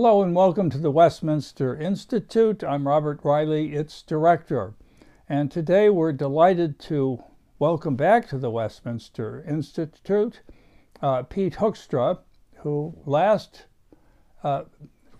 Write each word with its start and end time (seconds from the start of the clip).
Hello 0.00 0.22
and 0.22 0.32
welcome 0.32 0.70
to 0.70 0.78
the 0.78 0.92
Westminster 0.92 1.76
Institute. 1.76 2.62
I'm 2.62 2.86
Robert 2.86 3.18
Reilly, 3.24 3.74
its 3.74 4.00
director. 4.00 4.74
And 5.28 5.50
today 5.50 5.90
we're 5.90 6.12
delighted 6.12 6.78
to 6.82 7.24
welcome 7.58 7.96
back 7.96 8.28
to 8.28 8.38
the 8.38 8.48
Westminster 8.48 9.42
Institute 9.42 10.42
uh, 11.02 11.24
Pete 11.24 11.54
Hoekstra, 11.54 12.20
who 12.58 12.96
last 13.06 13.64
uh, 14.44 14.66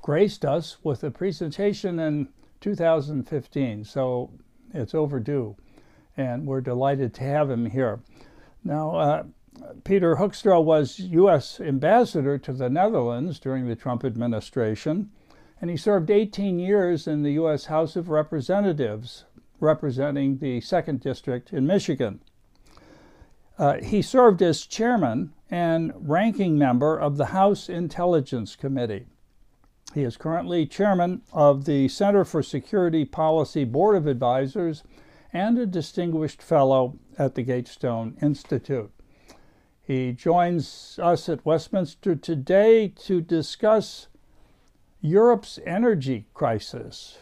graced 0.00 0.44
us 0.44 0.76
with 0.84 1.02
a 1.02 1.10
presentation 1.10 1.98
in 1.98 2.28
2015. 2.60 3.84
So 3.84 4.30
it's 4.72 4.94
overdue. 4.94 5.56
And 6.16 6.46
we're 6.46 6.60
delighted 6.60 7.14
to 7.14 7.24
have 7.24 7.50
him 7.50 7.66
here. 7.66 7.98
Now, 8.62 8.94
uh, 8.94 9.24
Peter 9.84 10.16
Hoekstra 10.16 10.62
was 10.62 10.98
U.S. 10.98 11.60
ambassador 11.60 12.38
to 12.38 12.52
the 12.52 12.68
Netherlands 12.68 13.38
during 13.38 13.66
the 13.66 13.76
Trump 13.76 14.04
administration, 14.04 15.10
and 15.60 15.70
he 15.70 15.76
served 15.76 16.10
18 16.10 16.58
years 16.58 17.06
in 17.06 17.22
the 17.22 17.32
U.S. 17.32 17.66
House 17.66 17.96
of 17.96 18.08
Representatives, 18.08 19.24
representing 19.60 20.38
the 20.38 20.60
2nd 20.60 21.00
District 21.00 21.52
in 21.52 21.66
Michigan. 21.66 22.20
Uh, 23.58 23.78
he 23.82 24.02
served 24.02 24.40
as 24.40 24.66
chairman 24.66 25.32
and 25.50 25.92
ranking 25.96 26.56
member 26.56 26.96
of 26.96 27.16
the 27.16 27.26
House 27.26 27.68
Intelligence 27.68 28.54
Committee. 28.54 29.06
He 29.94 30.02
is 30.02 30.16
currently 30.16 30.66
chairman 30.66 31.22
of 31.32 31.64
the 31.64 31.88
Center 31.88 32.24
for 32.24 32.42
Security 32.42 33.04
Policy 33.04 33.64
Board 33.64 33.96
of 33.96 34.06
Advisors 34.06 34.84
and 35.32 35.58
a 35.58 35.66
distinguished 35.66 36.42
fellow 36.42 36.98
at 37.18 37.34
the 37.34 37.42
Gatestone 37.42 38.16
Institute. 38.22 38.92
He 39.88 40.12
joins 40.12 40.98
us 41.02 41.30
at 41.30 41.46
Westminster 41.46 42.14
today 42.14 42.88
to 43.06 43.22
discuss 43.22 44.08
Europe's 45.00 45.58
energy 45.64 46.26
crisis, 46.34 47.16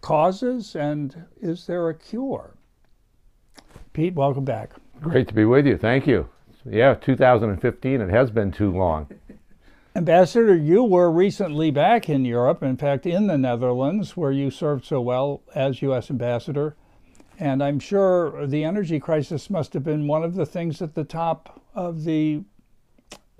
causes, 0.00 0.74
and 0.74 1.26
is 1.42 1.66
there 1.66 1.90
a 1.90 1.94
cure? 1.94 2.56
Pete, 3.92 4.14
welcome 4.14 4.46
back. 4.46 4.70
Great 5.02 5.28
to 5.28 5.34
be 5.34 5.44
with 5.44 5.66
you. 5.66 5.76
Thank 5.76 6.06
you. 6.06 6.30
Yeah, 6.64 6.94
2015, 6.94 8.00
it 8.00 8.08
has 8.08 8.30
been 8.30 8.50
too 8.50 8.74
long. 8.74 9.08
Ambassador, 9.94 10.56
you 10.56 10.84
were 10.84 11.10
recently 11.10 11.70
back 11.70 12.08
in 12.08 12.24
Europe, 12.24 12.62
in 12.62 12.78
fact, 12.78 13.04
in 13.04 13.26
the 13.26 13.36
Netherlands, 13.36 14.16
where 14.16 14.32
you 14.32 14.50
served 14.50 14.86
so 14.86 15.02
well 15.02 15.42
as 15.54 15.82
U.S. 15.82 16.10
Ambassador. 16.10 16.76
And 17.38 17.62
I'm 17.62 17.80
sure 17.80 18.46
the 18.46 18.64
energy 18.64 19.00
crisis 19.00 19.50
must 19.50 19.74
have 19.74 19.84
been 19.84 20.06
one 20.06 20.22
of 20.22 20.34
the 20.34 20.46
things 20.46 20.80
at 20.80 20.94
the 20.94 21.04
top 21.04 21.60
of 21.74 22.04
the 22.04 22.42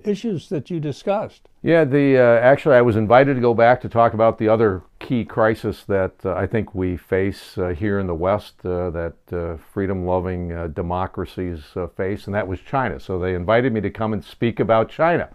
issues 0.04 0.48
that 0.48 0.70
you 0.70 0.80
discussed. 0.80 1.48
Yeah, 1.62 1.84
the 1.84 2.18
uh, 2.18 2.40
actually 2.40 2.76
I 2.76 2.82
was 2.82 2.96
invited 2.96 3.34
to 3.34 3.40
go 3.40 3.54
back 3.54 3.80
to 3.82 3.88
talk 3.88 4.12
about 4.12 4.38
the 4.38 4.48
other 4.48 4.82
key 4.98 5.24
crisis 5.24 5.84
that 5.84 6.12
uh, 6.24 6.34
I 6.34 6.46
think 6.46 6.74
we 6.74 6.96
face 6.96 7.56
uh, 7.56 7.68
here 7.68 7.98
in 7.98 8.06
the 8.06 8.14
West 8.14 8.54
uh, 8.64 8.90
that 8.90 9.14
uh, 9.32 9.56
freedom-loving 9.72 10.52
uh, 10.52 10.66
democracies 10.68 11.62
face, 11.96 12.26
and 12.26 12.34
that 12.34 12.46
was 12.46 12.60
China. 12.60 13.00
So 13.00 13.18
they 13.18 13.34
invited 13.34 13.72
me 13.72 13.80
to 13.80 13.90
come 13.90 14.12
and 14.12 14.22
speak 14.22 14.60
about 14.60 14.90
China, 14.90 15.30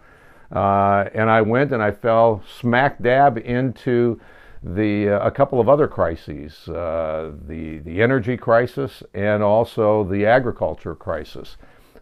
and 0.50 1.30
I 1.30 1.40
went 1.40 1.72
and 1.72 1.82
I 1.82 1.90
fell 1.90 2.42
smack 2.60 3.02
dab 3.02 3.38
into 3.38 4.20
the 4.62 5.08
uh, 5.08 5.26
a 5.26 5.30
couple 5.30 5.60
of 5.60 5.68
other 5.68 5.88
crises, 5.88 6.68
uh, 6.68 7.32
the 7.46 7.78
the 7.78 8.02
energy 8.02 8.36
crisis 8.36 9.02
and 9.14 9.42
also 9.42 10.04
the 10.04 10.26
agriculture 10.26 10.94
crisis. 10.94 11.56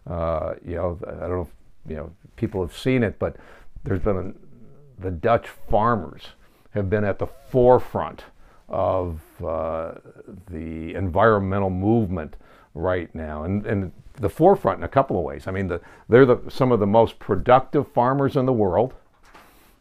Uh, 0.09 0.55
you 0.65 0.75
know, 0.75 0.99
I 1.07 1.11
don't 1.11 1.29
know 1.29 1.41
if 1.41 1.89
you 1.89 1.95
know 1.95 2.11
people 2.35 2.61
have 2.61 2.75
seen 2.75 3.03
it, 3.03 3.17
but 3.17 3.37
there's 3.83 4.01
been 4.01 4.17
a, 4.17 5.01
the 5.01 5.11
Dutch 5.11 5.47
farmers 5.47 6.29
have 6.71 6.89
been 6.89 7.03
at 7.05 7.19
the 7.19 7.27
forefront 7.27 8.25
of 8.67 9.21
uh, 9.43 9.93
the 10.49 10.93
environmental 10.95 11.69
movement 11.69 12.35
right 12.73 13.13
now, 13.15 13.43
and 13.43 13.65
and 13.65 13.91
the 14.15 14.29
forefront 14.29 14.79
in 14.79 14.83
a 14.83 14.89
couple 14.89 15.17
of 15.17 15.23
ways. 15.23 15.47
I 15.47 15.51
mean, 15.51 15.67
the, 15.67 15.79
they're 16.09 16.25
the, 16.25 16.39
some 16.49 16.73
of 16.73 16.81
the 16.81 16.87
most 16.87 17.19
productive 17.19 17.87
farmers 17.93 18.35
in 18.35 18.45
the 18.45 18.53
world. 18.53 18.93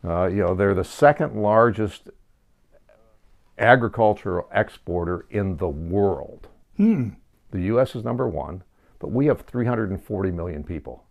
Uh, 0.04 0.26
you 0.26 0.36
know, 0.36 0.54
they're 0.54 0.74
the 0.74 0.84
second 0.84 1.42
largest 1.42 2.08
agricultural 3.58 4.48
exporter 4.52 5.26
in 5.30 5.56
the 5.56 5.68
world. 5.68 6.48
Hmm. 6.76 7.10
The 7.50 7.62
U.S. 7.62 7.94
is 7.94 8.04
number 8.04 8.28
one, 8.28 8.62
but 8.98 9.10
we 9.10 9.26
have 9.26 9.42
340 9.42 10.30
million 10.30 10.64
people. 10.64 11.04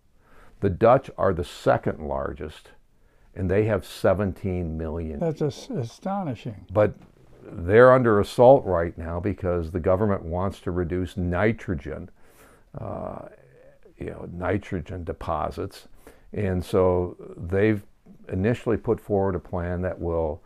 The 0.59 0.69
Dutch 0.69 1.09
are 1.17 1.33
the 1.33 1.43
second 1.43 1.99
largest, 1.99 2.71
and 3.35 3.49
they 3.49 3.65
have 3.65 3.85
17 3.85 4.77
million. 4.77 5.19
That's 5.19 5.41
astonishing. 5.41 6.65
But 6.71 6.95
they're 7.43 7.93
under 7.93 8.19
assault 8.19 8.65
right 8.65 8.97
now 8.97 9.19
because 9.19 9.71
the 9.71 9.79
government 9.79 10.23
wants 10.23 10.59
to 10.61 10.71
reduce 10.71 11.15
nitrogen, 11.17 12.09
uh, 12.79 13.27
you 13.97 14.07
know, 14.07 14.27
nitrogen 14.31 15.03
deposits, 15.03 15.87
and 16.33 16.63
so 16.63 17.15
they've 17.37 17.83
initially 18.29 18.77
put 18.77 18.99
forward 18.99 19.35
a 19.35 19.39
plan 19.39 19.81
that 19.81 19.99
will 19.99 20.41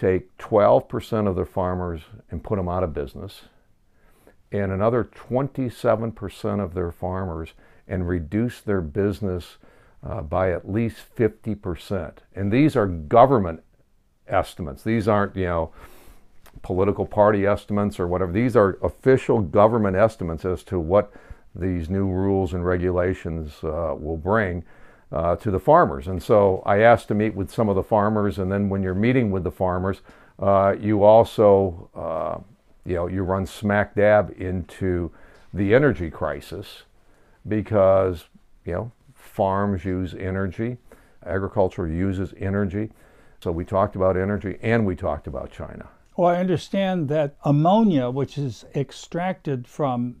take 0.00 0.36
12% 0.38 1.28
of 1.28 1.36
their 1.36 1.44
farmers 1.44 2.02
and 2.30 2.42
put 2.42 2.56
them 2.56 2.68
out 2.68 2.82
of 2.82 2.94
business, 2.94 3.42
and 4.50 4.72
another 4.72 5.04
27% 5.04 6.62
of 6.64 6.74
their 6.74 6.90
farmers 6.90 7.50
and 7.86 8.08
reduce 8.08 8.60
their 8.60 8.80
business 8.80 9.58
uh, 10.02 10.22
by 10.22 10.50
at 10.52 10.70
least 10.70 11.02
50%. 11.16 12.12
And 12.34 12.50
these 12.50 12.76
are 12.76 12.86
government 12.86 13.62
estimates. 14.26 14.82
These 14.82 15.06
aren't, 15.06 15.36
you 15.36 15.44
know, 15.44 15.72
political 16.62 17.06
party 17.06 17.46
estimates 17.46 18.00
or 18.00 18.06
whatever. 18.06 18.32
These 18.32 18.56
are 18.56 18.78
official 18.82 19.40
government 19.40 19.96
estimates 19.96 20.44
as 20.44 20.62
to 20.64 20.78
what 20.78 21.12
these 21.54 21.90
new 21.90 22.06
rules 22.06 22.54
and 22.54 22.64
regulations 22.64 23.52
uh, 23.62 23.94
will 23.98 24.16
bring 24.16 24.64
uh, 25.12 25.36
to 25.36 25.50
the 25.50 25.60
farmers. 25.60 26.06
And 26.08 26.22
so 26.22 26.62
I 26.64 26.80
asked 26.80 27.08
to 27.08 27.14
meet 27.14 27.34
with 27.34 27.50
some 27.50 27.68
of 27.68 27.76
the 27.76 27.82
farmers, 27.82 28.38
and 28.38 28.50
then 28.50 28.68
when 28.68 28.82
you're 28.82 28.94
meeting 28.94 29.30
with 29.30 29.44
the 29.44 29.50
farmers, 29.50 30.02
uh, 30.38 30.74
you 30.80 31.02
also, 31.02 31.90
uh, 31.94 32.38
you 32.84 32.94
know, 32.94 33.06
you 33.06 33.22
run 33.22 33.46
smack 33.46 33.94
dab 33.94 34.34
into 34.38 35.10
the 35.52 35.74
energy 35.74 36.10
crisis 36.10 36.84
because, 37.46 38.24
you 38.64 38.72
know, 38.72 38.92
farms 39.14 39.84
use 39.84 40.14
energy, 40.14 40.78
agriculture 41.26 41.86
uses 41.86 42.32
energy. 42.38 42.90
So 43.42 43.50
we 43.50 43.64
talked 43.64 43.96
about 43.96 44.16
energy 44.16 44.58
and 44.62 44.86
we 44.86 44.96
talked 44.96 45.26
about 45.26 45.50
China. 45.50 45.88
Well, 46.16 46.28
I 46.28 46.36
understand 46.36 47.08
that 47.08 47.36
ammonia, 47.44 48.10
which 48.10 48.36
is 48.36 48.64
extracted 48.74 49.66
from 49.66 50.16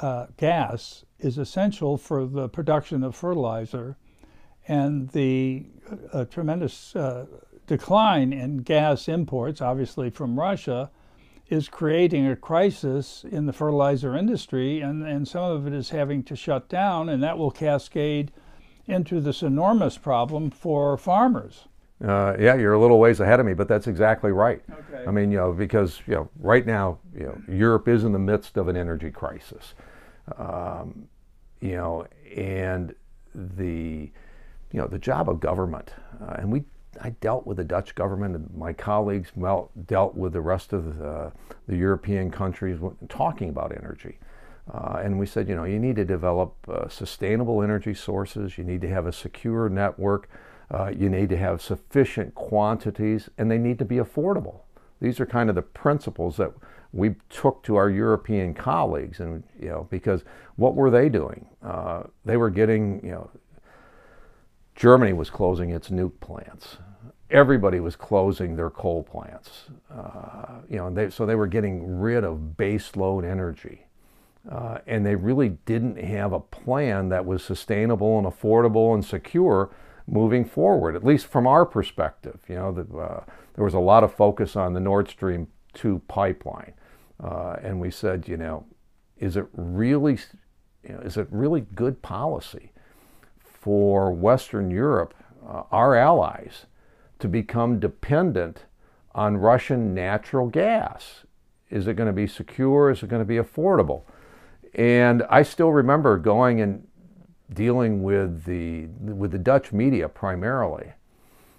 uh, 0.00 0.26
gas, 0.36 1.04
is 1.18 1.38
essential 1.38 1.96
for 1.96 2.26
the 2.26 2.48
production 2.48 3.02
of 3.02 3.14
fertilizer 3.14 3.96
and 4.68 5.08
the 5.10 5.64
uh, 6.12 6.24
tremendous 6.24 6.94
uh, 6.96 7.26
decline 7.66 8.32
in 8.32 8.58
gas 8.58 9.08
imports, 9.08 9.60
obviously 9.60 10.10
from 10.10 10.38
Russia, 10.38 10.90
is 11.48 11.68
creating 11.68 12.26
a 12.26 12.34
crisis 12.34 13.24
in 13.30 13.46
the 13.46 13.52
fertilizer 13.52 14.16
industry, 14.16 14.80
and, 14.80 15.06
and 15.06 15.28
some 15.28 15.44
of 15.44 15.66
it 15.66 15.72
is 15.72 15.90
having 15.90 16.22
to 16.24 16.34
shut 16.34 16.68
down, 16.68 17.08
and 17.08 17.22
that 17.22 17.38
will 17.38 17.52
cascade 17.52 18.32
into 18.86 19.20
this 19.20 19.42
enormous 19.42 19.96
problem 19.96 20.50
for 20.50 20.96
farmers. 20.96 21.66
Uh, 22.04 22.36
yeah, 22.38 22.54
you're 22.54 22.74
a 22.74 22.80
little 22.80 22.98
ways 22.98 23.20
ahead 23.20 23.40
of 23.40 23.46
me, 23.46 23.54
but 23.54 23.68
that's 23.68 23.86
exactly 23.86 24.30
right. 24.30 24.62
Okay. 24.70 25.04
I 25.06 25.10
mean, 25.10 25.30
you 25.30 25.38
know, 25.38 25.52
because 25.52 26.02
you 26.06 26.14
know, 26.14 26.28
right 26.40 26.66
now, 26.66 26.98
you 27.14 27.24
know, 27.24 27.40
Europe 27.48 27.88
is 27.88 28.04
in 28.04 28.12
the 28.12 28.18
midst 28.18 28.56
of 28.58 28.68
an 28.68 28.76
energy 28.76 29.10
crisis, 29.10 29.74
um, 30.36 31.08
you 31.60 31.72
know, 31.72 32.06
and 32.36 32.94
the 33.34 34.10
you 34.72 34.80
know, 34.80 34.86
the 34.86 34.98
job 34.98 35.28
of 35.28 35.40
government, 35.40 35.92
uh, 36.20 36.36
and 36.38 36.50
we, 36.50 36.64
I 37.00 37.10
dealt 37.10 37.46
with 37.46 37.58
the 37.58 37.64
Dutch 37.64 37.94
government, 37.94 38.34
and 38.36 38.54
my 38.56 38.72
colleagues 38.72 39.32
dealt 39.86 40.14
with 40.14 40.32
the 40.32 40.40
rest 40.40 40.72
of 40.72 40.98
the, 40.98 41.32
the 41.66 41.76
European 41.76 42.30
countries 42.30 42.78
talking 43.08 43.48
about 43.48 43.72
energy. 43.72 44.18
Uh, 44.72 45.00
and 45.02 45.18
we 45.18 45.26
said, 45.26 45.48
you 45.48 45.54
know, 45.54 45.64
you 45.64 45.78
need 45.78 45.96
to 45.96 46.04
develop 46.04 46.54
uh, 46.68 46.88
sustainable 46.88 47.62
energy 47.62 47.94
sources, 47.94 48.58
you 48.58 48.64
need 48.64 48.80
to 48.80 48.88
have 48.88 49.06
a 49.06 49.12
secure 49.12 49.68
network, 49.68 50.28
uh, 50.72 50.90
you 50.96 51.08
need 51.08 51.28
to 51.28 51.36
have 51.36 51.62
sufficient 51.62 52.34
quantities, 52.34 53.30
and 53.38 53.50
they 53.50 53.58
need 53.58 53.78
to 53.78 53.84
be 53.84 53.96
affordable. 53.96 54.60
These 55.00 55.20
are 55.20 55.26
kind 55.26 55.48
of 55.48 55.54
the 55.54 55.62
principles 55.62 56.36
that 56.38 56.52
we 56.92 57.14
took 57.28 57.62
to 57.64 57.76
our 57.76 57.90
European 57.90 58.54
colleagues, 58.54 59.20
and 59.20 59.44
you 59.60 59.68
know, 59.68 59.86
because 59.90 60.24
what 60.56 60.74
were 60.74 60.90
they 60.90 61.08
doing? 61.08 61.46
Uh, 61.62 62.04
they 62.24 62.36
were 62.36 62.50
getting, 62.50 63.04
you 63.04 63.12
know, 63.12 63.30
Germany 64.76 65.14
was 65.14 65.30
closing 65.30 65.70
its 65.70 65.88
nuke 65.88 66.20
plants. 66.20 66.76
Everybody 67.30 67.80
was 67.80 67.96
closing 67.96 68.54
their 68.54 68.70
coal 68.70 69.02
plants. 69.02 69.64
Uh, 69.92 70.60
you 70.68 70.76
know, 70.76 70.90
they, 70.90 71.10
so 71.10 71.24
they 71.26 71.34
were 71.34 71.46
getting 71.46 71.98
rid 71.98 72.22
of 72.22 72.56
base 72.56 72.94
load 72.94 73.24
energy. 73.24 73.86
Uh, 74.48 74.78
and 74.86 75.04
they 75.04 75.16
really 75.16 75.48
didn't 75.64 75.98
have 75.98 76.32
a 76.32 76.38
plan 76.38 77.08
that 77.08 77.24
was 77.24 77.42
sustainable 77.42 78.18
and 78.18 78.26
affordable 78.28 78.94
and 78.94 79.04
secure 79.04 79.70
moving 80.06 80.44
forward, 80.44 80.94
at 80.94 81.02
least 81.02 81.26
from 81.26 81.48
our 81.48 81.66
perspective. 81.66 82.38
You 82.46 82.56
know, 82.56 82.72
the, 82.72 82.96
uh, 82.96 83.24
there 83.54 83.64
was 83.64 83.74
a 83.74 83.80
lot 83.80 84.04
of 84.04 84.14
focus 84.14 84.54
on 84.54 84.74
the 84.74 84.78
Nord 84.78 85.08
Stream 85.08 85.48
2 85.74 86.02
pipeline. 86.06 86.74
Uh, 87.18 87.56
and 87.62 87.80
we 87.80 87.90
said, 87.90 88.28
you 88.28 88.36
know, 88.36 88.66
is 89.18 89.36
it 89.36 89.46
really, 89.54 90.18
you 90.84 90.92
know, 90.92 91.00
is 91.00 91.16
it 91.16 91.26
really 91.30 91.62
good 91.62 92.02
policy 92.02 92.70
for 93.66 94.12
Western 94.12 94.70
Europe, 94.70 95.12
uh, 95.44 95.64
our 95.72 95.96
allies, 95.96 96.66
to 97.18 97.26
become 97.26 97.80
dependent 97.80 98.64
on 99.12 99.36
Russian 99.36 99.92
natural 99.92 100.46
gas? 100.46 101.24
Is 101.68 101.88
it 101.88 101.94
going 101.94 102.06
to 102.06 102.12
be 102.12 102.28
secure? 102.28 102.92
Is 102.92 103.02
it 103.02 103.08
going 103.08 103.18
to 103.20 103.26
be 103.26 103.38
affordable? 103.38 104.02
And 104.74 105.24
I 105.28 105.42
still 105.42 105.72
remember 105.72 106.16
going 106.16 106.60
and 106.60 106.86
dealing 107.52 108.04
with 108.04 108.44
the 108.44 108.86
with 109.00 109.32
the 109.32 109.38
Dutch 109.38 109.72
media 109.72 110.08
primarily. 110.08 110.92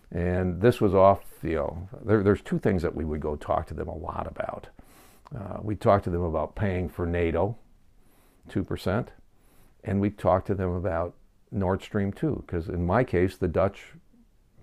And 0.09 0.61
this 0.61 0.79
was 0.79 0.95
off, 0.95 1.25
you 1.43 1.55
know, 1.55 1.89
there, 2.05 2.23
there's 2.23 2.41
two 2.41 2.57
things 2.57 2.81
that 2.83 2.95
we 2.95 3.03
would 3.03 3.19
go 3.19 3.35
talk 3.35 3.67
to 3.67 3.73
them 3.73 3.89
a 3.89 3.97
lot 3.97 4.27
about. 4.27 4.67
Uh, 5.37 5.57
we 5.61 5.75
talked 5.75 6.05
to 6.05 6.09
them 6.09 6.23
about 6.23 6.55
paying 6.55 6.87
for 6.87 7.05
NATO, 7.05 7.57
2%, 8.49 9.07
and 9.83 9.99
we 9.99 10.09
talked 10.09 10.47
to 10.47 10.55
them 10.55 10.69
about 10.69 11.13
Nord 11.51 11.81
Stream 11.81 12.11
2, 12.11 12.43
because 12.45 12.69
in 12.69 12.85
my 12.85 13.03
case, 13.03 13.37
the 13.37 13.47
Dutch, 13.47 13.93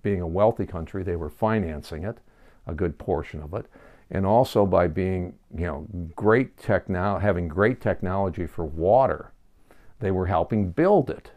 being 0.03 0.21
a 0.21 0.27
wealthy 0.27 0.67
country, 0.67 1.03
they 1.03 1.17
were 1.17 1.31
financing 1.31 2.05
it, 2.05 2.19
a 2.67 2.75
good 2.75 2.99
portion 2.99 3.41
of 3.41 3.55
it 3.55 3.67
and 4.11 4.27
also 4.27 4.67
by 4.67 4.87
being, 4.87 5.35
you 5.57 5.67
know, 5.67 5.87
great 6.15 6.57
techno- 6.57 7.19
having 7.19 7.49
great 7.49 7.81
technology 7.81 8.47
for 8.47 8.65
water, 8.65 9.33
they 10.01 10.11
were 10.11 10.27
helping 10.27 10.71
build 10.71 11.11
it. 11.11 11.33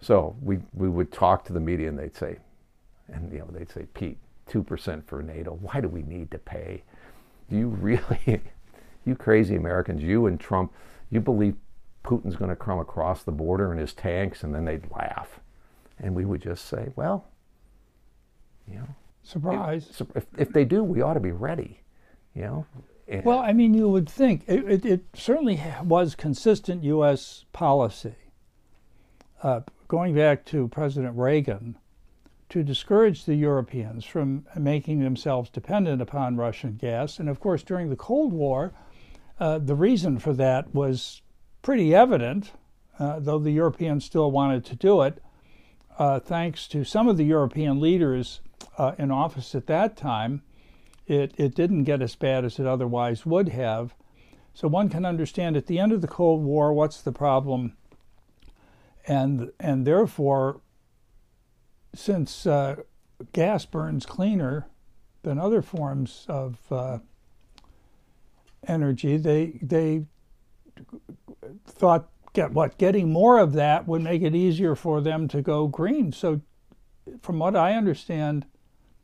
So 0.00 0.36
we, 0.42 0.58
we 0.74 0.88
would 0.88 1.12
talk 1.12 1.44
to 1.46 1.52
the 1.52 1.60
media 1.60 1.88
and 1.88 1.98
they'd 1.98 2.16
say, 2.16 2.38
and 3.08 3.32
you 3.32 3.38
know, 3.38 3.48
they'd 3.50 3.70
say, 3.70 3.86
Pete, 3.94 4.18
2% 4.50 5.04
for 5.06 5.22
NATO, 5.22 5.58
why 5.60 5.80
do 5.80 5.88
we 5.88 6.02
need 6.02 6.30
to 6.32 6.38
pay? 6.38 6.82
Do 7.48 7.56
you 7.56 7.68
really, 7.68 8.42
you 9.04 9.14
crazy 9.14 9.54
Americans, 9.54 10.02
you 10.02 10.26
and 10.26 10.40
Trump, 10.40 10.72
you 11.10 11.20
believe 11.20 11.54
Putin's 12.04 12.36
going 12.36 12.50
to 12.50 12.56
come 12.56 12.78
across 12.78 13.22
the 13.22 13.32
border 13.32 13.72
in 13.72 13.78
his 13.78 13.92
tanks? 13.92 14.42
And 14.42 14.54
then 14.54 14.64
they'd 14.64 14.90
laugh. 14.90 15.40
And 15.98 16.14
we 16.14 16.24
would 16.24 16.42
just 16.42 16.66
say, 16.66 16.88
well, 16.96 17.26
you 18.68 18.76
know, 18.76 18.88
surprise. 19.22 20.00
If, 20.00 20.16
if, 20.16 20.26
if 20.38 20.52
they 20.52 20.64
do, 20.64 20.82
we 20.82 21.02
ought 21.02 21.14
to 21.14 21.20
be 21.20 21.32
ready. 21.32 21.80
You 22.34 22.42
know. 22.42 22.66
well, 23.24 23.38
I 23.38 23.52
mean, 23.52 23.74
you 23.74 23.88
would 23.88 24.08
think 24.08 24.44
it, 24.46 24.64
it, 24.64 24.84
it 24.84 25.04
certainly 25.14 25.62
was 25.84 26.14
consistent 26.14 26.82
U.S. 26.84 27.44
policy. 27.52 28.14
Uh, 29.42 29.60
going 29.88 30.14
back 30.14 30.44
to 30.46 30.68
President 30.68 31.16
Reagan, 31.16 31.76
to 32.52 32.62
discourage 32.62 33.24
the 33.24 33.34
Europeans 33.34 34.04
from 34.04 34.44
making 34.58 35.00
themselves 35.00 35.48
dependent 35.48 36.02
upon 36.02 36.36
Russian 36.36 36.76
gas. 36.76 37.18
And 37.18 37.30
of 37.30 37.40
course, 37.40 37.62
during 37.62 37.88
the 37.88 37.96
Cold 37.96 38.30
War, 38.30 38.74
uh, 39.40 39.58
the 39.58 39.74
reason 39.74 40.18
for 40.18 40.34
that 40.34 40.74
was 40.74 41.22
pretty 41.62 41.94
evident, 41.94 42.52
uh, 42.98 43.18
though 43.20 43.38
the 43.38 43.52
Europeans 43.52 44.04
still 44.04 44.30
wanted 44.30 44.64
to 44.66 44.76
do 44.76 45.02
it, 45.02 45.22
uh, 45.98 46.20
thanks 46.20 46.66
to 46.68 46.84
some 46.84 47.08
of 47.08 47.16
the 47.16 47.24
European 47.24 47.80
leaders 47.80 48.40
uh, 48.78 48.92
in 48.98 49.10
office 49.10 49.54
at 49.54 49.66
that 49.66 49.96
time 49.96 50.42
it, 51.06 51.34
it 51.36 51.54
didn't 51.54 51.84
get 51.84 52.02
as 52.02 52.14
bad 52.14 52.44
as 52.44 52.58
it 52.58 52.66
otherwise 52.66 53.26
would 53.26 53.50
have. 53.50 53.94
So 54.54 54.68
one 54.68 54.88
can 54.88 55.04
understand 55.04 55.56
at 55.56 55.66
the 55.66 55.78
end 55.78 55.92
of 55.92 56.00
the 56.00 56.08
Cold 56.08 56.42
War, 56.42 56.72
what's 56.72 57.00
the 57.00 57.12
problem? 57.12 57.76
And, 59.06 59.50
and 59.58 59.86
therefore, 59.86 60.60
since 61.94 62.46
uh, 62.46 62.76
gas 63.32 63.64
burns 63.66 64.06
cleaner 64.06 64.68
than 65.22 65.38
other 65.38 65.62
forms 65.62 66.24
of 66.28 66.58
uh, 66.70 66.98
energy, 68.66 69.16
they, 69.16 69.58
they 69.62 70.04
thought 71.66 72.08
get 72.32 72.52
what 72.52 72.78
getting 72.78 73.12
more 73.12 73.38
of 73.38 73.52
that 73.52 73.86
would 73.86 74.02
make 74.02 74.22
it 74.22 74.34
easier 74.34 74.74
for 74.74 75.00
them 75.00 75.28
to 75.28 75.42
go 75.42 75.66
green. 75.66 76.12
So, 76.12 76.40
from 77.20 77.38
what 77.38 77.56
I 77.56 77.74
understand, 77.74 78.46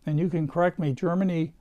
and 0.06 0.18
you 0.18 0.28
can 0.28 0.48
correct 0.48 0.78
me, 0.78 0.92
Germany 0.92 1.52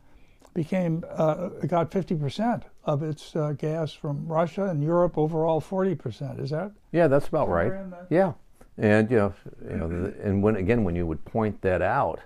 became 0.53 1.03
uh, 1.11 1.49
got 1.67 1.91
50% 1.91 2.63
of 2.85 3.03
its 3.03 3.35
uh, 3.35 3.51
gas 3.51 3.93
from 3.93 4.27
Russia 4.27 4.65
and 4.65 4.83
Europe 4.83 5.17
overall 5.17 5.61
40%. 5.61 6.41
Is 6.41 6.49
that? 6.49 6.71
Yeah, 6.91 7.07
that's 7.07 7.27
about 7.27 7.49
right. 7.49 7.71
Yeah, 8.09 8.33
and 8.77 9.09
you 9.11 9.17
know, 9.17 9.33
you 9.69 9.77
know, 9.77 10.13
and 10.23 10.41
when 10.41 10.55
again 10.55 10.83
when 10.83 10.95
you 10.95 11.05
would 11.05 11.23
point 11.25 11.61
that 11.61 11.81
out, 11.81 12.19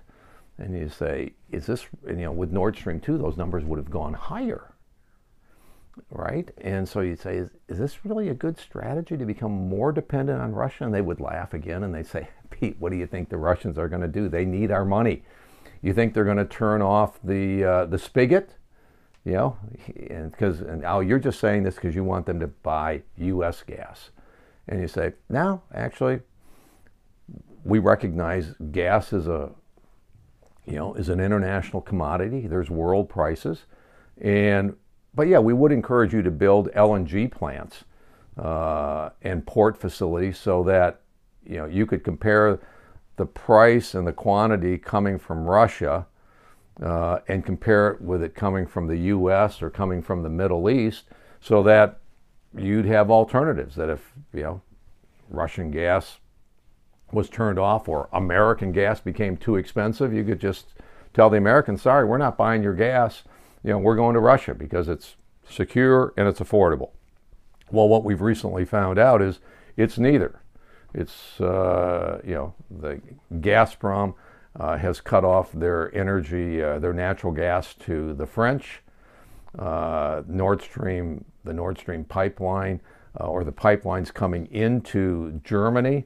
and 0.58 0.78
you 0.78 0.90
say, 0.90 1.34
is 1.52 1.66
this 1.66 1.86
you 2.08 2.16
know 2.16 2.32
with 2.32 2.52
Nord 2.52 2.76
Stream 2.76 3.00
two 3.00 3.18
those 3.18 3.38
numbers 3.38 3.64
would 3.64 3.78
have 3.78 3.90
gone 3.90 4.14
higher, 4.14 4.71
right? 6.10 6.50
And 6.60 6.88
so 6.88 7.02
you'd 7.02 7.20
say, 7.20 7.38
is, 7.38 7.50
is 7.68 7.78
this 7.78 8.06
really 8.06 8.30
a 8.30 8.34
good 8.34 8.58
strategy 8.58 9.18
to 9.18 9.26
become 9.26 9.52
more 9.52 9.92
dependent 9.92 10.42
on 10.42 10.54
Russia? 10.54 10.86
And 10.86 10.94
they 10.94 11.02
would 11.02 11.20
laugh 11.20 11.54
again 11.54 11.84
and 11.84 11.94
they 11.94 12.04
say, 12.04 12.30
Pete, 12.50 12.76
what 12.80 12.92
do 12.92 12.98
you 12.98 13.08
think 13.08 13.30
the 13.30 13.38
Russians 13.38 13.78
are 13.78 13.88
going 13.88 14.02
to 14.02 14.08
do? 14.08 14.30
They 14.30 14.46
need 14.46 14.72
our 14.72 14.86
money. 14.86 15.24
You 15.82 15.94
think 15.94 16.14
they're 16.14 16.26
going 16.26 16.38
to 16.38 16.46
turn 16.46 16.82
off 16.82 17.20
the 17.24 17.64
uh, 17.64 17.86
the 17.86 17.98
spigot? 17.98 18.56
You 19.26 19.34
know, 19.34 19.58
because 19.88 20.62
and 20.62 20.84
you're 21.08 21.20
just 21.20 21.40
saying 21.40 21.64
this 21.64 21.76
because 21.76 21.96
you 21.96 22.04
want 22.04 22.26
them 22.26 22.40
to 22.40 22.48
buy 22.48 23.02
U.S. 23.18 23.64
gas, 23.64 24.10
and 24.68 24.80
you 24.80 24.88
say 24.88 25.14
no, 25.30 25.62
actually, 25.74 26.22
we 27.64 27.80
recognize 27.80 28.54
gas 28.72 29.14
is 29.14 29.28
a 29.28 29.52
you 30.66 30.76
know 30.76 30.94
is 30.96 31.10
an 31.10 31.20
international 31.20 31.82
commodity. 31.82 32.48
There's 32.48 32.70
world 32.70 33.10
prices, 33.10 33.66
and 34.20 34.76
but 35.14 35.28
yeah, 35.28 35.40
we 35.40 35.54
would 35.54 35.72
encourage 35.72 36.14
you 36.14 36.22
to 36.22 36.32
build 36.32 36.72
LNG 36.72 37.32
plants 37.32 37.84
uh, 38.38 39.10
and 39.22 39.46
port 39.46 39.78
facilities 39.78 40.38
so 40.38 40.64
that 40.64 41.02
you 41.46 41.58
know 41.58 41.66
you 41.66 41.86
could 41.86 42.04
compare 42.04 42.60
the 43.18 43.26
price 43.26 43.94
and 43.94 44.08
the 44.08 44.14
quantity 44.14 44.78
coming 44.78 45.20
from 45.20 45.46
Russia 45.46 46.08
uh, 46.82 47.20
and 47.28 47.46
compare 47.46 47.90
it 47.90 48.02
with 48.02 48.24
it 48.24 48.34
coming 48.34 48.66
from 48.66 48.88
the 48.88 48.98
U.S. 48.98 49.62
or 49.62 49.70
coming 49.70 50.02
from 50.02 50.24
the 50.24 50.30
Middle 50.30 50.70
East, 50.70 51.06
so 51.42 51.62
that 51.64 52.00
you'd 52.58 52.86
have 52.86 53.12
alternatives. 53.12 53.76
That 53.76 53.90
if 53.90 54.14
you 54.34 54.44
know 54.44 54.62
Russian 55.30 55.72
gas 55.72 56.20
was 57.12 57.30
turned 57.30 57.60
off 57.60 57.90
or 57.90 58.08
American 58.14 58.72
gas 58.72 59.02
became 59.02 59.36
too 59.36 59.58
expensive, 59.58 60.14
you 60.14 60.24
could 60.24 60.40
just 60.40 60.74
tell 61.14 61.30
the 61.30 61.38
Americans, 61.38 61.82
"Sorry, 61.82 62.06
we're 62.06 62.18
not 62.18 62.38
buying 62.38 62.64
your 62.64 62.74
gas. 62.74 63.24
You 63.64 63.72
know, 63.72 63.78
we're 63.78 63.96
going 63.96 64.16
to 64.16 64.20
Russia 64.20 64.54
because 64.56 64.88
it's 64.88 65.16
secure 65.48 66.14
and 66.18 66.28
it's 66.28 66.40
affordable." 66.40 66.92
Well, 67.72 67.88
what 67.88 68.04
we've 68.04 68.22
recently 68.22 68.66
found 68.66 69.00
out 69.00 69.22
is 69.22 69.40
it's 69.78 69.98
neither. 69.98 70.42
It's, 70.94 71.40
uh, 71.40 72.20
you 72.26 72.34
know, 72.34 72.54
the 72.70 73.02
Gazprom 73.36 74.14
uh, 74.60 74.78
has 74.78 75.00
cut 75.00 75.24
off 75.24 75.52
their 75.54 75.94
energy, 75.96 76.62
uh, 76.62 76.80
their 76.80 76.94
natural 76.94 77.32
gas 77.32 77.74
to 77.76 78.14
the 78.14 78.26
French. 78.26 78.82
Uh, 79.58 80.24
Nord 80.28 80.62
Stream, 80.62 81.26
the 81.44 81.54
Nord 81.54 81.78
Stream 81.78 82.04
pipeline, 82.04 82.82
uh, 83.20 83.26
or 83.26 83.44
the 83.44 83.52
pipelines 83.52 84.14
coming 84.14 84.48
into 84.48 85.42
Germany 85.44 86.06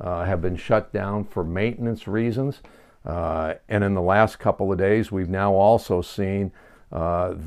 uh, 0.00 0.24
have 0.24 0.42
been 0.42 0.56
shut 0.56 0.92
down 0.92 1.24
for 1.24 1.44
maintenance 1.44 2.06
reasons. 2.06 2.60
and 3.04 3.84
in 3.84 3.94
the 3.94 4.02
last 4.02 4.38
couple 4.38 4.70
of 4.70 4.78
days, 4.78 5.10
we've 5.10 5.28
now 5.28 5.52
also 5.54 6.02
seen 6.02 6.52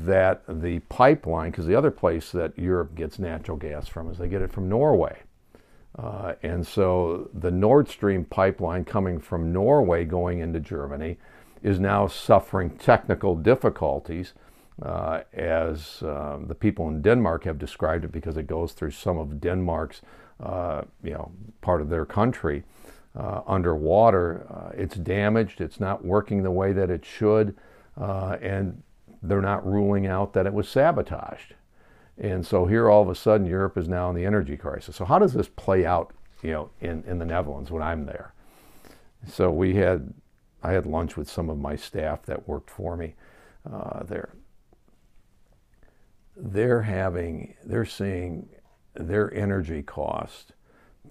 that 0.04 0.42
the 0.48 0.78
pipeline, 0.88 1.50
because 1.50 1.66
the 1.66 1.74
other 1.74 1.90
place 1.90 2.32
that 2.32 2.58
Europe 2.58 2.94
gets 2.94 3.18
natural 3.18 3.56
gas 3.56 3.88
from 3.88 4.10
is 4.10 4.18
they 4.18 4.28
get 4.28 4.42
it 4.42 4.52
from 4.52 4.68
Norway. 4.68 5.22
Uh, 5.98 6.34
and 6.42 6.66
so 6.66 7.28
the 7.34 7.50
Nord 7.50 7.88
Stream 7.88 8.24
pipeline 8.24 8.84
coming 8.84 9.18
from 9.18 9.52
Norway 9.52 10.04
going 10.04 10.38
into 10.38 10.60
Germany 10.60 11.18
is 11.62 11.78
now 11.78 12.06
suffering 12.06 12.70
technical 12.78 13.34
difficulties 13.34 14.34
uh, 14.82 15.22
as 15.34 16.02
uh, 16.02 16.38
the 16.46 16.54
people 16.54 16.88
in 16.88 17.02
Denmark 17.02 17.44
have 17.44 17.58
described 17.58 18.04
it 18.04 18.12
because 18.12 18.36
it 18.36 18.46
goes 18.46 18.72
through 18.72 18.92
some 18.92 19.18
of 19.18 19.40
Denmark's, 19.40 20.00
uh, 20.42 20.82
you 21.02 21.12
know, 21.12 21.32
part 21.60 21.82
of 21.82 21.90
their 21.90 22.06
country 22.06 22.62
uh, 23.14 23.42
underwater. 23.46 24.46
Uh, 24.48 24.70
it's 24.74 24.94
damaged, 24.94 25.60
it's 25.60 25.80
not 25.80 26.04
working 26.04 26.42
the 26.42 26.50
way 26.50 26.72
that 26.72 26.88
it 26.88 27.04
should, 27.04 27.56
and 27.96 28.82
they're 29.22 29.42
not 29.42 29.66
ruling 29.66 30.06
out 30.06 30.32
that 30.32 30.46
it 30.46 30.52
was 30.52 30.68
sabotaged. 30.68 31.54
And 32.18 32.46
so 32.46 32.66
here 32.66 32.88
all 32.88 33.02
of 33.02 33.08
a 33.08 33.14
sudden 33.14 33.46
Europe 33.46 33.78
is 33.78 33.88
now 33.88 34.10
in 34.10 34.16
the 34.16 34.26
energy 34.26 34.56
crisis. 34.56 34.96
So 34.96 35.04
how 35.04 35.18
does 35.18 35.32
this 35.32 35.48
play 35.48 35.86
out, 35.86 36.12
you 36.42 36.52
know, 36.52 36.70
in, 36.80 37.02
in 37.06 37.18
the 37.18 37.24
Netherlands 37.24 37.70
when 37.70 37.82
I'm 37.82 38.06
there? 38.06 38.34
So 39.26 39.50
we 39.50 39.74
had, 39.74 40.12
I 40.62 40.72
had 40.72 40.86
lunch 40.86 41.16
with 41.16 41.30
some 41.30 41.48
of 41.50 41.58
my 41.58 41.76
staff 41.76 42.22
that 42.24 42.48
worked 42.48 42.70
for 42.70 42.96
me 42.96 43.14
uh, 43.70 44.02
there. 44.04 44.30
They're 46.36 46.82
having, 46.82 47.54
they're 47.64 47.84
seeing 47.84 48.48
their 48.94 49.32
energy 49.34 49.82
cost 49.82 50.52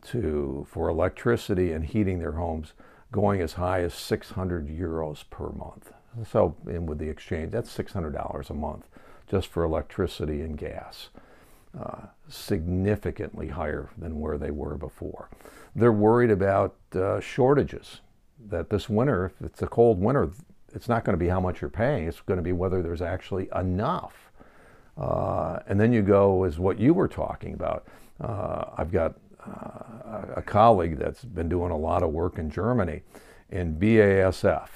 to, 0.07 0.65
for 0.69 0.89
electricity 0.89 1.71
and 1.71 1.85
heating 1.85 2.19
their 2.19 2.33
homes 2.33 2.73
going 3.11 3.41
as 3.41 3.53
high 3.53 3.81
as 3.81 3.93
600 3.93 4.67
euros 4.67 5.23
per 5.29 5.49
month. 5.49 5.91
So, 6.29 6.55
and 6.65 6.87
with 6.87 6.99
the 6.99 7.09
exchange, 7.09 7.51
that's 7.51 7.75
$600 7.75 8.49
a 8.49 8.53
month 8.53 8.85
just 9.29 9.47
for 9.47 9.63
electricity 9.63 10.41
and 10.41 10.57
gas. 10.57 11.09
Uh, 11.79 12.07
significantly 12.27 13.49
higher 13.49 13.89
than 13.95 14.19
where 14.19 14.39
they 14.39 14.49
were 14.49 14.75
before. 14.75 15.29
They're 15.75 15.91
worried 15.91 16.31
about 16.31 16.75
uh, 16.95 17.19
shortages. 17.19 18.01
That 18.49 18.71
this 18.71 18.89
winter, 18.89 19.25
if 19.25 19.45
it's 19.45 19.61
a 19.61 19.67
cold 19.67 20.01
winter, 20.01 20.31
it's 20.73 20.89
not 20.89 21.05
going 21.05 21.13
to 21.13 21.23
be 21.23 21.27
how 21.27 21.39
much 21.39 21.61
you're 21.61 21.69
paying. 21.69 22.07
It's 22.07 22.21
going 22.21 22.37
to 22.39 22.43
be 22.43 22.53
whether 22.53 22.81
there's 22.81 23.03
actually 23.03 23.49
enough. 23.55 24.31
Uh, 24.97 25.59
and 25.67 25.79
then 25.79 25.93
you 25.93 26.01
go 26.01 26.43
as 26.43 26.57
what 26.57 26.79
you 26.79 26.93
were 26.93 27.07
talking 27.07 27.53
about. 27.53 27.87
Uh, 28.19 28.65
I've 28.75 28.91
got 28.91 29.15
uh, 29.45 30.33
a 30.35 30.41
colleague 30.41 30.97
that's 30.97 31.23
been 31.23 31.49
doing 31.49 31.71
a 31.71 31.77
lot 31.77 32.01
of 32.01 32.09
work 32.09 32.39
in 32.39 32.49
Germany 32.49 33.03
in 33.51 33.75
BASF, 33.75 34.69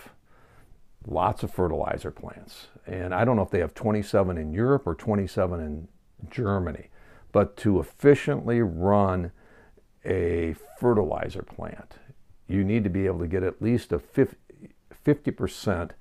lots 1.08 1.44
of 1.44 1.52
fertilizer 1.52 2.12
plants. 2.12 2.68
And 2.86 3.14
I 3.14 3.26
don't 3.26 3.36
know 3.36 3.44
if 3.44 3.50
they 3.50 3.60
have 3.60 3.74
27 3.74 4.38
in 4.38 4.54
Europe 4.54 4.84
or 4.86 4.96
27 4.96 5.60
in 5.60 5.88
Germany. 6.30 6.90
But 7.32 7.58
to 7.58 7.80
efficiently 7.80 8.62
run 8.62 9.32
a 10.06 10.56
fertilizer 10.80 11.42
plant, 11.42 11.96
you 12.48 12.64
need 12.64 12.84
to 12.84 12.90
be 12.90 13.06
able 13.06 13.20
to 13.20 13.28
get 13.28 13.44
at 13.44 13.62
least 13.62 13.92
a 13.92 14.00
50% 14.00 15.92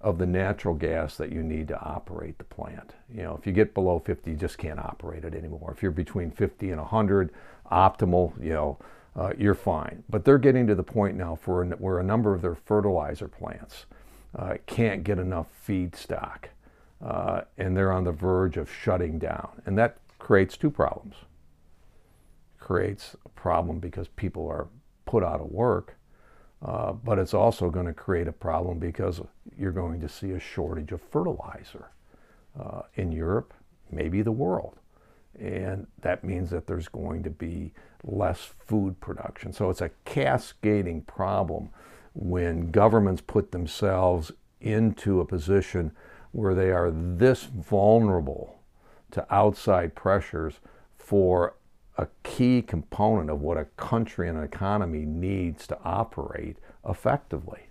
of 0.00 0.18
the 0.18 0.26
natural 0.26 0.74
gas 0.74 1.16
that 1.16 1.30
you 1.30 1.42
need 1.42 1.68
to 1.68 1.78
operate 1.78 2.38
the 2.38 2.44
plant. 2.44 2.94
You 3.14 3.22
know, 3.22 3.36
if 3.38 3.46
you 3.46 3.52
get 3.52 3.74
below 3.74 3.98
50, 3.98 4.30
you 4.30 4.36
just 4.36 4.56
can't 4.56 4.78
operate 4.78 5.24
it 5.24 5.34
anymore. 5.34 5.72
If 5.76 5.82
you're 5.82 5.92
between 5.92 6.30
50 6.30 6.70
and 6.70 6.80
100, 6.80 7.30
optimal, 7.70 8.42
you 8.42 8.54
know, 8.54 8.78
uh, 9.14 9.32
you're 9.36 9.54
fine. 9.54 10.02
But 10.08 10.24
they're 10.24 10.38
getting 10.38 10.66
to 10.68 10.74
the 10.74 10.82
point 10.82 11.16
now 11.16 11.36
for 11.36 11.64
where 11.64 11.98
a 11.98 12.04
number 12.04 12.34
of 12.34 12.40
their 12.40 12.54
fertilizer 12.54 13.28
plants 13.28 13.86
uh, 14.36 14.54
can't 14.66 15.04
get 15.04 15.18
enough 15.18 15.46
feedstock, 15.66 16.46
uh, 17.04 17.42
and 17.58 17.76
they're 17.76 17.92
on 17.92 18.04
the 18.04 18.12
verge 18.12 18.56
of 18.56 18.70
shutting 18.70 19.18
down. 19.18 19.62
And 19.66 19.76
that 19.78 19.98
creates 20.18 20.56
two 20.56 20.70
problems. 20.70 21.16
Creates 22.58 23.16
a 23.24 23.28
problem 23.30 23.78
because 23.78 24.08
people 24.08 24.46
are 24.48 24.68
put 25.06 25.24
out 25.24 25.40
of 25.40 25.50
work, 25.50 25.96
uh, 26.64 26.92
but 26.92 27.18
it's 27.18 27.34
also 27.34 27.70
going 27.70 27.86
to 27.86 27.94
create 27.94 28.28
a 28.28 28.32
problem 28.32 28.78
because 28.78 29.20
you're 29.58 29.72
going 29.72 30.00
to 30.00 30.08
see 30.08 30.32
a 30.32 30.40
shortage 30.40 30.92
of 30.92 31.00
fertilizer 31.00 31.90
uh, 32.58 32.82
in 32.94 33.10
Europe, 33.10 33.54
maybe 33.90 34.22
the 34.22 34.32
world. 34.32 34.76
And 35.38 35.86
that 36.02 36.22
means 36.22 36.50
that 36.50 36.66
there's 36.66 36.88
going 36.88 37.22
to 37.22 37.30
be 37.30 37.72
less 38.04 38.50
food 38.66 39.00
production. 39.00 39.52
So 39.52 39.70
it's 39.70 39.80
a 39.80 39.90
cascading 40.04 41.02
problem 41.02 41.70
when 42.14 42.70
governments 42.70 43.22
put 43.26 43.52
themselves 43.52 44.32
into 44.60 45.20
a 45.20 45.24
position 45.24 45.92
where 46.32 46.54
they 46.54 46.70
are 46.70 46.90
this 46.90 47.44
vulnerable 47.44 48.60
to 49.10 49.34
outside 49.34 49.94
pressures 49.94 50.60
for 50.96 51.54
a 51.98 52.06
key 52.22 52.62
component 52.62 53.28
of 53.28 53.40
what 53.40 53.58
a 53.58 53.64
country 53.76 54.28
and 54.28 54.38
an 54.38 54.44
economy 54.44 55.04
needs 55.04 55.66
to 55.66 55.78
operate 55.84 56.56
effectively. 56.88 57.66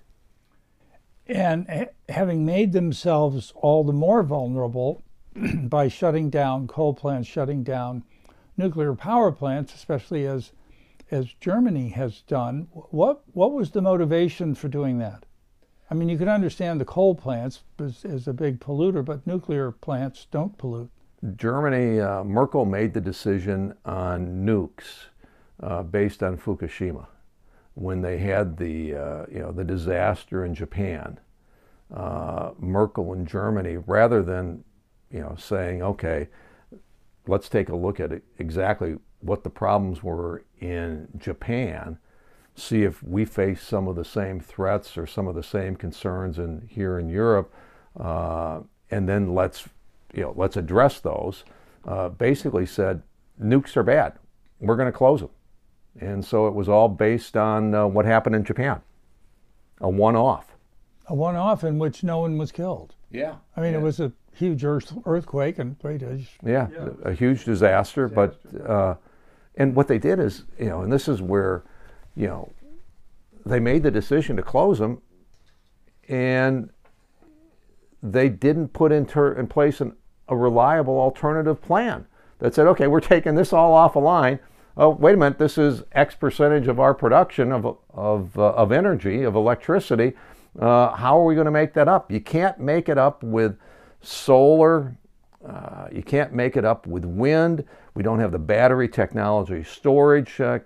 And 1.27 1.87
having 2.09 2.45
made 2.45 2.73
themselves 2.73 3.53
all 3.55 3.83
the 3.83 3.93
more 3.93 4.23
vulnerable 4.23 5.03
by 5.63 5.87
shutting 5.87 6.29
down 6.29 6.67
coal 6.67 6.93
plants, 6.93 7.27
shutting 7.27 7.63
down 7.63 8.03
nuclear 8.57 8.93
power 8.93 9.31
plants, 9.31 9.73
especially 9.73 10.25
as 10.25 10.51
as 11.11 11.33
Germany 11.39 11.89
has 11.89 12.21
done, 12.21 12.67
what 12.71 13.23
what 13.33 13.51
was 13.53 13.71
the 13.71 13.81
motivation 13.81 14.55
for 14.55 14.67
doing 14.67 14.99
that? 14.99 15.25
I 15.91 15.95
mean, 15.95 16.09
you 16.09 16.17
can 16.17 16.29
understand 16.29 16.79
the 16.79 16.85
coal 16.85 17.15
plants 17.15 17.63
as, 17.79 18.05
as 18.05 18.27
a 18.27 18.33
big 18.33 18.59
polluter, 18.59 19.03
but 19.03 19.25
nuclear 19.25 19.71
plants 19.71 20.27
don't 20.29 20.55
pollute. 20.57 20.91
Germany, 21.35 21.99
uh, 21.99 22.23
Merkel 22.23 22.65
made 22.65 22.93
the 22.93 23.01
decision 23.01 23.73
on 23.85 24.45
nukes 24.45 25.07
uh, 25.61 25.83
based 25.83 26.21
on 26.21 26.37
Fukushima 26.37 27.07
when 27.73 28.01
they 28.01 28.17
had 28.17 28.57
the 28.57 28.95
uh, 28.95 29.25
you 29.31 29.39
know 29.39 29.51
the 29.51 29.63
disaster 29.63 30.45
in 30.45 30.53
Japan. 30.53 31.19
Uh, 31.93 32.51
Merkel 32.59 33.13
in 33.13 33.25
Germany, 33.25 33.77
rather 33.77 34.21
than 34.21 34.63
you 35.11 35.21
know 35.21 35.35
saying, 35.37 35.81
okay, 35.81 36.27
let's 37.27 37.49
take 37.49 37.69
a 37.69 37.75
look 37.75 37.99
at 37.99 38.11
exactly 38.37 38.95
what 39.21 39.43
the 39.43 39.49
problems 39.49 40.03
were 40.03 40.43
in 40.59 41.07
Japan, 41.17 41.97
see 42.55 42.83
if 42.83 43.01
we 43.03 43.25
face 43.25 43.61
some 43.61 43.87
of 43.87 43.95
the 43.95 44.05
same 44.05 44.39
threats 44.39 44.97
or 44.97 45.07
some 45.07 45.27
of 45.27 45.35
the 45.35 45.43
same 45.43 45.75
concerns 45.75 46.39
in 46.39 46.67
here 46.69 46.99
in 46.99 47.09
Europe, 47.09 47.53
uh, 47.99 48.59
and 48.91 49.07
then 49.07 49.33
let's 49.33 49.67
you 50.13 50.23
know, 50.23 50.33
let's 50.35 50.57
address 50.57 50.99
those, 50.99 51.43
uh, 51.87 52.09
basically 52.09 52.65
said 52.65 53.01
nukes 53.41 53.77
are 53.77 53.83
bad. 53.83 54.13
We're 54.59 54.75
going 54.75 54.91
to 54.91 54.97
close 54.97 55.21
them. 55.21 55.29
And 55.99 56.23
so 56.23 56.47
it 56.47 56.53
was 56.53 56.69
all 56.69 56.87
based 56.87 57.35
on 57.35 57.73
uh, 57.73 57.87
what 57.87 58.05
happened 58.05 58.35
in 58.35 58.43
Japan, 58.43 58.81
a 59.81 59.89
one 59.89 60.15
off. 60.15 60.55
A 61.07 61.15
one 61.15 61.35
off 61.35 61.63
in 61.63 61.79
which 61.79 62.03
no 62.03 62.19
one 62.19 62.37
was 62.37 62.51
killed. 62.51 62.95
Yeah. 63.11 63.35
I 63.57 63.61
mean, 63.61 63.73
yeah. 63.73 63.79
it 63.79 63.81
was 63.81 63.99
a 63.99 64.11
huge 64.33 64.63
earth, 64.63 64.93
earthquake 65.05 65.57
and 65.59 65.75
yeah, 65.83 66.67
yeah, 66.71 66.89
a 67.03 67.13
huge 67.13 67.45
disaster. 67.45 68.07
disaster. 68.07 68.07
But, 68.07 68.69
uh, 68.69 68.95
and 69.59 69.75
what 69.75 69.89
they 69.89 69.99
did 69.99 70.19
is, 70.19 70.45
you 70.57 70.67
know, 70.67 70.81
and 70.81 70.91
this 70.91 71.07
is 71.09 71.21
where, 71.21 71.63
you 72.15 72.27
know, 72.27 72.51
they 73.45 73.59
made 73.59 73.83
the 73.83 73.91
decision 73.91 74.37
to 74.37 74.41
close 74.41 74.79
them 74.79 75.01
and 76.07 76.69
they 78.01 78.29
didn't 78.29 78.69
put 78.69 78.91
in, 78.93 79.07
in 79.37 79.47
place 79.47 79.81
an, 79.81 79.93
a 80.29 80.35
reliable 80.35 80.97
alternative 80.97 81.61
plan 81.61 82.07
that 82.39 82.55
said, 82.55 82.67
okay, 82.67 82.87
we're 82.87 83.01
taking 83.01 83.35
this 83.35 83.51
all 83.51 83.73
off 83.73 83.95
a 83.95 83.99
line. 83.99 84.39
Oh, 84.77 84.89
wait 84.89 85.15
a 85.15 85.17
minute, 85.17 85.37
this 85.37 85.57
is 85.57 85.83
X 85.91 86.15
percentage 86.15 86.69
of 86.69 86.79
our 86.79 86.93
production 86.93 87.51
of, 87.51 87.77
of, 87.93 88.39
uh, 88.39 88.51
of 88.51 88.71
energy, 88.71 89.23
of 89.23 89.35
electricity. 89.35 90.13
Uh, 90.57 90.95
how 90.95 91.19
are 91.19 91.25
we 91.25 91.35
going 91.35 91.45
to 91.45 91.51
make 91.51 91.73
that 91.73 91.89
up? 91.89 92.09
You 92.09 92.21
can't 92.21 92.59
make 92.59 92.87
it 92.87 92.97
up 92.97 93.23
with 93.23 93.57
solar. 94.01 94.95
Uh, 95.45 95.87
you 95.91 96.01
can't 96.01 96.33
make 96.33 96.55
it 96.55 96.63
up 96.63 96.87
with 96.87 97.03
wind. 97.03 97.65
We 97.93 98.03
don't 98.03 98.19
have 98.19 98.31
the 98.31 98.39
battery 98.39 98.87
technology 98.87 99.63
storage 99.63 100.39
uh, 100.39 100.59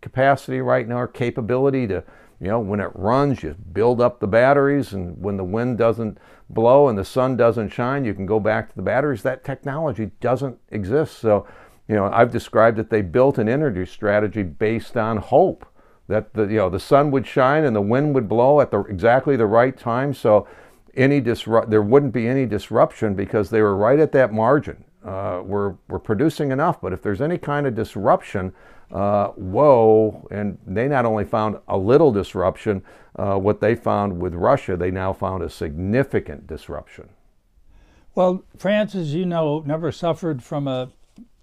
capacity 0.00 0.60
right 0.60 0.86
now, 0.86 1.00
or 1.00 1.08
capability 1.08 1.86
to 1.88 2.04
you 2.40 2.48
know, 2.48 2.60
when 2.60 2.80
it 2.80 2.90
runs, 2.94 3.42
you 3.42 3.54
build 3.72 4.00
up 4.00 4.20
the 4.20 4.26
batteries, 4.26 4.92
and 4.92 5.20
when 5.22 5.36
the 5.36 5.44
wind 5.44 5.78
doesn't 5.78 6.18
blow 6.50 6.88
and 6.88 6.98
the 6.98 7.04
sun 7.04 7.36
doesn't 7.36 7.70
shine, 7.70 8.04
you 8.04 8.12
can 8.12 8.26
go 8.26 8.38
back 8.38 8.68
to 8.68 8.76
the 8.76 8.82
batteries. 8.82 9.22
That 9.22 9.42
technology 9.42 10.10
doesn't 10.20 10.58
exist. 10.70 11.18
So, 11.18 11.46
you 11.88 11.94
know, 11.94 12.10
I've 12.12 12.30
described 12.30 12.76
that 12.76 12.90
they 12.90 13.00
built 13.00 13.38
an 13.38 13.48
energy 13.48 13.86
strategy 13.86 14.42
based 14.42 14.96
on 14.96 15.16
hope 15.16 15.66
that 16.08 16.34
the 16.34 16.42
you 16.42 16.58
know 16.58 16.70
the 16.70 16.78
sun 16.78 17.10
would 17.10 17.26
shine 17.26 17.64
and 17.64 17.74
the 17.74 17.80
wind 17.80 18.14
would 18.14 18.28
blow 18.28 18.60
at 18.60 18.70
the 18.70 18.80
exactly 18.80 19.36
the 19.36 19.46
right 19.46 19.76
time. 19.76 20.12
So, 20.12 20.46
any 20.94 21.20
disrupt 21.20 21.70
there 21.70 21.82
wouldn't 21.82 22.12
be 22.12 22.28
any 22.28 22.44
disruption 22.44 23.14
because 23.14 23.48
they 23.48 23.62
were 23.62 23.76
right 23.76 23.98
at 23.98 24.12
that 24.12 24.32
margin. 24.32 24.84
Uh, 25.06 25.40
we're 25.44 25.74
we're 25.88 26.00
producing 26.00 26.50
enough, 26.50 26.80
but 26.80 26.92
if 26.92 27.00
there's 27.00 27.20
any 27.20 27.38
kind 27.38 27.66
of 27.66 27.76
disruption, 27.76 28.52
uh, 28.90 29.28
whoa, 29.28 30.26
and 30.32 30.58
they 30.66 30.88
not 30.88 31.04
only 31.04 31.24
found 31.24 31.58
a 31.68 31.78
little 31.78 32.10
disruption, 32.10 32.82
uh, 33.16 33.36
what 33.36 33.60
they 33.60 33.76
found 33.76 34.20
with 34.20 34.34
Russia, 34.34 34.76
they 34.76 34.90
now 34.90 35.12
found 35.12 35.42
a 35.42 35.48
significant 35.48 36.46
disruption. 36.46 37.08
Well, 38.16 38.44
France, 38.56 38.94
as 38.94 39.14
you 39.14 39.26
know, 39.26 39.62
never 39.64 39.92
suffered 39.92 40.42
from 40.42 40.66
a, 40.66 40.90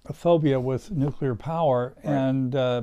a 0.08 0.14
phobia 0.14 0.60
with 0.60 0.92
nuclear 0.92 1.36
power, 1.36 1.94
right. 1.98 2.14
and 2.14 2.56
uh, 2.56 2.82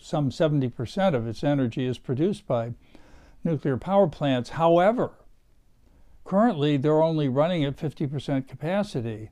some 0.00 0.30
70% 0.30 1.14
of 1.14 1.26
its 1.26 1.44
energy 1.44 1.86
is 1.86 1.98
produced 1.98 2.46
by 2.46 2.72
nuclear 3.44 3.76
power 3.76 4.06
plants. 4.06 4.50
However, 4.50 5.12
currently 6.24 6.76
they're 6.76 7.02
only 7.02 7.28
running 7.28 7.64
at 7.64 7.76
50% 7.76 8.48
capacity. 8.48 9.30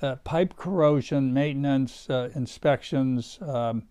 Uh, 0.00 0.14
pipe 0.16 0.56
corrosion, 0.56 1.34
maintenance, 1.34 2.08
uh, 2.08 2.30
inspections, 2.34 3.38
um, 3.42 3.82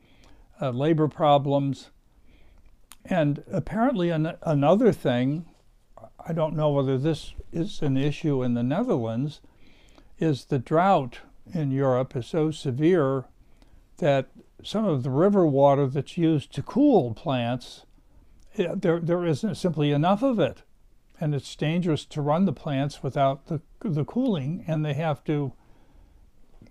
uh, 0.61 0.69
labor 0.69 1.07
problems. 1.07 1.91
And 3.03 3.43
apparently, 3.51 4.09
an- 4.09 4.37
another 4.41 4.93
thing, 4.93 5.45
I 6.25 6.33
don't 6.33 6.55
know 6.55 6.69
whether 6.71 6.97
this 6.97 7.33
is 7.51 7.81
an 7.81 7.97
issue 7.97 8.41
in 8.41 8.53
the 8.53 8.63
Netherlands, 8.63 9.41
is 10.17 10.45
the 10.45 10.59
drought 10.59 11.19
in 11.53 11.71
Europe 11.71 12.15
is 12.15 12.27
so 12.27 12.51
severe 12.51 13.25
that 13.97 14.29
some 14.63 14.85
of 14.85 15.03
the 15.03 15.09
river 15.09 15.45
water 15.45 15.87
that's 15.87 16.17
used 16.17 16.53
to 16.53 16.61
cool 16.61 17.13
plants, 17.13 17.85
eh, 18.57 18.67
there, 18.75 18.99
there 18.99 19.25
isn't 19.25 19.55
simply 19.55 19.91
enough 19.91 20.23
of 20.23 20.39
it. 20.39 20.63
And 21.19 21.33
it's 21.33 21.55
dangerous 21.55 22.05
to 22.05 22.21
run 22.21 22.45
the 22.45 22.53
plants 22.53 23.01
without 23.01 23.47
the, 23.47 23.61
the 23.81 24.05
cooling, 24.05 24.63
and 24.67 24.85
they 24.85 24.93
have 24.93 25.23
to 25.25 25.53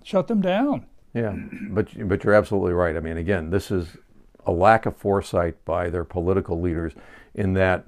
shut 0.06 0.28
them 0.28 0.40
down. 0.40 0.86
Yeah, 1.12 1.34
but 1.70 1.88
but 2.08 2.22
you're 2.22 2.34
absolutely 2.34 2.72
right. 2.72 2.96
I 2.96 3.00
mean, 3.00 3.16
again, 3.16 3.50
this 3.50 3.70
is 3.70 3.96
a 4.44 4.52
lack 4.52 4.86
of 4.86 4.96
foresight 4.96 5.64
by 5.64 5.90
their 5.90 6.04
political 6.04 6.60
leaders 6.60 6.92
in 7.34 7.54
that 7.54 7.84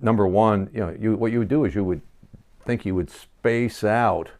number 0.00 0.26
one, 0.26 0.68
you 0.72 0.80
know, 0.80 0.96
you, 0.98 1.16
what 1.16 1.32
you 1.32 1.38
would 1.38 1.48
do 1.48 1.64
is 1.64 1.74
you 1.74 1.84
would 1.84 2.02
think 2.64 2.84
you 2.84 2.94
would 2.94 3.10
space 3.10 3.84
out 3.84 4.30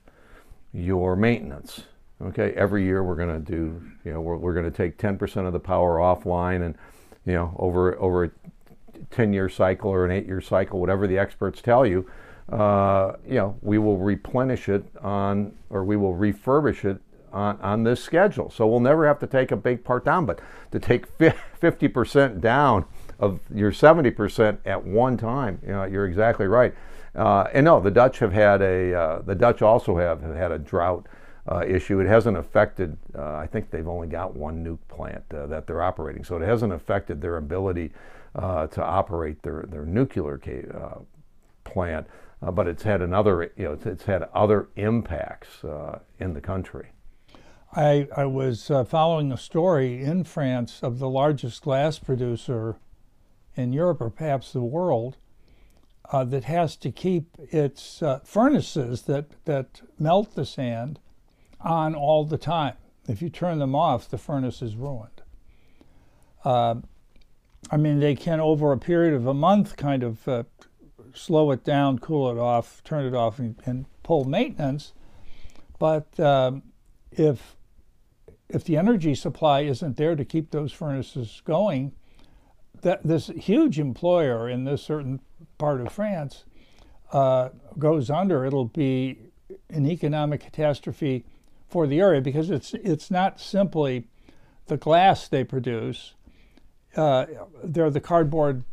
your 0.72 1.14
maintenance. 1.14 1.84
Okay, 2.20 2.52
every 2.52 2.84
year 2.84 3.04
we're 3.04 3.14
going 3.14 3.44
to 3.44 3.52
do, 3.52 3.82
you 4.04 4.12
know, 4.12 4.20
we're, 4.20 4.36
we're 4.36 4.54
going 4.54 4.70
to 4.70 4.76
take 4.76 4.98
10% 4.98 5.46
of 5.46 5.52
the 5.52 5.60
power 5.60 5.98
offline, 5.98 6.64
and 6.64 6.74
you 7.24 7.34
know, 7.34 7.54
over 7.58 7.98
over 8.00 8.24
a 8.24 8.30
10-year 9.10 9.48
cycle 9.48 9.90
or 9.90 10.04
an 10.04 10.10
eight-year 10.10 10.40
cycle, 10.40 10.80
whatever 10.80 11.06
the 11.06 11.18
experts 11.18 11.60
tell 11.60 11.86
you, 11.86 12.08
uh, 12.50 13.12
you 13.26 13.34
know, 13.34 13.56
we 13.62 13.78
will 13.78 13.98
replenish 13.98 14.68
it 14.68 14.84
on, 15.02 15.52
or 15.70 15.84
we 15.84 15.96
will 15.96 16.14
refurbish 16.14 16.84
it 16.84 17.00
on, 17.32 17.58
on 17.60 17.82
this 17.82 18.02
schedule. 18.02 18.50
So 18.50 18.66
we'll 18.66 18.80
never 18.80 19.06
have 19.06 19.18
to 19.20 19.26
take 19.26 19.50
a 19.50 19.56
big 19.56 19.84
part 19.84 20.04
down, 20.04 20.26
but 20.26 20.40
to 20.70 20.78
take 20.78 21.06
50% 21.18 22.40
down 22.40 22.84
of 23.18 23.40
your 23.52 23.72
70% 23.72 24.58
at 24.64 24.84
one 24.84 25.16
time, 25.16 25.60
you 25.62 25.72
know, 25.72 25.84
you're 25.84 26.06
exactly 26.06 26.46
right. 26.46 26.74
Uh, 27.14 27.48
and 27.52 27.64
no, 27.64 27.80
the 27.80 27.90
Dutch 27.90 28.18
have 28.18 28.32
had 28.32 28.60
a, 28.62 28.94
uh, 28.94 29.22
the 29.22 29.34
Dutch 29.34 29.62
also 29.62 29.96
have, 29.96 30.22
have 30.22 30.36
had 30.36 30.52
a 30.52 30.58
drought 30.58 31.06
uh, 31.50 31.64
issue. 31.66 31.98
It 32.00 32.06
hasn't 32.06 32.36
affected, 32.36 32.96
uh, 33.16 33.36
I 33.36 33.46
think 33.46 33.70
they've 33.70 33.88
only 33.88 34.08
got 34.08 34.36
one 34.36 34.64
nuke 34.64 34.86
plant 34.88 35.24
uh, 35.32 35.46
that 35.46 35.66
they're 35.66 35.82
operating, 35.82 36.24
so 36.24 36.36
it 36.36 36.42
hasn't 36.42 36.72
affected 36.72 37.20
their 37.20 37.38
ability 37.38 37.92
uh, 38.34 38.66
to 38.68 38.84
operate 38.84 39.42
their, 39.42 39.64
their 39.68 39.86
nuclear 39.86 40.38
ca- 40.38 41.00
plant. 42.40 42.54
but 42.54 42.66
it's 42.66 42.82
had 42.82 43.02
another, 43.02 43.52
you 43.56 43.64
know, 43.64 43.72
it's, 43.72 43.86
it's 43.86 44.04
had 44.04 44.24
other 44.34 44.68
impacts 44.76 45.64
in 46.18 46.34
the 46.34 46.40
country. 46.40 46.88
I, 47.76 48.08
I 48.16 48.24
was 48.24 48.70
uh, 48.70 48.84
following 48.84 49.30
a 49.30 49.36
story 49.36 50.02
in 50.02 50.24
France 50.24 50.82
of 50.82 50.98
the 50.98 51.10
largest 51.10 51.62
glass 51.62 51.98
producer 51.98 52.76
in 53.54 53.72
Europe 53.72 54.00
or 54.00 54.08
perhaps 54.08 54.52
the 54.52 54.62
world 54.62 55.18
uh, 56.10 56.24
that 56.24 56.44
has 56.44 56.76
to 56.76 56.90
keep 56.90 57.36
its 57.38 58.02
uh, 58.02 58.20
furnaces 58.20 59.02
that, 59.02 59.44
that 59.44 59.82
melt 59.98 60.34
the 60.34 60.46
sand 60.46 61.00
on 61.60 61.94
all 61.94 62.24
the 62.24 62.38
time. 62.38 62.76
If 63.08 63.20
you 63.20 63.28
turn 63.28 63.58
them 63.58 63.74
off, 63.74 64.08
the 64.08 64.18
furnace 64.18 64.62
is 64.62 64.76
ruined. 64.76 65.22
Uh, 66.44 66.76
I 67.70 67.76
mean, 67.76 67.98
they 67.98 68.14
can, 68.14 68.40
over 68.40 68.72
a 68.72 68.78
period 68.78 69.14
of 69.14 69.26
a 69.26 69.34
month, 69.34 69.76
kind 69.76 70.02
of 70.02 70.26
uh, 70.28 70.44
slow 71.16 71.50
it 71.50 71.64
down, 71.64 71.98
cool 71.98 72.30
it 72.30 72.38
off, 72.38 72.82
turn 72.84 73.04
it 73.04 73.14
off, 73.14 73.38
and, 73.38 73.56
and 73.64 73.86
pull 74.02 74.24
maintenance. 74.24 74.92
But 75.78 76.18
um, 76.20 76.62
if 77.10 77.56
if 78.48 78.64
the 78.64 78.76
energy 78.76 79.14
supply 79.14 79.60
isn't 79.62 79.96
there 79.96 80.14
to 80.14 80.24
keep 80.24 80.50
those 80.50 80.72
furnaces 80.72 81.42
going, 81.44 81.92
that 82.82 83.02
this 83.02 83.26
huge 83.28 83.78
employer 83.78 84.48
in 84.48 84.64
this 84.64 84.82
certain 84.82 85.20
part 85.58 85.80
of 85.80 85.92
France 85.92 86.44
uh, 87.12 87.48
goes 87.78 88.10
under. 88.10 88.44
It'll 88.44 88.66
be 88.66 89.18
an 89.70 89.86
economic 89.86 90.42
catastrophe 90.42 91.24
for 91.68 91.86
the 91.86 92.00
area 92.00 92.20
because 92.20 92.50
it's 92.50 92.74
it's 92.74 93.10
not 93.10 93.40
simply 93.40 94.06
the 94.66 94.76
glass 94.76 95.28
they 95.28 95.44
produce. 95.44 96.14
Uh, 96.96 97.26
they're 97.62 97.90
the 97.90 98.00
cardboard 98.00 98.64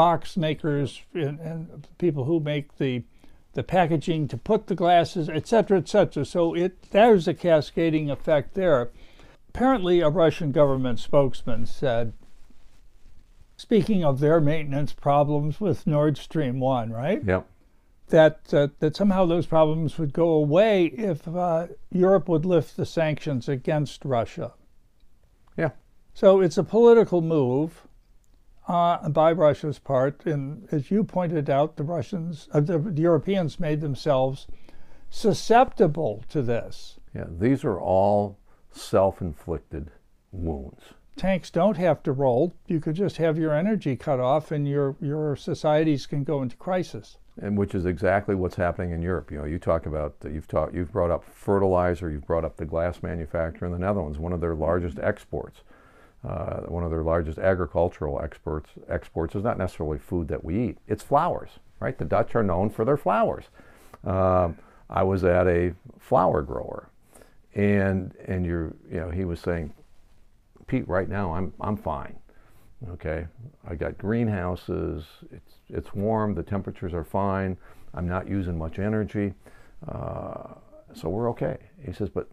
box 0.00 0.34
makers 0.34 1.02
and, 1.12 1.38
and, 1.40 1.86
people 1.98 2.24
who 2.24 2.40
make 2.40 2.78
the 2.78 3.02
the 3.52 3.62
packaging 3.62 4.26
to 4.28 4.38
put 4.38 4.66
the 4.66 4.74
glasses, 4.74 5.28
etc., 5.28 5.44
cetera, 5.46 5.78
et 5.78 5.88
cetera. 5.88 6.24
So 6.24 6.54
it 6.54 6.90
there's 6.90 7.28
a 7.28 7.34
cascading 7.34 8.10
effect 8.10 8.54
there. 8.54 8.88
Apparently, 9.50 10.00
a 10.00 10.08
Russian 10.08 10.52
government 10.52 11.00
spokesman 11.00 11.66
said, 11.66 12.14
speaking 13.58 14.02
of 14.02 14.20
their 14.20 14.40
maintenance 14.40 14.94
problems 14.94 15.60
with 15.60 15.86
Nord 15.86 16.16
Stream 16.16 16.60
1, 16.60 16.90
right? 16.90 17.22
Yep. 17.22 17.46
That, 18.08 18.54
uh, 18.54 18.68
that 18.78 18.96
somehow 18.96 19.26
those 19.26 19.44
problems 19.44 19.98
would 19.98 20.14
go 20.14 20.30
away 20.30 20.86
if 20.86 21.28
uh, 21.28 21.66
Europe 21.92 22.26
would 22.26 22.46
lift 22.46 22.78
the 22.78 22.86
sanctions 22.86 23.50
against 23.50 24.06
Russia. 24.06 24.54
Yeah. 25.58 25.72
So 26.14 26.40
it's 26.40 26.56
a 26.56 26.64
political 26.64 27.20
move 27.20 27.86
uh, 28.70 29.08
by 29.08 29.32
Russia's 29.32 29.80
part. 29.80 30.24
And 30.24 30.68
as 30.70 30.90
you 30.90 31.02
pointed 31.02 31.50
out, 31.50 31.76
the 31.76 31.82
Russians, 31.82 32.48
uh, 32.52 32.60
the, 32.60 32.78
the 32.78 33.02
Europeans 33.02 33.58
made 33.58 33.80
themselves 33.80 34.46
susceptible 35.10 36.24
to 36.28 36.40
this. 36.40 37.00
Yeah, 37.14 37.26
these 37.28 37.64
are 37.64 37.80
all 37.80 38.38
self 38.70 39.20
inflicted 39.20 39.90
wounds. 40.30 40.82
Tanks 41.16 41.50
don't 41.50 41.76
have 41.76 42.02
to 42.04 42.12
roll. 42.12 42.54
You 42.68 42.78
could 42.78 42.94
just 42.94 43.16
have 43.16 43.36
your 43.36 43.52
energy 43.52 43.96
cut 43.96 44.20
off 44.20 44.52
and 44.52 44.68
your, 44.68 44.94
your 45.00 45.34
societies 45.34 46.06
can 46.06 46.22
go 46.22 46.40
into 46.40 46.56
crisis. 46.56 47.18
And 47.42 47.58
which 47.58 47.74
is 47.74 47.86
exactly 47.86 48.36
what's 48.36 48.54
happening 48.54 48.92
in 48.92 49.02
Europe. 49.02 49.32
You 49.32 49.38
know, 49.38 49.44
you 49.44 49.58
talk 49.58 49.86
about 49.86 50.14
you've 50.24 50.46
talked 50.46 50.74
you've 50.74 50.92
brought 50.92 51.10
up 51.10 51.24
fertilizer, 51.24 52.10
you've 52.10 52.26
brought 52.26 52.44
up 52.44 52.56
the 52.56 52.64
glass 52.64 53.02
manufacturer 53.02 53.66
in 53.66 53.72
the 53.72 53.78
Netherlands, 53.78 54.18
one 54.18 54.32
of 54.32 54.40
their 54.40 54.54
largest 54.54 54.98
exports. 55.00 55.62
Uh, 56.22 56.60
one 56.62 56.84
of 56.84 56.90
their 56.90 57.02
largest 57.02 57.38
agricultural 57.38 58.20
exports 58.22 58.70
exports 58.88 59.34
is 59.34 59.42
not 59.42 59.56
necessarily 59.56 59.98
food 59.98 60.28
that 60.28 60.44
we 60.44 60.68
eat; 60.68 60.78
it's 60.86 61.02
flowers. 61.02 61.50
Right? 61.80 61.96
The 61.96 62.04
Dutch 62.04 62.34
are 62.34 62.42
known 62.42 62.68
for 62.68 62.84
their 62.84 62.98
flowers. 62.98 63.44
Um, 64.04 64.58
I 64.90 65.02
was 65.02 65.24
at 65.24 65.46
a 65.46 65.72
flower 65.98 66.42
grower 66.42 66.90
and 67.54 68.14
and 68.26 68.46
you're 68.46 68.74
you 68.90 69.00
know 69.00 69.10
he 69.10 69.24
was 69.24 69.40
saying 69.40 69.72
Pete 70.66 70.86
right 70.88 71.08
now 71.08 71.32
I'm 71.32 71.52
I'm 71.60 71.76
fine 71.76 72.16
okay 72.90 73.26
I 73.66 73.74
got 73.74 73.98
greenhouses 73.98 75.04
it's 75.30 75.54
it's 75.68 75.94
warm 75.94 76.34
the 76.34 76.42
temperatures 76.42 76.94
are 76.94 77.04
fine 77.04 77.56
I'm 77.94 78.08
not 78.08 78.28
using 78.28 78.56
much 78.56 78.78
energy 78.78 79.34
uh, 79.88 80.54
so 80.94 81.08
we're 81.08 81.30
okay 81.30 81.58
he 81.84 81.92
says 81.92 82.08
but 82.08 82.28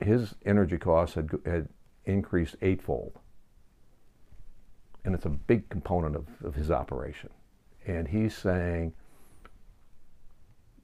his 0.00 0.34
energy 0.44 0.78
costs 0.78 1.14
had 1.14 1.30
had 1.44 1.68
increased 2.08 2.56
eightfold 2.62 3.18
and 5.04 5.14
it's 5.14 5.26
a 5.26 5.30
big 5.30 5.68
component 5.68 6.16
of, 6.16 6.26
of 6.44 6.54
his 6.54 6.70
operation 6.70 7.30
and 7.86 8.08
he's 8.08 8.36
saying 8.36 8.92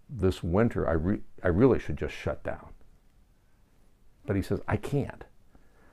this 0.09 0.43
winter 0.43 0.89
I, 0.89 0.93
re- 0.93 1.23
I 1.43 1.49
really 1.49 1.79
should 1.79 1.97
just 1.97 2.15
shut 2.15 2.45
down 2.45 2.69
but 4.27 4.37
he 4.37 4.43
says, 4.43 4.61
I 4.67 4.77
can't. 4.77 5.25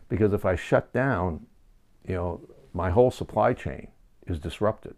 Because 0.10 0.34
if 0.34 0.46
I 0.46 0.56
shut 0.56 0.92
down, 0.94 1.46
you 2.08 2.16
know, 2.16 2.42
my 2.74 2.90
whole 2.90 3.12
supply 3.12 3.54
chain 3.54 3.90
is 4.28 4.40
disrupted. 4.40 4.96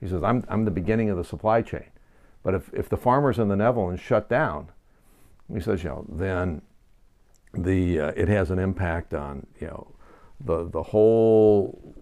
He 0.00 0.08
says, 0.08 0.22
I'm, 0.22 0.44
I'm 0.48 0.64
the 0.64 0.70
beginning 0.70 1.10
of 1.10 1.16
the 1.16 1.24
supply 1.24 1.62
chain. 1.62 1.90
But 2.42 2.54
if, 2.54 2.72
if 2.74 2.88
the 2.88 2.96
farmers 2.96 3.38
in 3.38 3.48
the 3.48 3.56
Netherlands 3.56 4.02
shut 4.02 4.28
down, 4.28 4.70
he 5.52 5.60
says, 5.60 5.82
you 5.82 5.90
know, 5.90 6.06
then 6.08 6.62
the, 7.56 8.00
uh, 8.00 8.12
it 8.16 8.28
has 8.28 8.50
an 8.50 8.58
impact 8.58 9.14
on, 9.14 9.46
you 9.60 9.66
know, 9.66 9.86
the, 10.40 10.68
the 10.68 10.82
whole 10.82 11.94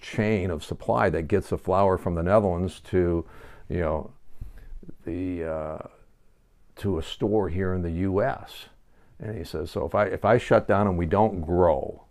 chain 0.00 0.50
of 0.50 0.62
supply 0.64 1.10
that 1.10 1.22
gets 1.22 1.48
the 1.50 1.58
flower 1.58 1.98
from 1.98 2.14
the 2.14 2.22
Netherlands 2.22 2.80
to, 2.80 3.24
you 3.68 3.80
know, 3.80 4.10
the, 5.04 5.44
uh, 5.44 5.78
to 6.76 6.98
a 6.98 7.02
store 7.02 7.48
here 7.48 7.74
in 7.74 7.82
the 7.82 7.90
U.S. 7.90 8.66
And 9.18 9.36
he 9.36 9.44
says, 9.44 9.70
so 9.70 9.84
if 9.84 9.94
I, 9.94 10.04
if 10.04 10.24
I 10.24 10.38
shut 10.38 10.68
down 10.68 10.86
and 10.86 10.96
we 10.96 11.06
don't 11.06 11.40
grow, 11.40 12.04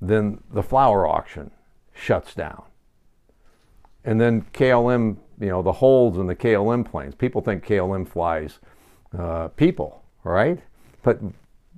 then 0.00 0.42
the 0.50 0.62
flower 0.62 1.06
auction 1.06 1.50
shuts 1.94 2.34
down. 2.34 2.64
And 4.04 4.20
then 4.20 4.46
KLM, 4.52 5.16
you 5.38 5.48
know, 5.48 5.62
the 5.62 5.72
holds 5.72 6.18
in 6.18 6.26
the 6.26 6.34
KLM 6.34 6.90
planes. 6.90 7.14
People 7.14 7.42
think 7.42 7.64
KLM 7.64 8.08
flies 8.08 8.58
uh, 9.16 9.48
people, 9.48 10.02
right? 10.24 10.58
But 11.02 11.20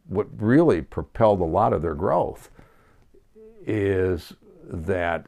what 0.08 0.26
really 0.40 0.82
propelled 0.82 1.40
a 1.40 1.44
lot 1.44 1.72
of 1.72 1.82
their 1.82 1.94
growth 1.94 2.50
is 3.66 4.34
that 4.64 5.26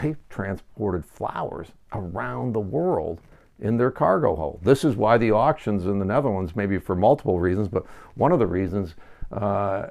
they 0.00 0.16
transported 0.28 1.04
flowers 1.04 1.68
around 1.92 2.52
the 2.52 2.60
world 2.60 3.20
in 3.58 3.76
their 3.76 3.90
cargo 3.90 4.36
hold. 4.36 4.60
This 4.62 4.84
is 4.84 4.96
why 4.96 5.16
the 5.16 5.32
auctions 5.32 5.86
in 5.86 5.98
the 5.98 6.04
Netherlands, 6.04 6.54
maybe 6.54 6.78
for 6.78 6.94
multiple 6.94 7.40
reasons, 7.40 7.68
but 7.68 7.86
one 8.14 8.32
of 8.32 8.38
the 8.38 8.46
reasons 8.46 8.94
uh, 9.32 9.86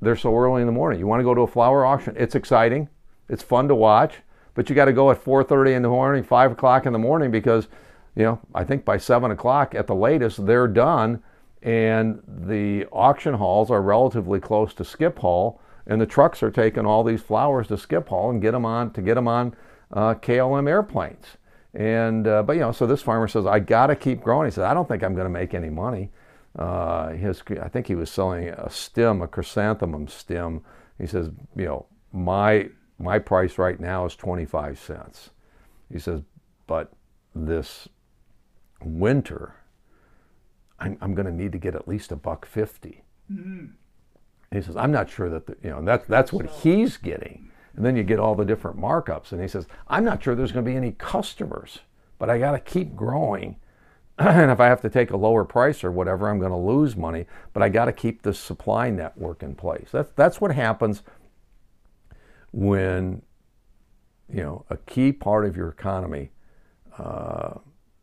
they're 0.00 0.16
so 0.16 0.36
early 0.36 0.62
in 0.62 0.66
the 0.66 0.72
morning. 0.72 0.98
You 0.98 1.06
want 1.06 1.20
to 1.20 1.24
go 1.24 1.34
to 1.34 1.42
a 1.42 1.46
flower 1.46 1.84
auction? 1.84 2.14
It's 2.16 2.34
exciting, 2.34 2.88
it's 3.28 3.42
fun 3.42 3.68
to 3.68 3.74
watch, 3.74 4.16
but 4.54 4.68
you 4.68 4.74
got 4.74 4.86
to 4.86 4.92
go 4.92 5.10
at 5.10 5.22
4:30 5.22 5.76
in 5.76 5.82
the 5.82 5.88
morning, 5.88 6.22
5 6.22 6.52
o'clock 6.52 6.86
in 6.86 6.92
the 6.92 6.98
morning 6.98 7.30
because, 7.30 7.68
you 8.16 8.24
know, 8.24 8.40
I 8.54 8.64
think 8.64 8.84
by 8.84 8.96
7 8.96 9.30
o'clock 9.30 9.74
at 9.74 9.86
the 9.86 9.94
latest 9.94 10.46
they're 10.46 10.68
done, 10.68 11.22
and 11.62 12.22
the 12.26 12.86
auction 12.86 13.34
halls 13.34 13.70
are 13.70 13.82
relatively 13.82 14.40
close 14.40 14.72
to 14.74 14.82
Schiphol, 14.82 15.58
and 15.86 16.00
the 16.00 16.06
trucks 16.06 16.42
are 16.42 16.50
taking 16.50 16.86
all 16.86 17.04
these 17.04 17.22
flowers 17.22 17.68
to 17.68 17.74
Schiphol 17.74 18.30
and 18.30 18.40
get 18.40 18.52
them 18.52 18.64
on 18.64 18.92
to 18.92 19.02
get 19.02 19.14
them 19.14 19.28
on 19.28 19.54
uh, 19.92 20.14
KLM 20.14 20.68
airplanes. 20.68 21.36
And 21.74 22.26
uh, 22.26 22.42
but 22.42 22.54
you 22.54 22.60
know, 22.60 22.72
so 22.72 22.86
this 22.86 23.02
farmer 23.02 23.28
says, 23.28 23.46
I 23.46 23.60
got 23.60 23.88
to 23.88 23.96
keep 23.96 24.20
growing. 24.20 24.46
He 24.46 24.50
said, 24.50 24.64
I 24.64 24.74
don't 24.74 24.88
think 24.88 25.02
I'm 25.02 25.14
going 25.14 25.26
to 25.26 25.30
make 25.30 25.54
any 25.54 25.70
money. 25.70 26.10
Uh, 26.58 27.10
his, 27.10 27.42
I 27.62 27.68
think 27.68 27.86
he 27.86 27.94
was 27.94 28.10
selling 28.10 28.48
a 28.48 28.68
stem, 28.68 29.22
a 29.22 29.28
chrysanthemum 29.28 30.08
stem. 30.08 30.62
He 30.98 31.06
says, 31.06 31.30
you 31.54 31.66
know, 31.66 31.86
my 32.12 32.70
my 32.98 33.18
price 33.18 33.56
right 33.56 33.78
now 33.80 34.04
is 34.04 34.14
25 34.16 34.78
cents. 34.78 35.30
He 35.90 35.98
says, 35.98 36.22
but 36.66 36.92
this 37.34 37.88
winter, 38.82 39.54
I'm, 40.80 40.96
I'm 41.00 41.14
going 41.14 41.26
to 41.26 41.32
need 41.32 41.52
to 41.52 41.58
get 41.58 41.74
at 41.74 41.86
least 41.86 42.12
a 42.12 42.16
buck 42.16 42.46
50. 42.46 43.04
Mm-hmm. 43.32 43.66
He 44.52 44.62
says, 44.62 44.76
I'm 44.76 44.90
not 44.90 45.08
sure 45.08 45.28
that, 45.28 45.46
the, 45.46 45.56
you 45.62 45.70
know, 45.70 45.82
that's, 45.82 46.06
that's 46.06 46.32
what 46.32 46.46
he's 46.46 46.96
getting. 46.96 47.50
And 47.76 47.84
then 47.84 47.96
you 47.96 48.02
get 48.02 48.18
all 48.18 48.34
the 48.34 48.44
different 48.44 48.78
markups. 48.78 49.32
And 49.32 49.40
he 49.40 49.46
says, 49.46 49.66
I'm 49.86 50.04
not 50.04 50.22
sure 50.22 50.34
there's 50.34 50.52
going 50.52 50.64
to 50.64 50.70
be 50.70 50.76
any 50.76 50.92
customers, 50.92 51.80
but 52.18 52.28
I 52.28 52.38
got 52.38 52.52
to 52.52 52.58
keep 52.58 52.96
growing. 52.96 53.56
and 54.18 54.50
if 54.50 54.58
I 54.58 54.66
have 54.66 54.80
to 54.82 54.90
take 54.90 55.12
a 55.12 55.16
lower 55.16 55.44
price 55.44 55.84
or 55.84 55.92
whatever, 55.92 56.28
I'm 56.28 56.40
going 56.40 56.50
to 56.50 56.56
lose 56.56 56.96
money. 56.96 57.26
But 57.52 57.62
I 57.62 57.68
got 57.68 57.84
to 57.84 57.92
keep 57.92 58.22
the 58.22 58.34
supply 58.34 58.90
network 58.90 59.42
in 59.42 59.54
place. 59.54 59.88
That's, 59.92 60.10
that's 60.16 60.40
what 60.40 60.52
happens 60.52 61.02
when 62.52 63.22
you 64.28 64.42
know 64.42 64.64
a 64.70 64.76
key 64.76 65.12
part 65.12 65.44
of 65.44 65.56
your 65.56 65.68
economy 65.68 66.30
uh, 66.98 67.54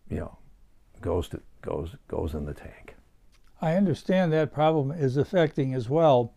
you 0.09 0.17
know 0.17 0.37
goes 1.01 1.27
to 1.29 1.41
goes 1.67 1.95
goes 2.07 2.33
in 2.33 2.45
the 2.45 2.53
tank. 2.53 2.95
I 3.61 3.75
understand 3.75 4.31
that 4.33 4.53
problem 4.53 4.91
is 4.91 5.17
affecting 5.17 5.73
as 5.73 5.89
well 5.89 6.33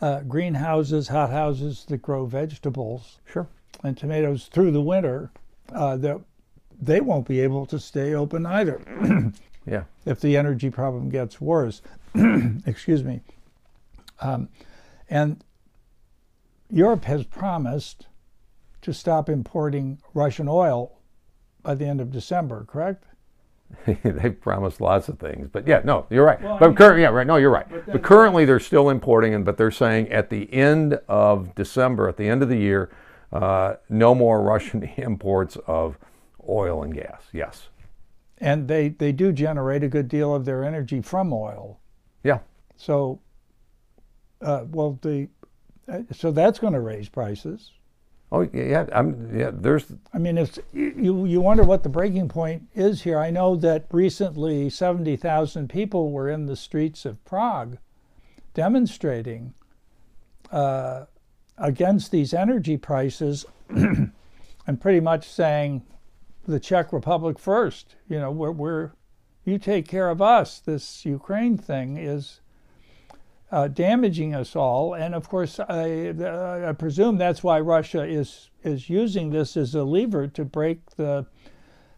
uh, 0.00 0.20
greenhouses, 0.20 1.08
hothouses 1.08 1.84
that 1.88 1.98
grow 1.98 2.26
vegetables, 2.26 3.18
sure, 3.24 3.48
and 3.82 3.96
tomatoes 3.96 4.46
through 4.46 4.70
the 4.70 4.82
winter. 4.82 5.30
Uh, 5.72 5.96
that 5.96 6.20
they 6.80 7.00
won't 7.00 7.26
be 7.26 7.40
able 7.40 7.66
to 7.66 7.78
stay 7.78 8.14
open 8.14 8.46
either. 8.46 8.80
yeah. 9.66 9.84
If 10.04 10.20
the 10.20 10.36
energy 10.36 10.70
problem 10.70 11.08
gets 11.08 11.40
worse, 11.40 11.82
excuse 12.66 13.02
me. 13.02 13.22
Um, 14.20 14.48
and 15.10 15.42
Europe 16.70 17.04
has 17.04 17.24
promised 17.24 18.06
to 18.82 18.92
stop 18.92 19.28
importing 19.28 19.98
Russian 20.14 20.46
oil 20.48 20.98
by 21.62 21.74
the 21.74 21.86
end 21.86 22.00
of 22.00 22.12
December, 22.12 22.64
correct? 22.64 23.04
They've 24.02 24.40
promised 24.40 24.80
lots 24.80 25.08
of 25.08 25.18
things, 25.18 25.48
but 25.50 25.66
yeah, 25.66 25.80
no, 25.84 26.06
you're 26.10 26.24
right. 26.24 26.40
Well, 26.40 26.58
but 26.58 26.76
currently, 26.76 27.02
yeah, 27.02 27.08
right. 27.08 27.26
No, 27.26 27.36
you're 27.36 27.50
right. 27.50 27.68
But, 27.68 27.86
but 27.86 28.02
currently, 28.02 28.44
they're 28.44 28.60
still 28.60 28.90
importing, 28.90 29.34
and 29.34 29.44
but 29.44 29.56
they're 29.56 29.70
saying 29.70 30.10
at 30.10 30.30
the 30.30 30.52
end 30.52 30.98
of 31.08 31.54
December, 31.54 32.08
at 32.08 32.16
the 32.16 32.28
end 32.28 32.42
of 32.42 32.48
the 32.48 32.56
year, 32.56 32.90
uh, 33.32 33.74
no 33.88 34.14
more 34.14 34.42
Russian 34.52 34.82
imports 34.82 35.56
of 35.66 35.98
oil 36.48 36.82
and 36.82 36.94
gas. 36.94 37.22
Yes. 37.32 37.68
And 38.38 38.68
they 38.68 38.88
they 38.88 39.12
do 39.12 39.32
generate 39.32 39.82
a 39.82 39.88
good 39.88 40.08
deal 40.08 40.34
of 40.34 40.44
their 40.44 40.64
energy 40.64 41.00
from 41.00 41.32
oil. 41.32 41.80
Yeah. 42.22 42.40
So, 42.76 43.20
uh, 44.42 44.64
well, 44.68 44.98
the 45.00 45.28
uh, 45.88 46.00
so 46.12 46.30
that's 46.30 46.58
going 46.58 46.72
to 46.72 46.80
raise 46.80 47.08
prices. 47.08 47.72
Oh 48.36 48.48
yeah, 48.52 48.86
I'm, 48.92 49.34
yeah. 49.34 49.50
There's. 49.50 49.86
I 50.12 50.18
mean, 50.18 50.36
it's 50.36 50.58
you. 50.74 51.24
You 51.24 51.40
wonder 51.40 51.62
what 51.62 51.82
the 51.82 51.88
breaking 51.88 52.28
point 52.28 52.68
is 52.74 53.02
here. 53.02 53.18
I 53.18 53.30
know 53.30 53.56
that 53.56 53.86
recently, 53.90 54.68
seventy 54.68 55.16
thousand 55.16 55.68
people 55.70 56.10
were 56.10 56.28
in 56.28 56.44
the 56.44 56.56
streets 56.56 57.06
of 57.06 57.24
Prague, 57.24 57.78
demonstrating 58.52 59.54
uh, 60.52 61.06
against 61.56 62.10
these 62.10 62.34
energy 62.34 62.76
prices, 62.76 63.46
and 63.70 64.12
pretty 64.80 65.00
much 65.00 65.26
saying, 65.26 65.82
"The 66.46 66.60
Czech 66.60 66.92
Republic 66.92 67.38
first. 67.38 67.94
You 68.06 68.20
know, 68.20 68.30
we're, 68.30 68.52
we're 68.52 68.90
you 69.46 69.58
take 69.58 69.88
care 69.88 70.10
of 70.10 70.20
us. 70.20 70.58
This 70.58 71.06
Ukraine 71.06 71.56
thing 71.56 71.96
is 71.96 72.40
uh, 73.50 73.68
damaging 73.68 74.34
us 74.34 74.56
all. 74.56 74.94
And 74.94 75.14
of 75.14 75.28
course, 75.28 75.60
I, 75.60 76.14
I, 76.68 76.72
presume 76.72 77.16
that's 77.16 77.42
why 77.42 77.60
Russia 77.60 78.04
is 78.04 78.50
is 78.62 78.90
using 78.90 79.30
this 79.30 79.56
as 79.56 79.74
a 79.74 79.84
lever 79.84 80.26
to 80.28 80.44
break 80.44 80.90
the 80.96 81.26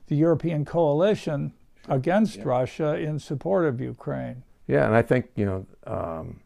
the 0.06 0.16
European 0.16 0.64
coalition 0.64 1.52
against 1.88 2.36
yeah. 2.36 2.42
Russia 2.44 2.96
in 2.96 3.18
support 3.18 3.66
of 3.66 3.80
Ukraine. 3.80 4.42
Yeah, 4.66 4.84
and 4.84 4.94
I 4.94 5.02
think 5.02 5.30
you 5.36 5.46
know 5.46 5.66
um, 5.86 6.40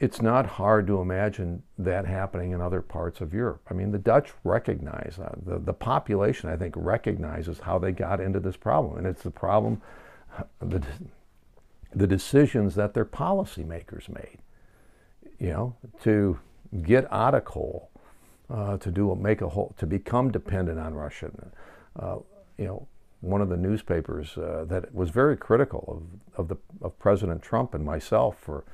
it's 0.00 0.22
not 0.22 0.46
hard 0.46 0.86
to 0.86 1.00
imagine 1.00 1.62
that 1.76 2.06
happening 2.06 2.52
in 2.52 2.62
other 2.62 2.80
parts 2.80 3.20
of 3.20 3.34
Europe. 3.34 3.60
I 3.70 3.74
mean, 3.74 3.90
the 3.90 3.98
Dutch 3.98 4.32
recognize 4.42 5.18
uh, 5.22 5.34
the 5.44 5.58
the 5.58 5.74
population. 5.74 6.48
I 6.48 6.56
think 6.56 6.74
recognizes 6.76 7.60
how 7.60 7.78
they 7.78 7.92
got 7.92 8.20
into 8.20 8.40
this 8.40 8.56
problem, 8.56 8.96
and 8.96 9.06
it's 9.06 9.22
the 9.22 9.30
problem. 9.30 9.82
The, 10.60 10.84
the 11.94 12.06
decisions 12.06 12.74
that 12.74 12.94
their 12.94 13.04
policymakers 13.04 14.08
made. 14.08 14.38
You 15.38 15.50
know, 15.50 15.76
to 16.02 16.38
get 16.82 17.10
out 17.12 17.34
of 17.34 17.44
coal, 17.44 17.90
uh, 18.50 18.76
to 18.78 18.90
do 18.90 19.10
a, 19.10 19.16
make 19.16 19.40
a 19.40 19.48
whole, 19.48 19.74
to 19.78 19.86
become 19.86 20.30
dependent 20.30 20.78
on 20.78 20.94
Russia. 20.94 21.30
Uh, 21.98 22.16
you 22.56 22.64
know, 22.64 22.88
one 23.20 23.40
of 23.40 23.48
the 23.48 23.56
newspapers 23.56 24.36
uh, 24.36 24.64
that 24.68 24.94
was 24.94 25.10
very 25.10 25.36
critical 25.36 26.02
of, 26.36 26.40
of 26.40 26.48
the 26.48 26.56
of 26.82 26.98
President 26.98 27.42
Trump 27.42 27.74
and 27.74 27.84
myself 27.84 28.36
for, 28.38 28.64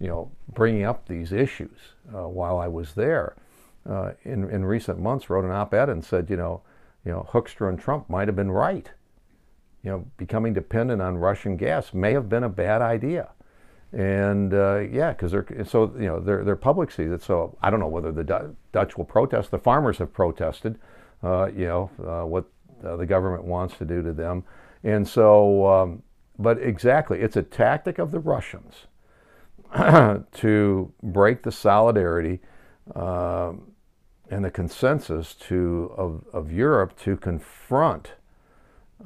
you 0.00 0.08
know, 0.08 0.30
bringing 0.52 0.84
up 0.84 1.08
these 1.08 1.32
issues 1.32 1.78
uh, 2.14 2.28
while 2.28 2.58
I 2.58 2.68
was 2.68 2.94
there. 2.94 3.36
Uh, 3.88 4.12
in 4.22 4.48
in 4.48 4.64
recent 4.64 5.00
months, 5.00 5.28
wrote 5.28 5.44
an 5.44 5.50
op-ed 5.50 5.88
and 5.88 6.04
said, 6.04 6.30
you 6.30 6.36
know, 6.36 6.62
you 7.04 7.10
know, 7.10 7.26
Hoekstra 7.32 7.68
and 7.68 7.80
Trump 7.80 8.08
might 8.08 8.28
have 8.28 8.36
been 8.36 8.50
right 8.50 8.90
you 9.82 9.90
know, 9.90 10.06
becoming 10.16 10.52
dependent 10.52 11.02
on 11.02 11.16
Russian 11.16 11.56
gas 11.56 11.92
may 11.92 12.12
have 12.12 12.28
been 12.28 12.44
a 12.44 12.48
bad 12.48 12.82
idea. 12.82 13.30
And 13.92 14.54
uh, 14.54 14.80
yeah, 14.90 15.10
because 15.10 15.32
they're 15.32 15.46
so 15.64 15.92
you 15.98 16.06
know 16.06 16.18
their 16.18 16.44
their 16.44 16.56
public 16.56 16.90
sees 16.90 17.10
it. 17.10 17.22
So 17.22 17.58
I 17.60 17.68
don't 17.68 17.80
know 17.80 17.88
whether 17.88 18.10
the 18.10 18.24
D- 18.24 18.54
Dutch 18.72 18.96
will 18.96 19.04
protest. 19.04 19.50
The 19.50 19.58
farmers 19.58 19.98
have 19.98 20.12
protested. 20.12 20.78
Uh, 21.22 21.50
you 21.54 21.66
know 21.66 21.90
uh, 22.02 22.26
what 22.26 22.46
uh, 22.84 22.96
the 22.96 23.06
government 23.06 23.44
wants 23.44 23.76
to 23.78 23.84
do 23.84 24.02
to 24.02 24.12
them, 24.12 24.44
and 24.82 25.06
so. 25.06 25.66
Um, 25.66 26.02
but 26.38 26.60
exactly, 26.62 27.20
it's 27.20 27.36
a 27.36 27.42
tactic 27.42 27.98
of 27.98 28.10
the 28.10 28.18
Russians 28.18 28.86
to 30.32 30.92
break 31.02 31.42
the 31.42 31.52
solidarity 31.52 32.40
um, 32.94 33.72
and 34.30 34.44
the 34.44 34.50
consensus 34.50 35.34
to 35.34 35.92
of, 35.96 36.24
of 36.32 36.50
Europe 36.50 36.98
to 37.00 37.16
confront 37.16 38.14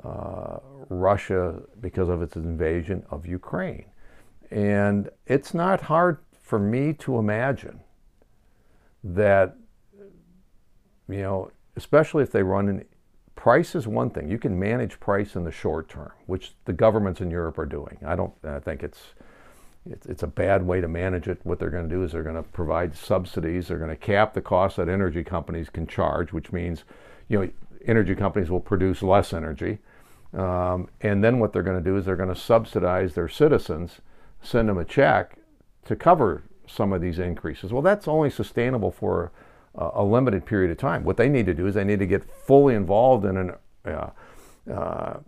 uh, 0.04 0.58
Russia 0.88 1.62
because 1.80 2.08
of 2.08 2.22
its 2.22 2.36
invasion 2.36 3.04
of 3.10 3.26
Ukraine. 3.26 3.86
And 4.50 5.10
it's 5.26 5.54
not 5.54 5.80
hard 5.80 6.18
for 6.40 6.58
me 6.58 6.92
to 6.94 7.18
imagine 7.18 7.80
that, 9.02 9.56
you 11.08 11.22
know, 11.22 11.50
especially 11.76 12.22
if 12.22 12.30
they 12.30 12.42
run 12.42 12.68
in 12.68 12.84
price 13.34 13.74
is 13.74 13.86
one 13.86 14.10
thing. 14.10 14.28
You 14.28 14.38
can 14.38 14.58
manage 14.58 14.98
price 14.98 15.36
in 15.36 15.44
the 15.44 15.52
short 15.52 15.88
term, 15.88 16.12
which 16.26 16.54
the 16.64 16.72
governments 16.72 17.20
in 17.20 17.30
Europe 17.30 17.58
are 17.58 17.66
doing. 17.66 17.98
I 18.04 18.16
don't 18.16 18.32
I 18.44 18.58
think 18.58 18.82
it's 18.82 19.14
it's, 19.88 20.06
it's 20.06 20.22
a 20.22 20.26
bad 20.26 20.66
way 20.66 20.80
to 20.80 20.88
manage 20.88 21.28
it. 21.28 21.38
What 21.44 21.58
they're 21.58 21.70
going 21.70 21.88
to 21.88 21.94
do 21.94 22.02
is 22.02 22.12
they're 22.12 22.22
going 22.24 22.36
to 22.36 22.42
provide 22.42 22.96
subsidies. 22.96 23.68
They're 23.68 23.78
going 23.78 23.90
to 23.90 23.96
cap 23.96 24.34
the 24.34 24.40
cost 24.40 24.76
that 24.76 24.88
energy 24.88 25.22
companies 25.22 25.70
can 25.70 25.86
charge, 25.86 26.32
which 26.32 26.50
means, 26.50 26.82
you 27.28 27.38
know, 27.38 27.50
energy 27.86 28.14
companies 28.16 28.50
will 28.50 28.60
produce 28.60 29.02
less 29.02 29.32
energy. 29.32 29.78
Um, 30.36 30.88
and 31.00 31.24
then 31.24 31.38
what 31.38 31.52
they're 31.52 31.62
going 31.62 31.82
to 31.82 31.84
do 31.84 31.96
is 31.96 32.04
they're 32.04 32.16
going 32.16 32.28
to 32.28 32.40
subsidize 32.40 33.14
their 33.14 33.28
citizens, 33.28 34.00
send 34.42 34.68
them 34.68 34.78
a 34.78 34.84
check 34.84 35.38
to 35.86 35.96
cover 35.96 36.44
some 36.66 36.92
of 36.92 37.00
these 37.00 37.18
increases. 37.18 37.72
Well, 37.72 37.82
that's 37.82 38.06
only 38.06 38.28
sustainable 38.28 38.90
for 38.90 39.32
a, 39.74 40.02
limited 40.02 40.46
period 40.46 40.70
of 40.70 40.78
time. 40.78 41.04
What 41.04 41.16
they 41.16 41.28
need 41.28 41.46
to 41.46 41.54
do 41.54 41.66
is 41.66 41.74
they 41.74 41.84
need 41.84 41.98
to 41.98 42.06
get 42.06 42.24
fully 42.24 42.74
involved 42.74 43.24
in 43.24 43.36
an 43.36 43.52
uh, 43.84 44.10
uh, 44.72 45.18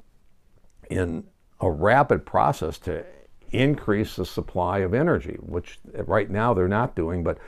in 0.91 1.25
a 1.61 1.71
rapid 1.71 2.25
process 2.25 2.79
to 2.79 3.05
increase 3.51 4.17
the 4.17 4.25
supply 4.25 4.79
of 4.79 4.95
energy, 4.95 5.37
which 5.41 5.79
right 6.07 6.31
now 6.31 6.55
they're 6.55 6.69
not 6.69 6.97
doing. 6.97 7.23
But 7.23 7.39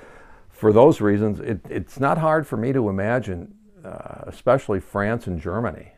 for 0.50 0.72
those 0.72 1.00
reasons, 1.00 1.40
it, 1.40 1.60
it's 1.68 1.98
not 1.98 2.18
hard 2.18 2.46
for 2.46 2.56
me 2.56 2.72
to 2.72 2.88
imagine, 2.88 3.54
uh, 3.84 4.24
especially 4.26 4.78
France 4.78 5.26
and 5.26 5.40
Germany, 5.40 5.92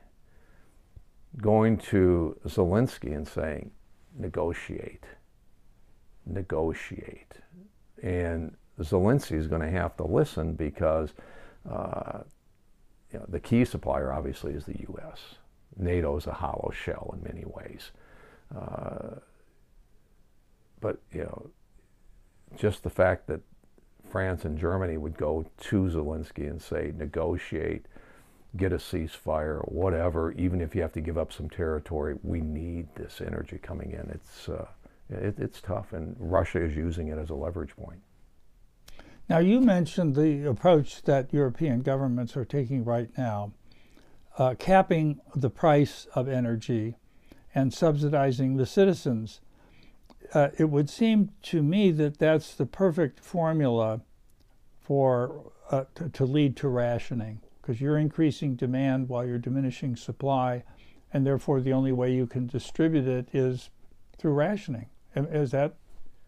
going 1.40 1.78
to 1.78 2.36
Zelensky 2.46 3.14
and 3.14 3.26
saying, 3.26 3.70
negotiate, 4.18 5.04
negotiate. 6.26 7.34
And 8.02 8.56
Zelensky 8.80 9.38
is 9.38 9.46
going 9.46 9.62
to 9.62 9.70
have 9.70 9.96
to 9.96 10.04
listen 10.04 10.54
because 10.54 11.12
uh, 11.70 12.20
you 13.12 13.18
know, 13.18 13.26
the 13.28 13.40
key 13.40 13.64
supplier 13.64 14.12
obviously 14.12 14.52
is 14.52 14.64
the 14.64 14.80
U.S. 14.88 15.36
NATO 15.76 16.16
is 16.16 16.26
a 16.26 16.32
hollow 16.32 16.70
shell 16.74 17.14
in 17.14 17.22
many 17.22 17.44
ways. 17.44 17.92
Uh, 18.54 19.16
but, 20.80 20.98
you 21.12 21.22
know, 21.22 21.50
just 22.56 22.82
the 22.82 22.90
fact 22.90 23.26
that 23.28 23.40
France 24.10 24.44
and 24.44 24.58
Germany 24.58 24.98
would 24.98 25.16
go 25.16 25.46
to 25.58 25.82
Zelensky 25.84 26.50
and 26.50 26.60
say, 26.60 26.92
negotiate, 26.96 27.86
get 28.56 28.72
a 28.72 28.76
ceasefire, 28.76 29.60
whatever, 29.70 30.32
even 30.32 30.60
if 30.60 30.74
you 30.74 30.82
have 30.82 30.92
to 30.92 31.00
give 31.00 31.16
up 31.16 31.32
some 31.32 31.48
territory, 31.48 32.16
we 32.22 32.40
need 32.40 32.86
this 32.94 33.20
energy 33.20 33.58
coming 33.58 33.92
in. 33.92 34.10
It's, 34.10 34.48
uh, 34.48 34.66
it, 35.08 35.36
it's 35.38 35.60
tough, 35.60 35.92
and 35.92 36.14
Russia 36.18 36.62
is 36.62 36.76
using 36.76 37.08
it 37.08 37.18
as 37.18 37.30
a 37.30 37.34
leverage 37.34 37.74
point. 37.76 38.00
Now, 39.28 39.38
you 39.38 39.60
mentioned 39.60 40.14
the 40.14 40.46
approach 40.48 41.02
that 41.02 41.32
European 41.32 41.80
governments 41.80 42.36
are 42.36 42.44
taking 42.44 42.84
right 42.84 43.08
now, 43.16 43.52
uh, 44.36 44.54
capping 44.58 45.20
the 45.34 45.50
price 45.50 46.06
of 46.14 46.28
energy 46.28 46.96
and 47.54 47.72
subsidizing 47.72 48.56
the 48.56 48.66
citizens. 48.66 49.40
Uh, 50.34 50.48
it 50.58 50.64
would 50.64 50.90
seem 50.90 51.30
to 51.42 51.62
me 51.62 51.90
that 51.92 52.18
that's 52.18 52.54
the 52.54 52.66
perfect 52.66 53.20
formula 53.20 54.02
for 54.80 55.52
uh, 55.70 55.84
to, 55.94 56.08
to 56.10 56.24
lead 56.26 56.56
to 56.56 56.68
rationing 56.68 57.40
because 57.62 57.80
you're 57.80 57.98
increasing 57.98 58.56
demand 58.56 59.08
while 59.08 59.24
you're 59.24 59.38
diminishing 59.38 59.96
supply, 59.96 60.64
and 61.12 61.24
therefore 61.24 61.60
the 61.60 61.72
only 61.72 61.92
way 61.92 62.12
you 62.12 62.26
can 62.26 62.46
distribute 62.46 63.06
it 63.06 63.28
is 63.32 63.70
through 64.18 64.32
rationing. 64.32 64.86
Is 65.14 65.52
that 65.52 65.76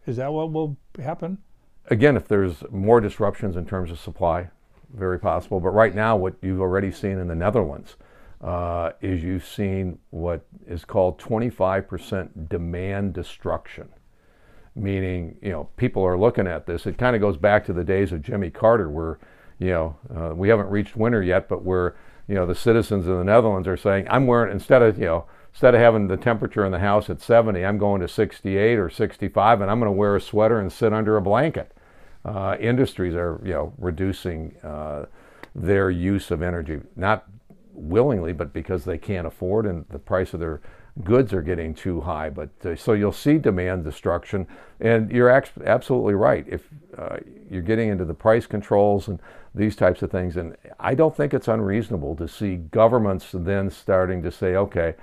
is 0.07 0.17
that 0.17 0.33
what 0.33 0.53
will 0.53 0.77
happen? 1.03 1.39
Again, 1.87 2.17
if 2.17 2.29
there's 2.29 2.63
more 2.71 3.01
disruptions 3.01 3.57
in 3.57 3.67
terms 3.67 3.91
of 3.91 3.99
supply, 3.99 4.49
very 4.95 5.19
possible. 5.19 5.61
But 5.61 5.71
right 5.71 5.95
now, 5.95 6.17
what 6.17 6.35
you've 6.43 6.61
already 6.61 6.91
seen 6.91 7.19
in 7.19 7.29
the 7.29 7.35
Netherlands 7.35 7.97
uh, 8.41 8.93
is 9.01 9.23
you've 9.23 9.47
seen 9.47 9.99
what 10.11 10.47
is 10.67 10.85
called 10.85 11.19
25% 11.19 12.49
demand 12.49 13.15
destruction. 13.15 13.89
Meaning, 14.75 15.37
you 15.41 15.51
know, 15.51 15.69
people 15.77 16.03
are 16.05 16.19
looking 16.19 16.47
at 16.47 16.67
this. 16.67 16.87
It 16.87 16.99
kind 16.99 17.15
of 17.15 17.23
goes 17.23 17.37
back 17.37 17.65
to 17.67 17.73
the 17.73 17.85
days 17.85 18.13
of 18.13 18.23
Jimmy 18.23 18.51
Carter, 18.51 18.91
where, 18.91 19.19
you 19.59 19.69
know, 19.69 19.97
uh, 20.15 20.35
we 20.35 20.49
haven't 20.49 20.71
reached 20.71 20.97
winter 20.97 21.23
yet, 21.23 21.49
but 21.49 21.63
where, 21.63 21.95
you 22.29 22.35
know, 22.35 22.47
the 22.47 22.55
citizens 22.55 23.07
of 23.07 23.19
the 23.19 23.25
Netherlands 23.25 23.69
are 23.69 23.77
saying, 23.77 24.07
I'm 24.11 24.27
wearing, 24.27 24.53
instead 24.53 24.83
of, 24.83 24.99
you 24.99 25.05
know, 25.05 25.27
instead 25.53 25.75
of 25.75 25.81
having 25.81 26.09
the 26.09 26.17
temperature 26.17 26.65
in 26.65 26.73
the 26.73 26.79
house 26.81 27.09
at 27.09 27.21
70, 27.21 27.65
I'm 27.65 27.79
going 27.79 28.01
to 28.01 28.09
68 28.09 28.79
or 28.79 28.91
65, 28.91 29.61
and 29.61 29.71
I'm 29.71 29.79
going 29.79 29.89
to 29.89 29.97
wear 29.97 30.17
a 30.17 30.21
sweater 30.21 30.59
and 30.59 30.73
sit 30.73 30.93
under 30.93 31.17
a 31.17 31.23
blanket. 31.23 31.73
Uh, 32.25 32.57
industries 32.59 33.15
are, 33.15 33.41
you 33.45 33.53
know, 33.53 33.73
reducing 33.79 34.57
uh, 34.63 35.05
their 35.55 35.91
use 35.91 36.31
of 36.31 36.43
energy, 36.43 36.81
not 36.97 37.27
willingly, 37.73 38.33
but 38.33 38.53
because 38.53 38.85
they 38.85 38.99
can't 38.99 39.27
afford 39.27 39.67
and 39.67 39.85
the 39.91 39.99
price 39.99 40.35
of 40.35 40.41
their 40.41 40.61
goods 41.03 41.33
are 41.33 41.43
getting 41.43 41.75
too 41.75 42.01
high. 42.01 42.31
But 42.31 42.51
uh, 42.65 42.77
so 42.77 42.93
you'll 42.93 43.13
see 43.13 43.39
demand 43.39 43.85
destruction, 43.85 44.47
and 44.81 45.11
you're 45.11 45.31
absolutely 45.31 46.15
right. 46.15 46.47
If 46.49 46.69
uh, 46.97 47.19
you're 47.51 47.63
getting 47.63 47.89
into 47.89 48.05
the 48.05 48.15
price 48.15 48.47
controls 48.47 49.09
and 49.09 49.21
these 49.55 49.77
types 49.77 50.03
of 50.03 50.11
things, 50.11 50.37
and 50.37 50.57
I 50.81 50.95
don't 50.95 51.17
think 51.17 51.33
it's 51.33 51.49
unreasonable 51.49 52.17
to 52.17 52.27
see 52.27 52.57
governments 52.57 53.31
then 53.33 53.71
starting 53.71 54.23
to 54.23 54.33
say, 54.33 54.57
okay, 54.57 54.95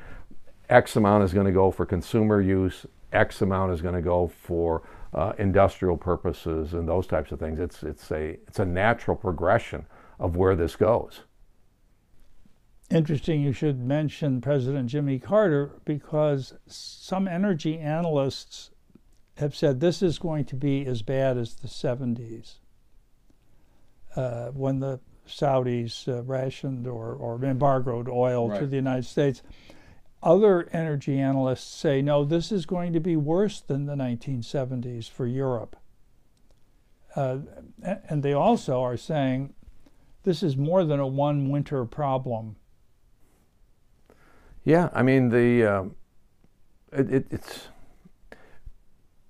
X 0.69 0.95
amount 0.95 1.23
is 1.23 1.33
going 1.33 1.45
to 1.45 1.51
go 1.51 1.71
for 1.71 1.85
consumer 1.85 2.41
use, 2.41 2.85
X 3.13 3.41
amount 3.41 3.73
is 3.73 3.81
going 3.81 3.95
to 3.95 4.01
go 4.01 4.27
for 4.27 4.83
uh, 5.13 5.33
industrial 5.37 5.97
purposes, 5.97 6.73
and 6.73 6.87
those 6.87 7.07
types 7.07 7.31
of 7.31 7.39
things. 7.39 7.59
It's 7.59 7.83
it's 7.83 8.11
a 8.11 8.39
it's 8.47 8.59
a 8.59 8.65
natural 8.65 9.17
progression 9.17 9.85
of 10.19 10.37
where 10.37 10.55
this 10.55 10.75
goes. 10.75 11.21
Interesting 12.89 13.41
you 13.41 13.53
should 13.53 13.79
mention 13.79 14.41
President 14.41 14.89
Jimmy 14.89 15.17
Carter 15.19 15.71
because 15.85 16.53
some 16.67 17.27
energy 17.27 17.77
analysts 17.77 18.71
have 19.37 19.55
said 19.55 19.79
this 19.79 20.01
is 20.01 20.19
going 20.19 20.45
to 20.45 20.55
be 20.55 20.85
as 20.85 21.01
bad 21.01 21.37
as 21.37 21.55
the 21.55 21.67
70s 21.67 22.55
uh, 24.15 24.47
when 24.47 24.79
the 24.79 24.99
Saudis 25.27 26.07
uh, 26.07 26.23
rationed 26.23 26.87
or, 26.87 27.13
or 27.13 27.43
embargoed 27.43 28.09
oil 28.09 28.49
right. 28.49 28.59
to 28.59 28.67
the 28.67 28.75
United 28.75 29.05
States. 29.05 29.41
Other 30.23 30.69
energy 30.71 31.19
analysts 31.19 31.73
say, 31.73 32.01
no, 32.01 32.23
this 32.23 32.51
is 32.51 32.65
going 32.65 32.93
to 32.93 32.99
be 32.99 33.15
worse 33.15 33.59
than 33.59 33.85
the 33.85 33.95
1970s 33.95 35.09
for 35.09 35.25
Europe. 35.25 35.75
Uh, 37.15 37.39
and 37.81 38.21
they 38.21 38.33
also 38.33 38.81
are 38.81 38.97
saying 38.97 39.53
this 40.23 40.43
is 40.43 40.55
more 40.55 40.85
than 40.85 40.99
a 40.99 41.07
one 41.07 41.49
winter 41.49 41.85
problem 41.85 42.55
yeah, 44.63 44.89
I 44.93 45.01
mean 45.01 45.29
the 45.29 45.65
um, 45.65 45.95
it, 46.91 47.11
it, 47.11 47.27
it's 47.31 47.67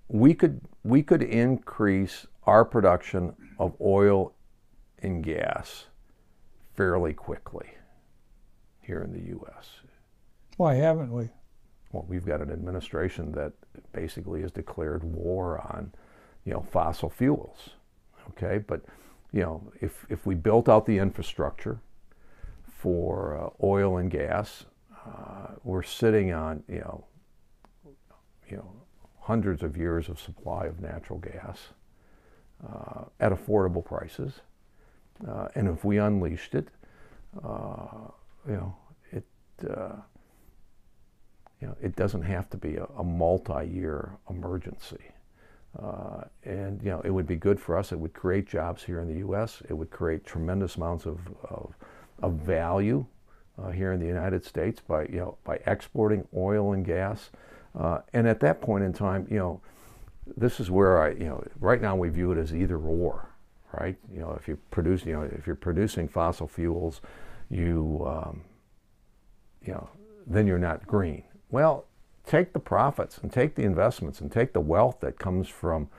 we 0.08 0.34
could 0.34 0.62
we 0.84 1.04
could 1.04 1.24
increase 1.24 2.28
our 2.44 2.66
production 2.66 3.36
of 3.58 3.76
oil 3.80 4.34
and 5.02 5.24
gas 5.24 5.86
fairly 6.76 7.14
quickly 7.14 7.72
here 8.82 9.02
in 9.02 9.12
the 9.12 9.30
U.S. 9.30 9.70
Why 10.58 10.76
haven't 10.76 11.12
we? 11.12 11.30
Well, 11.92 12.06
we've 12.08 12.26
got 12.26 12.42
an 12.42 12.52
administration 12.52 13.32
that 13.34 13.54
basically 13.92 14.42
has 14.42 14.52
declared 14.52 15.04
war 15.04 15.60
on, 15.60 15.92
you 16.46 16.54
know, 16.54 16.62
fossil 16.62 17.10
fuels. 17.10 17.72
Okay, 18.30 18.60
but 18.60 18.82
you 19.32 19.42
know, 19.42 19.72
if 19.82 20.06
if 20.10 20.26
we 20.26 20.36
built 20.36 20.70
out 20.70 20.86
the 20.86 20.98
infrastructure 20.98 21.80
for 22.78 23.38
uh, 23.38 23.50
oil 23.66 23.98
and 23.98 24.10
gas, 24.10 24.66
uh, 25.06 25.48
we're 25.64 25.84
sitting 25.84 26.34
on, 26.34 26.64
you 26.68 26.80
know, 26.80 27.06
you 28.50 28.58
know, 28.58 28.72
hundreds 29.20 29.64
of 29.64 29.78
years 29.78 30.10
of 30.10 30.20
supply 30.20 30.66
of 30.66 30.80
natural 30.80 31.20
gas 31.20 31.70
uh, 32.68 33.06
at 33.20 33.32
affordable 33.32 33.84
prices. 33.84 34.42
Uh, 35.28 35.48
and 35.56 35.68
if 35.68 35.84
we 35.84 35.98
unleashed 35.98 36.56
it, 36.56 36.68
uh, 37.44 38.10
you 38.48 38.54
know, 38.54 38.76
it, 39.12 39.26
uh, 39.70 39.96
you 41.60 41.68
know, 41.68 41.76
it 41.82 41.96
doesn't 41.96 42.24
have 42.24 42.50
to 42.50 42.58
be 42.58 42.78
a, 42.78 42.86
a 42.98 43.04
multi-year 43.04 44.18
emergency. 44.30 45.12
Uh, 45.82 46.24
and 46.44 46.82
you 46.84 46.90
know, 46.90 47.02
it 47.02 47.12
would 47.12 47.28
be 47.28 47.36
good 47.36 47.60
for 47.60 47.78
us. 47.78 47.92
It 47.92 48.00
would 48.00 48.14
create 48.14 48.48
jobs 48.48 48.84
here 48.84 49.00
in 49.00 49.08
the 49.08 49.20
U.S. 49.20 49.62
It 49.70 49.74
would 49.74 49.90
create 49.90 50.26
tremendous 50.26 50.76
amounts 50.76 51.06
of, 51.06 51.20
of, 51.44 51.74
of 52.22 52.34
value 52.34 53.06
uh, 53.62 53.70
here 53.70 53.94
in 53.94 54.00
the 54.00 54.06
United 54.06 54.44
States 54.44 54.82
by 54.82 55.04
you 55.04 55.18
know 55.18 55.38
by 55.44 55.60
exporting 55.66 56.28
oil 56.36 56.74
and 56.74 56.86
gas. 56.86 57.30
Uh, 57.78 58.00
and 58.14 58.28
at 58.28 58.42
that 58.42 58.62
point 58.62 58.84
in 58.84 58.92
time, 58.92 59.26
you 59.30 59.38
know, 59.38 59.62
this 60.36 60.60
is 60.60 60.70
where 60.70 61.02
I 61.02 61.12
you 61.12 61.26
know 61.26 61.44
right 61.60 61.82
now 61.82 61.96
we 61.96 62.10
view 62.10 62.32
it 62.34 62.38
as 62.38 62.54
either 62.54 62.78
or, 62.78 63.30
right? 63.80 63.98
You 64.14 64.20
know, 64.20 64.38
if 64.40 64.48
you 64.48 64.58
produce 64.70 65.06
you 65.06 65.14
know 65.14 65.24
if 65.24 65.48
you're 65.48 65.56
producing 65.56 66.08
fossil 66.08 66.48
fuels, 66.48 67.02
you 67.50 68.04
um, 68.08 68.42
you 69.66 69.74
know 69.74 69.90
then 70.28 70.48
you're 70.48 70.60
not 70.60 70.86
green. 70.86 71.24
Well, 71.50 71.86
take 72.26 72.54
the 72.54 72.60
profits 72.60 73.18
and 73.18 73.32
take 73.32 73.56
the 73.56 73.64
investments 73.64 74.22
and 74.22 74.32
take 74.32 74.54
the 74.54 74.62
wealth 74.62 75.00
that 75.02 75.18
comes 75.18 75.50
from 75.50 75.90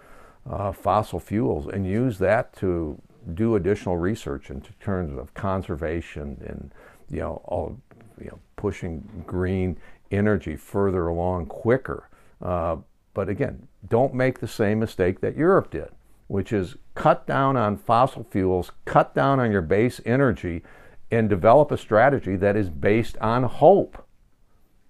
uh, 0.49 0.73
fossil 0.73 1.21
fuels 1.21 1.67
and 1.67 1.87
use 1.87 2.19
that 2.19 2.55
to 2.57 3.01
do 3.35 3.55
additional 3.55 3.97
research 3.97 4.51
in 4.51 4.63
terms 4.81 5.17
of 5.19 5.35
conservation 5.35 6.43
and 6.47 6.73
you 7.13 7.21
know, 7.21 7.43
all, 7.45 7.79
you 8.19 8.27
know, 8.27 8.39
pushing 8.57 9.25
green 9.27 9.79
energy 10.11 10.57
further 10.57 11.07
along 11.07 11.47
quicker. 11.47 12.09
Uh, 12.41 12.77
but 13.15 13.29
again, 13.29 13.69
don't 13.89 14.15
make 14.15 14.41
the 14.41 14.49
same 14.49 14.81
mistake 14.81 15.21
that 15.21 15.37
Europe 15.37 15.71
did, 15.71 15.91
which 16.33 16.51
is 16.51 16.77
cut 16.95 17.27
down 17.27 17.59
on 17.59 17.77
fossil 17.77 18.27
fuels, 18.31 18.73
cut 18.87 19.15
down 19.15 19.39
on 19.39 19.53
your 19.53 19.61
base 19.61 20.01
energy, 20.07 20.63
and 21.11 21.29
develop 21.29 21.71
a 21.71 21.77
strategy 21.77 22.37
that 22.37 22.57
is 22.57 22.71
based 22.71 23.19
on 23.19 23.43
hope. 23.43 24.03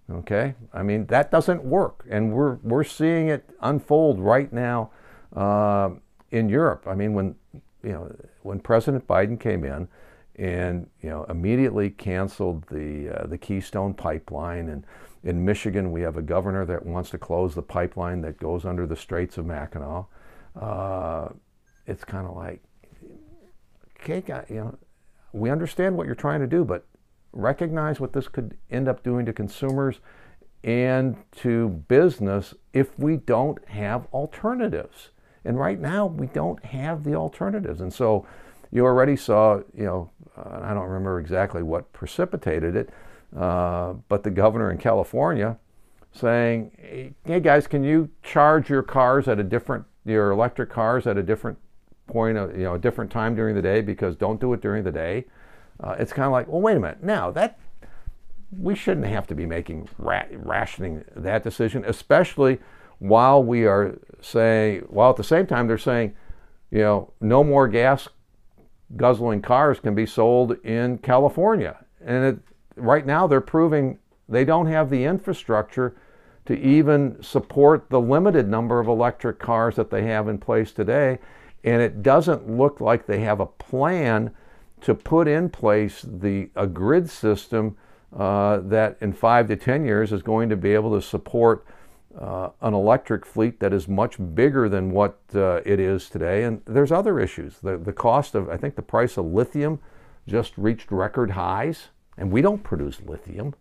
Okay, 0.09 0.55
I 0.72 0.85
mean 0.85 1.07
that 1.07 1.33
doesn't 1.33 1.64
work, 1.64 2.05
and 2.09 2.33
we're 2.33 2.59
we're 2.62 2.85
seeing 2.85 3.26
it 3.26 3.50
unfold 3.61 4.20
right 4.20 4.52
now 4.52 4.92
uh, 5.35 5.90
in 6.31 6.48
Europe. 6.48 6.85
I 6.87 6.94
mean, 6.94 7.12
when 7.12 7.35
you 7.83 7.90
know 7.90 8.14
when 8.42 8.61
President 8.61 9.09
Biden 9.09 9.40
came 9.40 9.64
in, 9.64 9.88
and 10.37 10.88
you 11.00 11.11
know 11.11 11.24
immediately 11.24 11.90
canceled 11.90 12.68
the 12.70 13.09
uh, 13.09 13.26
the 13.26 13.37
Keystone 13.37 13.94
pipeline. 13.94 14.68
And 14.68 14.87
in 15.24 15.44
Michigan, 15.44 15.90
we 15.90 16.02
have 16.02 16.16
a 16.16 16.22
governor 16.22 16.64
that 16.66 16.87
wants 16.87 17.11
to 17.11 17.18
close 17.18 17.57
the 17.57 17.62
pipeline 17.62 18.20
that 18.20 18.38
goes 18.38 18.64
under 18.64 18.87
the 18.87 18.96
Straits 18.96 19.38
of 19.38 19.46
Mackinac. 19.46 20.05
Uh, 20.59 21.29
it's 21.87 22.05
kind 22.05 22.27
of 22.27 22.37
like, 22.37 22.62
okay, 24.01 24.23
you 24.49 24.57
know, 24.57 24.79
we 25.33 25.51
understand 25.51 25.97
what 25.97 26.07
you're 26.07 26.15
trying 26.15 26.41
to 26.41 26.47
do, 26.47 26.65
but 26.65 26.87
recognize 27.33 27.99
what 27.99 28.12
this 28.12 28.29
could 28.29 28.57
end 28.71 28.88
up 28.88 29.03
doing 29.03 29.25
to 29.27 29.33
consumers 29.33 30.01
and 30.65 31.17
to 31.33 31.69
business 31.88 32.55
if 32.73 32.97
we 32.99 33.17
don't 33.17 33.65
have 33.69 34.07
alternatives. 34.12 35.11
And 35.45 35.59
right 35.59 35.81
now, 35.81 36.07
we 36.07 36.27
don't 36.29 36.65
have 36.65 37.03
the 37.03 37.15
alternatives. 37.15 37.81
And 37.81 37.93
so 37.93 38.27
you 38.71 38.85
already 38.85 39.17
saw, 39.17 39.61
you 39.77 39.85
know, 39.85 40.11
uh, 40.37 40.61
I 40.62 40.75
don't 40.75 40.85
remember 40.85 41.19
exactly 41.19 41.62
what 41.62 41.93
precipitated 41.93 42.77
it, 42.77 42.91
uh, 43.37 43.95
but 44.09 44.23
the 44.23 44.31
governor 44.31 44.71
in 44.71 44.79
California 44.79 45.59
saying, 46.12 47.15
"Hey 47.25 47.41
guys, 47.41 47.67
can 47.67 47.83
you 47.83 48.11
charge 48.23 48.71
your 48.71 48.83
cars 48.83 49.29
at 49.29 49.38
a 49.38 49.45
different, 49.45 49.85
your 50.05 50.31
electric 50.31 50.71
cars 50.71 51.07
at 51.07 51.17
a 51.17 51.23
different 51.23 51.59
point, 52.07 52.37
of, 52.37 52.57
you 52.57 52.65
know, 52.65 52.75
a 52.75 52.79
different 52.79 53.11
time 53.11 53.35
during 53.35 53.55
the 53.55 53.62
day 53.62 53.81
because 53.81 54.17
don't 54.17 54.41
do 54.41 54.53
it 54.53 54.61
during 54.61 54.85
the 54.85 54.93
day." 54.93 55.25
Uh, 55.81 55.97
it's 55.99 56.12
kind 56.12 56.27
of 56.27 56.33
like, 56.33 56.47
well, 56.49 56.61
wait 56.61 56.77
a 56.77 56.81
minute, 56.81 57.03
now 57.03 57.31
that 57.31 57.59
we 58.57 58.75
shouldn't 58.75 59.07
have 59.07 59.27
to 59.27 59.35
be 59.35 59.47
making 59.47 59.88
ra- 59.99 60.27
rationing 60.33 61.05
that 61.17 61.43
decision, 61.43 61.85
especially 61.87 62.59
while 62.99 63.43
we 63.43 63.67
are 63.67 63.99
saying, 64.21 64.81
while 64.88 65.11
at 65.11 65.17
the 65.17 65.25
same 65.25 65.47
time 65.47 65.67
they're 65.67 65.79
saying 65.79 66.15
you 66.73 66.79
know, 66.79 67.12
no 67.21 67.45
more 67.45 67.69
gas 67.69 68.09
guzzling 68.97 69.43
cars 69.43 69.79
can 69.79 69.95
be 69.95 70.07
sold 70.07 70.53
in 70.65 70.99
California. 70.99 71.85
And 72.05 72.25
it, 72.25 72.38
right 72.77 73.05
now 73.07 73.27
they're 73.27 73.43
proving 73.43 73.99
they 74.29 74.45
don't 74.45 74.67
have 74.67 74.88
the 74.88 75.05
infrastructure 75.05 75.95
to 76.53 76.61
even 76.61 77.17
support 77.23 77.88
the 77.88 78.01
limited 78.01 78.47
number 78.47 78.79
of 78.79 78.87
electric 78.87 79.38
cars 79.38 79.75
that 79.77 79.91
they 79.91 80.03
have 80.03 80.29
in 80.29 80.37
place 80.37 80.71
today. 80.71 81.19
And 81.65 81.81
it 81.81 82.03
doesn't 82.03 82.51
look 82.51 82.79
like 82.79 83.07
they 83.07 83.21
have 83.21 83.41
a 83.41 83.47
plan 83.47 84.35
to 84.83 84.95
put 84.95 85.29
in 85.29 85.49
place 85.49 86.05
the 86.07 86.51
a 86.55 86.67
grid 86.67 87.09
system 87.09 87.79
uh, 88.15 88.59
that 88.65 88.99
in 89.01 89.15
five 89.15 89.49
to 89.49 89.57
ten 89.57 89.87
years 89.87 90.12
is 90.12 90.23
going 90.23 90.51
to 90.51 90.57
be 90.57 90.75
able 90.75 90.95
to 90.95 91.01
support 91.01 91.65
uh, 92.21 92.51
an 92.61 92.75
electric 92.75 93.25
fleet 93.25 93.59
that 93.61 93.73
is 93.73 93.88
much 93.88 94.19
bigger 94.35 94.69
than 94.69 94.91
what 94.91 95.19
uh, 95.35 95.62
it 95.65 95.81
is 95.81 96.11
today. 96.11 96.45
And 96.45 96.61
there's 96.67 96.93
other 96.93 97.19
issues. 97.19 97.61
The, 97.62 97.79
the 97.79 97.95
cost 97.95 98.35
of, 98.35 98.51
I 98.51 98.59
think 98.59 98.77
the 98.77 98.83
price 98.83 99.17
of 99.17 99.25
lithium 99.25 99.79
just 100.29 100.53
reached 100.59 100.91
record 100.91 101.31
highs, 101.31 101.88
and 102.19 102.31
we 102.31 102.43
don't 102.43 102.62
produce 102.62 103.01
lithium. 103.01 103.55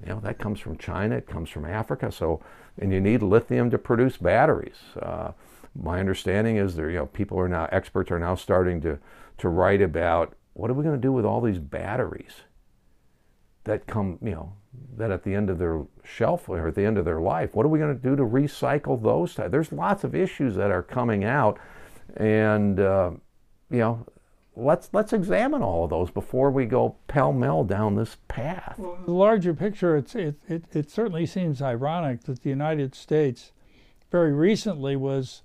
You 0.00 0.14
know, 0.14 0.20
that 0.20 0.38
comes 0.38 0.60
from 0.60 0.78
China, 0.78 1.16
it 1.16 1.26
comes 1.26 1.50
from 1.50 1.64
Africa. 1.64 2.12
So, 2.12 2.40
and 2.78 2.92
you 2.92 3.00
need 3.00 3.22
lithium 3.22 3.70
to 3.70 3.78
produce 3.78 4.16
batteries. 4.16 4.76
Uh, 5.00 5.32
my 5.74 6.00
understanding 6.00 6.56
is 6.56 6.76
there, 6.76 6.90
you 6.90 6.98
know, 6.98 7.06
people 7.06 7.38
are 7.38 7.48
now, 7.48 7.68
experts 7.72 8.10
are 8.10 8.18
now 8.18 8.34
starting 8.34 8.80
to, 8.82 8.98
to 9.38 9.48
write 9.48 9.82
about 9.82 10.34
what 10.54 10.70
are 10.70 10.74
we 10.74 10.84
going 10.84 10.96
to 10.96 11.00
do 11.00 11.12
with 11.12 11.24
all 11.24 11.40
these 11.40 11.58
batteries 11.58 12.42
that 13.64 13.86
come, 13.86 14.18
you 14.22 14.32
know, 14.32 14.52
that 14.96 15.10
at 15.10 15.22
the 15.22 15.34
end 15.34 15.50
of 15.50 15.58
their 15.58 15.84
shelf 16.04 16.48
or 16.48 16.66
at 16.66 16.74
the 16.74 16.84
end 16.84 16.98
of 16.98 17.04
their 17.04 17.20
life, 17.20 17.54
what 17.54 17.64
are 17.64 17.68
we 17.68 17.78
going 17.78 17.94
to 17.94 18.02
do 18.02 18.16
to 18.16 18.22
recycle 18.22 19.00
those? 19.00 19.34
There's 19.50 19.72
lots 19.72 20.04
of 20.04 20.14
issues 20.14 20.56
that 20.56 20.70
are 20.70 20.82
coming 20.82 21.24
out, 21.24 21.58
and 22.16 22.80
uh, 22.80 23.10
you 23.70 23.78
know, 23.78 24.06
let's 24.58 24.90
let's 24.92 25.12
examine 25.12 25.62
all 25.62 25.84
of 25.84 25.90
those 25.90 26.10
before 26.10 26.50
we 26.50 26.66
go 26.66 26.96
pell 27.06 27.32
mell 27.32 27.64
down 27.64 27.94
this 27.94 28.16
path. 28.26 28.74
Well, 28.78 28.98
the 29.04 29.12
larger 29.12 29.54
picture, 29.54 29.96
it, 29.96 30.14
it, 30.14 30.64
it 30.72 30.90
certainly 30.90 31.26
seems 31.26 31.62
ironic 31.62 32.24
that 32.24 32.42
the 32.42 32.50
United 32.50 32.94
States 32.94 33.52
very 34.10 34.32
recently 34.32 34.96
was 34.96 35.42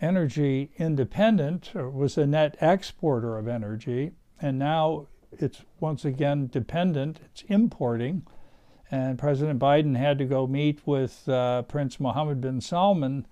energy 0.00 0.70
independent 0.76 1.74
or 1.74 1.88
was 1.88 2.18
a 2.18 2.26
net 2.26 2.56
exporter 2.60 3.38
of 3.38 3.48
energy, 3.48 4.12
and 4.40 4.58
now 4.58 5.06
it's 5.32 5.62
once 5.80 6.04
again 6.04 6.48
dependent, 6.48 7.20
it's 7.24 7.42
importing. 7.48 8.26
And 8.90 9.18
President 9.18 9.58
Biden 9.58 9.96
had 9.96 10.18
to 10.18 10.26
go 10.26 10.46
meet 10.46 10.86
with 10.86 11.26
uh, 11.26 11.62
Prince 11.62 11.98
Mohammed 11.98 12.42
bin 12.42 12.60
Salman 12.60 13.26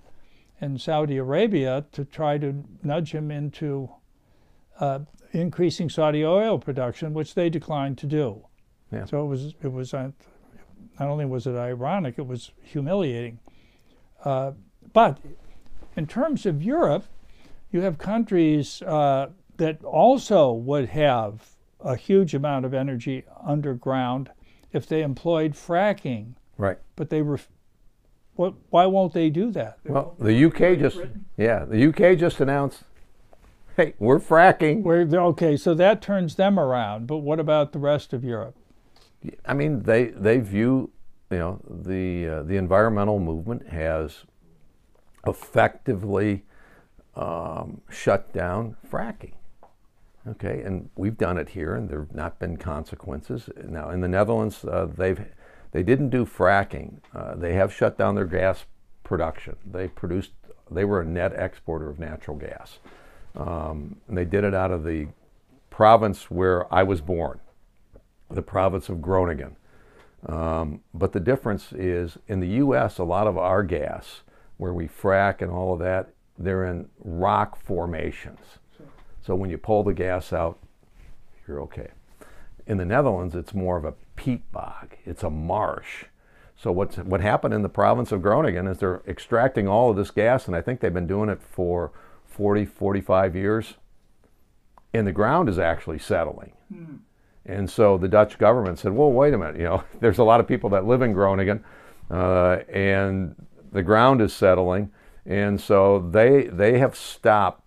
in 0.59 0.78
Saudi 0.78 1.18
Arabia 1.18 1.85
to 1.92 2.06
try 2.06 2.38
to 2.38 2.64
nudge 2.83 3.12
him 3.12 3.30
into 3.30 3.90
uh, 4.81 5.01
increasing 5.33 5.88
Saudi 5.88 6.25
oil 6.25 6.59
production, 6.59 7.14
which 7.14 7.35
they 7.35 7.49
declined 7.49 7.99
to 7.99 8.07
do. 8.07 8.47
Yeah. 8.90 9.05
So 9.05 9.23
it 9.23 9.27
was 9.27 9.55
it 9.62 9.73
was 9.73 9.95
uh, 9.95 10.11
not 10.99 11.09
only 11.09 11.27
was 11.27 11.47
it 11.47 11.55
ironic, 11.55 12.19
it 12.19 12.27
was 12.27 12.51
humiliating. 12.62 13.38
Uh, 14.25 14.53
but 14.93 15.19
in 15.97 16.07
terms 16.07 16.47
of 16.47 16.62
Europe, 16.62 17.05
you 17.71 17.81
have 17.83 17.99
countries 17.99 18.83
uh, 18.83 19.29
that 19.57 19.83
also 19.85 20.53
would 20.53 20.88
have 20.88 21.51
a 21.81 21.97
huge 21.97 22.35
amount 22.35 22.64
of 22.64 22.75
energy 22.75 23.25
underground 23.45 24.31
if 24.73 24.87
they 24.87 25.03
employed 25.03 25.53
fracking. 25.53 26.35
Right. 26.59 26.79
But 26.97 27.11
they 27.11 27.23
were. 27.23 27.40
What, 28.35 28.55
why 28.71 28.87
won't 28.87 29.12
they 29.12 29.29
do 29.29 29.51
that? 29.53 29.79
Well, 29.85 30.14
the 30.19 30.47
UK 30.47 30.79
just 30.79 30.99
yeah, 31.37 31.64
the 31.66 31.88
UK 31.88 32.19
just 32.19 32.40
announced, 32.40 32.85
hey, 33.76 33.94
we're 33.98 34.18
fracking. 34.18 34.83
We're, 34.83 35.02
okay, 35.02 35.56
so 35.56 35.74
that 35.74 36.02
turns 36.02 36.37
them 36.37 36.59
around. 36.59 37.06
But 37.06 37.18
what 37.18 37.40
about 37.40 37.72
the 37.72 37.78
rest 37.78 38.12
of 38.12 38.24
Europe? 38.24 38.56
I 39.44 39.54
mean, 39.54 39.83
they 39.83 40.06
they 40.06 40.38
view 40.38 40.90
you 41.30 41.38
know 41.38 41.61
the 41.68 42.28
uh, 42.28 42.42
the 42.42 42.56
environmental 42.56 43.18
movement 43.18 43.68
has 43.68 44.24
effectively 45.26 46.44
um, 47.14 47.80
shut 47.90 48.33
down 48.33 48.76
fracking. 48.90 49.35
Okay, 50.28 50.62
and 50.62 50.90
we've 50.96 51.16
done 51.16 51.38
it 51.38 51.50
here, 51.50 51.74
and 51.74 51.88
there 51.88 52.00
have 52.00 52.14
not 52.14 52.38
been 52.38 52.56
consequences. 52.56 53.48
Now, 53.64 53.90
in 53.90 54.00
the 54.00 54.09
Netherlands, 54.09 54.64
uh, 54.64 54.87
they've 54.94 55.24
they 55.72 55.83
didn't 55.83 56.11
do 56.11 56.24
fracking. 56.24 56.98
Uh, 57.14 57.35
they 57.37 57.54
have 57.54 57.72
shut 57.72 57.96
down 57.96 58.14
their 58.14 58.26
gas 58.26 58.64
production. 59.02 59.56
They 59.64 59.88
produced. 59.88 60.33
They 60.70 60.85
were 60.85 61.00
a 61.00 61.06
net 61.06 61.33
exporter 61.35 61.88
of 61.88 61.98
natural 61.98 62.37
gas, 62.37 62.78
um, 63.37 63.97
and 64.09 64.16
they 64.16 64.25
did 64.25 64.45
it 64.45 64.55
out 64.55 64.71
of 64.71 64.85
the 64.85 65.09
province 65.71 66.31
where 66.31 66.73
I 66.73 66.83
was 66.83 67.01
born, 67.01 67.40
the 68.31 68.43
province 68.43 68.88
of 68.88 69.01
Groningen. 69.01 69.57
Um, 70.27 70.81
but 70.93 71.12
the 71.12 71.21
difference 71.21 71.73
is 71.73 72.19
in 72.29 72.40
the 72.40 72.49
U.S., 72.49 72.99
a 72.99 73.05
lot 73.05 73.27
of 73.27 73.38
our 73.38 73.62
gas, 73.62 74.21
where 74.59 74.75
we 74.75 74.87
frack 74.87 75.40
and 75.40 75.51
all 75.51 75.73
of 75.73 75.79
that, 75.79 76.11
they're 76.38 76.64
in 76.64 76.88
rock 76.99 77.57
formations. 77.62 78.40
So 79.23 79.35
when 79.35 79.51
you 79.51 79.59
pull 79.59 79.83
the 79.85 79.95
gas 79.95 80.33
out, 80.33 80.59
you're 81.47 81.61
okay. 81.62 81.88
In 82.66 82.77
the 82.77 82.85
Netherlands, 82.85 83.35
it's 83.35 83.55
more 83.55 83.77
of 83.77 83.85
a 83.85 83.95
peat 84.16 84.51
bog. 84.53 84.97
It's 85.05 85.23
a 85.23 85.31
marsh. 85.31 86.05
So 86.57 86.73
what's, 86.73 86.97
what 86.97 87.23
happened 87.23 87.55
in 87.55 87.62
the 87.62 87.69
province 87.69 88.12
of 88.12 88.21
Groningen 88.21 88.66
is 88.66 88.79
they're 88.79 89.03
extracting 89.09 89.66
all 89.66 89.90
of 89.90 89.97
this 89.97 90.11
gas, 90.11 90.47
and 90.47 90.55
I 90.55 90.61
think 90.61 90.81
they've 90.81 90.93
been 90.93 91.07
doing 91.07 91.31
it 91.31 91.40
for 91.43 91.90
40, 92.31 92.64
45 92.64 93.37
years. 93.37 93.75
And 94.95 95.07
the 95.07 95.12
ground 95.12 95.49
is 95.49 95.59
actually 95.59 95.99
settling. 95.99 96.53
Mm. 96.73 97.01
And 97.47 97.71
so 97.71 97.99
the 97.99 98.09
Dutch 98.09 98.38
government 98.38 98.79
said, 98.79 98.93
well, 98.93 99.11
wait 99.11 99.35
a 99.35 99.38
minute, 99.38 99.57
you 99.57 99.64
know, 99.64 99.85
there's 100.01 100.19
a 100.19 100.25
lot 100.25 100.40
of 100.40 100.49
people 100.49 100.71
that 100.71 100.87
live 100.87 101.03
in 101.03 101.12
Groningen, 101.12 101.64
uh, 102.11 102.59
and 102.73 103.35
the 103.73 103.83
ground 103.83 104.21
is 104.21 104.33
settling. 104.33 104.90
And 105.27 105.61
so 105.61 106.09
they, 106.11 106.45
they 106.45 106.79
have 106.79 106.97
stopped 106.97 107.62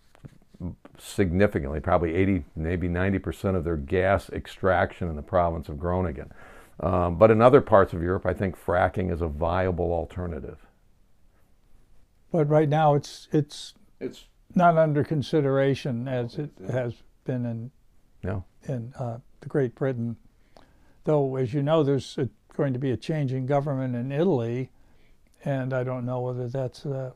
significantly, 0.98 1.80
probably 1.80 2.16
80, 2.16 2.46
maybe 2.56 2.88
90% 2.88 3.56
of 3.56 3.64
their 3.64 3.78
gas 3.78 4.30
extraction 4.30 5.10
in 5.10 5.16
the 5.16 5.22
province 5.22 5.70
of 5.70 5.78
Groningen. 5.78 6.32
Um, 6.80 7.18
but 7.18 7.32
in 7.32 7.42
other 7.42 7.62
parts 7.62 7.94
of 7.94 8.02
Europe, 8.02 8.26
I 8.26 8.34
think 8.34 8.58
fracking 8.58 9.12
is 9.12 9.22
a 9.22 9.28
viable 9.28 9.94
alternative. 9.94 10.66
But 12.32 12.50
right 12.50 12.68
now, 12.68 12.96
it's 12.96 13.28
it's 13.32 13.76
it's 14.00 14.26
not 14.56 14.78
under 14.78 15.04
consideration 15.04 16.08
as 16.08 16.38
it 16.38 16.52
has 16.72 16.94
been 17.26 17.46
in 17.46 17.72
no. 18.24 18.44
in 18.68 18.94
uh, 18.98 19.18
the 19.42 19.50
Great 19.50 19.76
Britain. 19.76 20.16
Though, 21.04 21.36
as 21.36 21.54
you 21.54 21.62
know, 21.64 21.84
there's 21.84 22.18
a, 22.18 22.30
going 22.56 22.74
to 22.74 22.80
be 22.80 22.92
a 22.92 22.98
change 22.98 23.34
in 23.34 23.46
government 23.46 23.96
in 23.96 24.12
Italy, 24.12 24.70
and 25.44 25.74
I 25.74 25.84
don't 25.84 26.06
know 26.06 26.22
whether 26.22 26.48
that's 26.48 26.86
uh, 26.86 27.12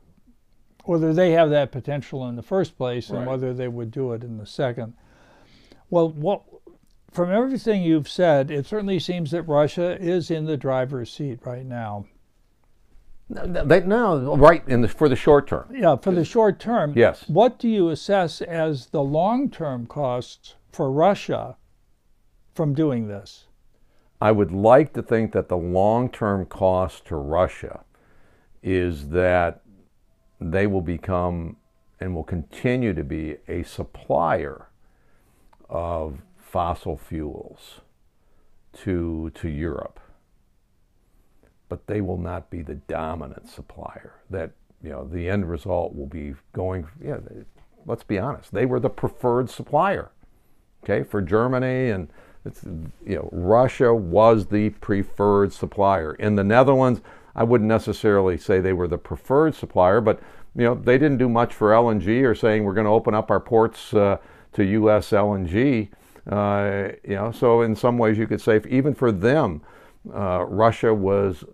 whether 0.84 1.12
they 1.12 1.32
have 1.32 1.50
that 1.50 1.72
potential 1.72 2.26
in 2.28 2.36
the 2.36 2.42
first 2.42 2.76
place 2.76 3.10
and 3.10 3.26
whether 3.26 3.52
they 3.52 3.68
would 3.68 3.90
do 3.90 4.12
it 4.12 4.24
in 4.24 4.38
the 4.38 4.46
second. 4.46 4.94
Well, 5.90 6.10
what, 6.10 6.42
from 7.10 7.30
everything 7.30 7.82
you've 7.82 8.08
said, 8.08 8.50
it 8.50 8.66
certainly 8.66 8.98
seems 8.98 9.30
that 9.32 9.42
Russia 9.42 9.98
is 10.00 10.30
in 10.30 10.46
the 10.46 10.56
driver's 10.56 11.12
seat 11.12 11.40
right 11.44 11.64
now. 11.64 12.06
No, 13.30 13.64
they, 13.64 13.80
no 13.80 14.36
right 14.36 14.66
in 14.66 14.80
the, 14.80 14.88
for 14.88 15.08
the 15.08 15.16
short 15.16 15.46
term. 15.46 15.70
Yeah, 15.74 15.96
for 15.96 16.12
the 16.12 16.24
short 16.24 16.58
term. 16.58 16.94
Yes. 16.96 17.24
What 17.28 17.58
do 17.58 17.68
you 17.68 17.90
assess 17.90 18.40
as 18.40 18.86
the 18.86 19.02
long-term 19.02 19.86
costs 19.86 20.54
for 20.72 20.90
Russia 20.90 21.56
from 22.54 22.74
doing 22.74 23.08
this? 23.08 23.44
I 24.20 24.32
would 24.32 24.50
like 24.50 24.94
to 24.94 25.02
think 25.02 25.32
that 25.32 25.48
the 25.48 25.56
long-term 25.56 26.46
cost 26.46 27.04
to 27.06 27.16
Russia 27.16 27.84
is 28.62 29.10
that 29.10 29.60
they 30.40 30.66
will 30.66 30.80
become 30.80 31.56
and 32.00 32.14
will 32.14 32.24
continue 32.24 32.94
to 32.94 33.04
be 33.04 33.36
a 33.46 33.62
supplier 33.62 34.68
of 35.68 36.22
fossil 36.36 36.96
fuels 36.96 37.80
to, 38.72 39.30
to 39.34 39.48
Europe. 39.48 40.00
But 41.68 41.86
they 41.86 42.00
will 42.00 42.18
not 42.18 42.50
be 42.50 42.62
the 42.62 42.74
dominant 42.74 43.48
supplier. 43.48 44.14
That, 44.30 44.52
you 44.82 44.90
know, 44.90 45.04
the 45.04 45.28
end 45.28 45.48
result 45.48 45.94
will 45.94 46.06
be 46.06 46.34
going, 46.52 46.86
yeah, 47.02 47.18
let's 47.86 48.04
be 48.04 48.18
honest, 48.18 48.52
they 48.52 48.66
were 48.66 48.80
the 48.80 48.90
preferred 48.90 49.50
supplier, 49.50 50.10
okay, 50.84 51.02
for 51.02 51.20
Germany 51.20 51.90
and, 51.90 52.08
you 53.04 53.16
know, 53.16 53.28
Russia 53.32 53.94
was 53.94 54.46
the 54.46 54.70
preferred 54.70 55.52
supplier. 55.52 56.14
In 56.14 56.36
the 56.36 56.44
Netherlands, 56.44 57.00
I 57.38 57.44
wouldn't 57.44 57.68
necessarily 57.68 58.36
say 58.36 58.60
they 58.60 58.72
were 58.72 58.88
the 58.88 58.98
preferred 58.98 59.54
supplier, 59.54 60.00
but 60.00 60.20
you 60.56 60.64
know 60.64 60.74
they 60.74 60.98
didn't 60.98 61.18
do 61.18 61.28
much 61.28 61.54
for 61.54 61.70
LNG 61.70 62.24
or 62.24 62.34
saying 62.34 62.64
we're 62.64 62.74
going 62.74 62.86
to 62.86 62.90
open 62.90 63.14
up 63.14 63.30
our 63.30 63.38
ports 63.38 63.94
uh, 63.94 64.16
to 64.54 64.64
U.S. 64.64 65.10
LNG. 65.10 65.88
Uh, 66.28 66.88
you 67.04 67.14
know, 67.14 67.30
so 67.30 67.62
in 67.62 67.76
some 67.76 67.96
ways 67.96 68.18
you 68.18 68.26
could 68.26 68.40
say 68.40 68.60
even 68.68 68.92
for 68.92 69.12
them, 69.12 69.62
uh, 70.12 70.44
Russia 70.46 70.92
was 70.92 71.44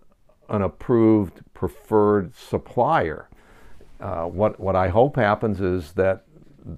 an 0.48 0.62
approved 0.62 1.40
preferred 1.54 2.34
supplier. 2.34 3.28
Uh, 4.00 4.24
what 4.24 4.58
what 4.60 4.76
I 4.76 4.88
hope 4.88 5.16
happens 5.16 5.60
is 5.60 5.92
that 5.92 6.24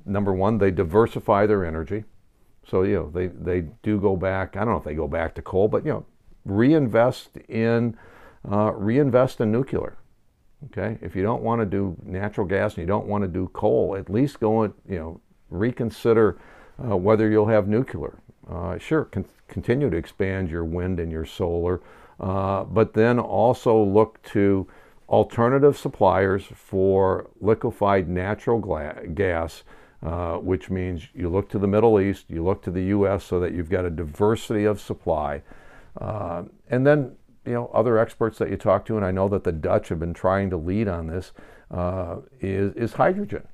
number 0.05 0.33
one, 0.33 0.59
they 0.59 0.71
diversify 0.71 1.47
their 1.47 1.65
energy. 1.65 2.05
So 2.69 2.83
you 2.83 2.95
know 2.97 3.11
they 3.11 3.29
they 3.29 3.69
do 3.83 4.01
go 4.01 4.17
back. 4.17 4.57
I 4.57 4.61
don't 4.61 4.73
know 4.73 4.79
if 4.79 4.85
they 4.85 4.95
go 4.95 5.09
back 5.09 5.35
to 5.37 5.43
coal, 5.43 5.69
but 5.69 5.85
you 5.85 5.93
know 5.93 6.07
reinvest 6.45 7.37
in 7.49 7.97
uh, 8.51 8.73
reinvest 8.75 9.41
in 9.41 9.53
nuclear. 9.53 9.99
Okay, 10.67 10.99
if 11.01 11.15
you 11.15 11.23
don't 11.23 11.43
want 11.43 11.61
to 11.61 11.67
do 11.67 11.97
natural 12.03 12.47
gas 12.47 12.75
and 12.75 12.79
you 12.79 12.87
don't 12.87 13.07
want 13.07 13.23
to 13.23 13.29
do 13.29 13.49
coal, 13.53 13.95
at 13.97 14.11
least 14.11 14.41
go 14.41 14.63
and 14.63 14.75
you 14.89 14.99
know 14.99 15.21
reconsider 15.51 16.39
uh, 16.83 16.97
whether 16.97 17.31
you'll 17.31 17.47
have 17.47 17.69
nuclear. 17.69 18.19
Uh, 18.51 18.79
sure, 18.79 19.05
con- 19.07 19.27
continue 19.49 19.91
to 19.91 19.97
expand 19.97 20.51
your 20.51 20.65
wind 20.65 20.99
and 20.99 21.11
your 21.13 21.25
solar, 21.25 21.81
uh, 22.21 22.65
but 22.65 22.95
then 22.95 23.19
also 23.19 23.83
look 23.83 24.23
to 24.23 24.67
alternative 25.09 25.77
suppliers 25.77 26.45
for 26.55 27.31
liquefied 27.41 28.09
natural 28.09 28.59
gas 29.15 29.63
uh, 30.03 30.37
which 30.37 30.71
means 30.71 31.09
you 31.15 31.29
look 31.29 31.49
to 31.49 31.59
the 31.59 31.67
Middle 31.67 31.99
East, 31.99 32.27
you 32.29 32.45
look 32.45 32.63
to 32.63 32.71
the 32.71 32.85
U.S. 32.85 33.25
so 33.25 33.41
that 33.41 33.53
you've 33.53 33.71
got 33.71 33.85
a 33.85 33.91
diversity 33.91 34.65
of 34.65 34.81
supply. 34.81 35.43
Uh, 36.01 36.45
and 36.69 36.87
then, 36.87 37.17
you 37.45 37.55
know, 37.55 37.71
other 37.73 37.99
experts 37.99 38.39
that 38.39 38.51
you 38.51 38.57
talk 38.57 38.85
to, 38.87 38.97
and 38.97 39.05
I 39.05 39.11
know 39.11 39.29
that 39.29 39.45
the 39.45 39.53
Dutch 39.53 39.89
have 39.89 39.99
been 39.99 40.15
trying 40.15 40.51
to 40.51 40.57
lead 40.57 40.87
on 40.87 41.07
this, 41.07 41.33
uh, 41.71 42.19
is, 42.41 42.75
is 42.75 42.93
hydrogen. 42.93 43.49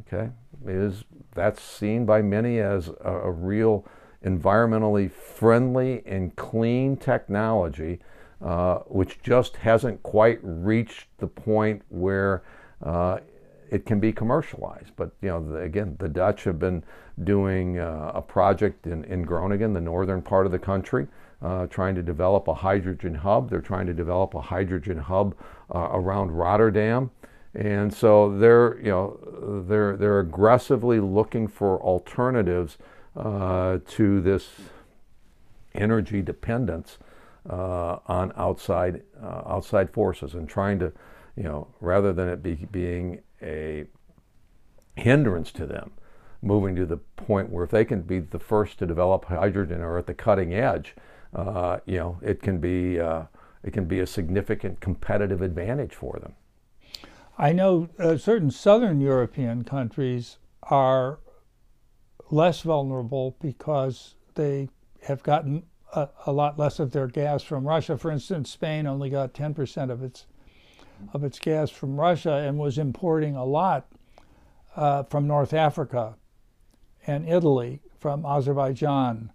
Okay, 0.00 0.30
is 0.64 1.04
that's 1.34 1.60
seen 1.60 2.06
by 2.06 2.22
many 2.22 2.60
as 2.60 2.88
a, 3.04 3.12
a 3.24 3.30
real 3.32 3.84
environmentally 4.24 5.10
friendly 5.10 6.02
and 6.06 6.34
clean 6.36 6.96
technology, 6.96 8.00
uh, 8.42 8.78
which 8.86 9.20
just 9.22 9.56
hasn't 9.56 10.02
quite 10.02 10.38
reached 10.42 11.06
the 11.18 11.26
point 11.26 11.82
where 11.88 12.42
uh, 12.82 13.18
it 13.70 13.86
can 13.86 14.00
be 14.00 14.12
commercialized. 14.12 14.92
But 14.96 15.12
you 15.20 15.28
know, 15.28 15.52
the, 15.52 15.58
again, 15.58 15.96
the 15.98 16.08
Dutch 16.08 16.44
have 16.44 16.58
been 16.58 16.82
doing 17.24 17.78
uh, 17.78 18.12
a 18.14 18.22
project 18.22 18.86
in, 18.86 19.04
in 19.04 19.22
Groningen, 19.22 19.72
the 19.72 19.80
northern 19.80 20.22
part 20.22 20.46
of 20.46 20.52
the 20.52 20.58
country, 20.58 21.06
uh, 21.42 21.66
trying 21.66 21.94
to 21.94 22.02
develop 22.02 22.48
a 22.48 22.54
hydrogen 22.54 23.14
hub. 23.14 23.50
They're 23.50 23.60
trying 23.60 23.86
to 23.86 23.94
develop 23.94 24.34
a 24.34 24.40
hydrogen 24.40 24.98
hub 24.98 25.34
uh, 25.74 25.88
around 25.92 26.32
Rotterdam, 26.32 27.10
and 27.54 27.92
so 27.92 28.36
they're 28.38 28.78
you 28.78 28.90
know 28.90 29.64
they're 29.66 29.96
they're 29.96 30.20
aggressively 30.20 31.00
looking 31.00 31.46
for 31.48 31.80
alternatives 31.82 32.78
uh, 33.16 33.78
to 33.86 34.20
this 34.20 34.48
energy 35.74 36.22
dependence 36.22 36.98
uh, 37.48 37.98
on 38.06 38.32
outside 38.36 39.02
uh, 39.22 39.42
outside 39.46 39.90
forces 39.90 40.34
and 40.34 40.48
trying 40.48 40.78
to 40.78 40.92
you 41.36 41.42
know 41.42 41.68
rather 41.80 42.12
than 42.12 42.28
it 42.28 42.42
be 42.42 42.66
being 42.70 43.20
a 43.42 43.84
hindrance 44.96 45.52
to 45.52 45.66
them 45.66 45.92
moving 46.42 46.76
to 46.76 46.86
the 46.86 46.96
point 46.96 47.50
where 47.50 47.64
if 47.64 47.70
they 47.70 47.84
can 47.84 48.02
be 48.02 48.20
the 48.20 48.38
first 48.38 48.78
to 48.78 48.86
develop 48.86 49.24
hydrogen 49.24 49.80
or 49.80 49.98
at 49.98 50.06
the 50.06 50.14
cutting 50.14 50.54
edge, 50.54 50.94
uh, 51.34 51.78
you 51.86 51.98
know, 51.98 52.18
it 52.22 52.42
can 52.42 52.58
be 52.58 52.98
uh, 53.00 53.24
it 53.62 53.72
can 53.72 53.86
be 53.86 54.00
a 54.00 54.06
significant 54.06 54.80
competitive 54.80 55.42
advantage 55.42 55.94
for 55.94 56.18
them. 56.20 56.34
I 57.36 57.52
know 57.52 57.88
uh, 57.98 58.16
certain 58.16 58.50
southern 58.50 59.00
European 59.00 59.64
countries 59.64 60.38
are 60.64 61.18
less 62.30 62.62
vulnerable 62.62 63.36
because 63.40 64.14
they 64.34 64.68
have 65.02 65.22
gotten 65.22 65.64
a, 65.94 66.08
a 66.26 66.32
lot 66.32 66.58
less 66.58 66.78
of 66.78 66.92
their 66.92 67.06
gas 67.06 67.42
from 67.42 67.66
Russia. 67.66 67.96
For 67.96 68.10
instance, 68.10 68.50
Spain 68.50 68.86
only 68.86 69.10
got 69.10 69.32
10% 69.32 69.90
of 69.90 70.02
its 70.02 70.26
of 71.12 71.22
its 71.22 71.38
gas 71.38 71.70
from 71.70 71.98
Russia 71.98 72.32
and 72.32 72.58
was 72.58 72.76
importing 72.76 73.36
a 73.36 73.44
lot 73.44 73.86
uh, 74.74 75.04
from 75.04 75.28
North 75.28 75.54
Africa 75.54 76.16
and 77.06 77.28
Italy, 77.28 77.80
from 78.00 78.26
Azerbaijan, 78.26 79.30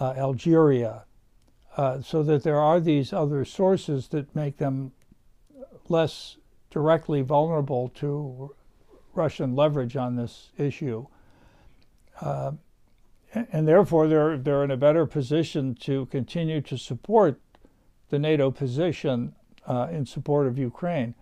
uh, 0.00 0.14
Algeria, 0.16 1.04
uh, 1.76 2.00
so 2.00 2.24
that 2.24 2.42
there 2.42 2.58
are 2.58 2.80
these 2.80 3.12
other 3.12 3.44
sources 3.44 4.08
that 4.08 4.34
make 4.34 4.58
them 4.58 4.90
less 5.88 6.36
directly 6.70 7.22
vulnerable 7.22 7.88
to 7.88 8.54
Russian 9.14 9.54
leverage 9.54 9.96
on 9.96 10.16
this 10.16 10.50
issue. 10.58 11.06
Uh, 12.20 12.52
and 13.32 13.66
therefore, 13.66 14.08
they're, 14.08 14.36
they're 14.36 14.64
in 14.64 14.70
a 14.70 14.76
better 14.76 15.06
position 15.06 15.74
to 15.76 16.06
continue 16.06 16.60
to 16.62 16.76
support 16.76 17.40
the 18.08 18.18
NATO 18.18 18.50
position 18.50 19.34
uh, 19.66 19.86
in 19.90 20.04
support 20.04 20.46
of 20.46 20.58
Ukraine. 20.58 21.14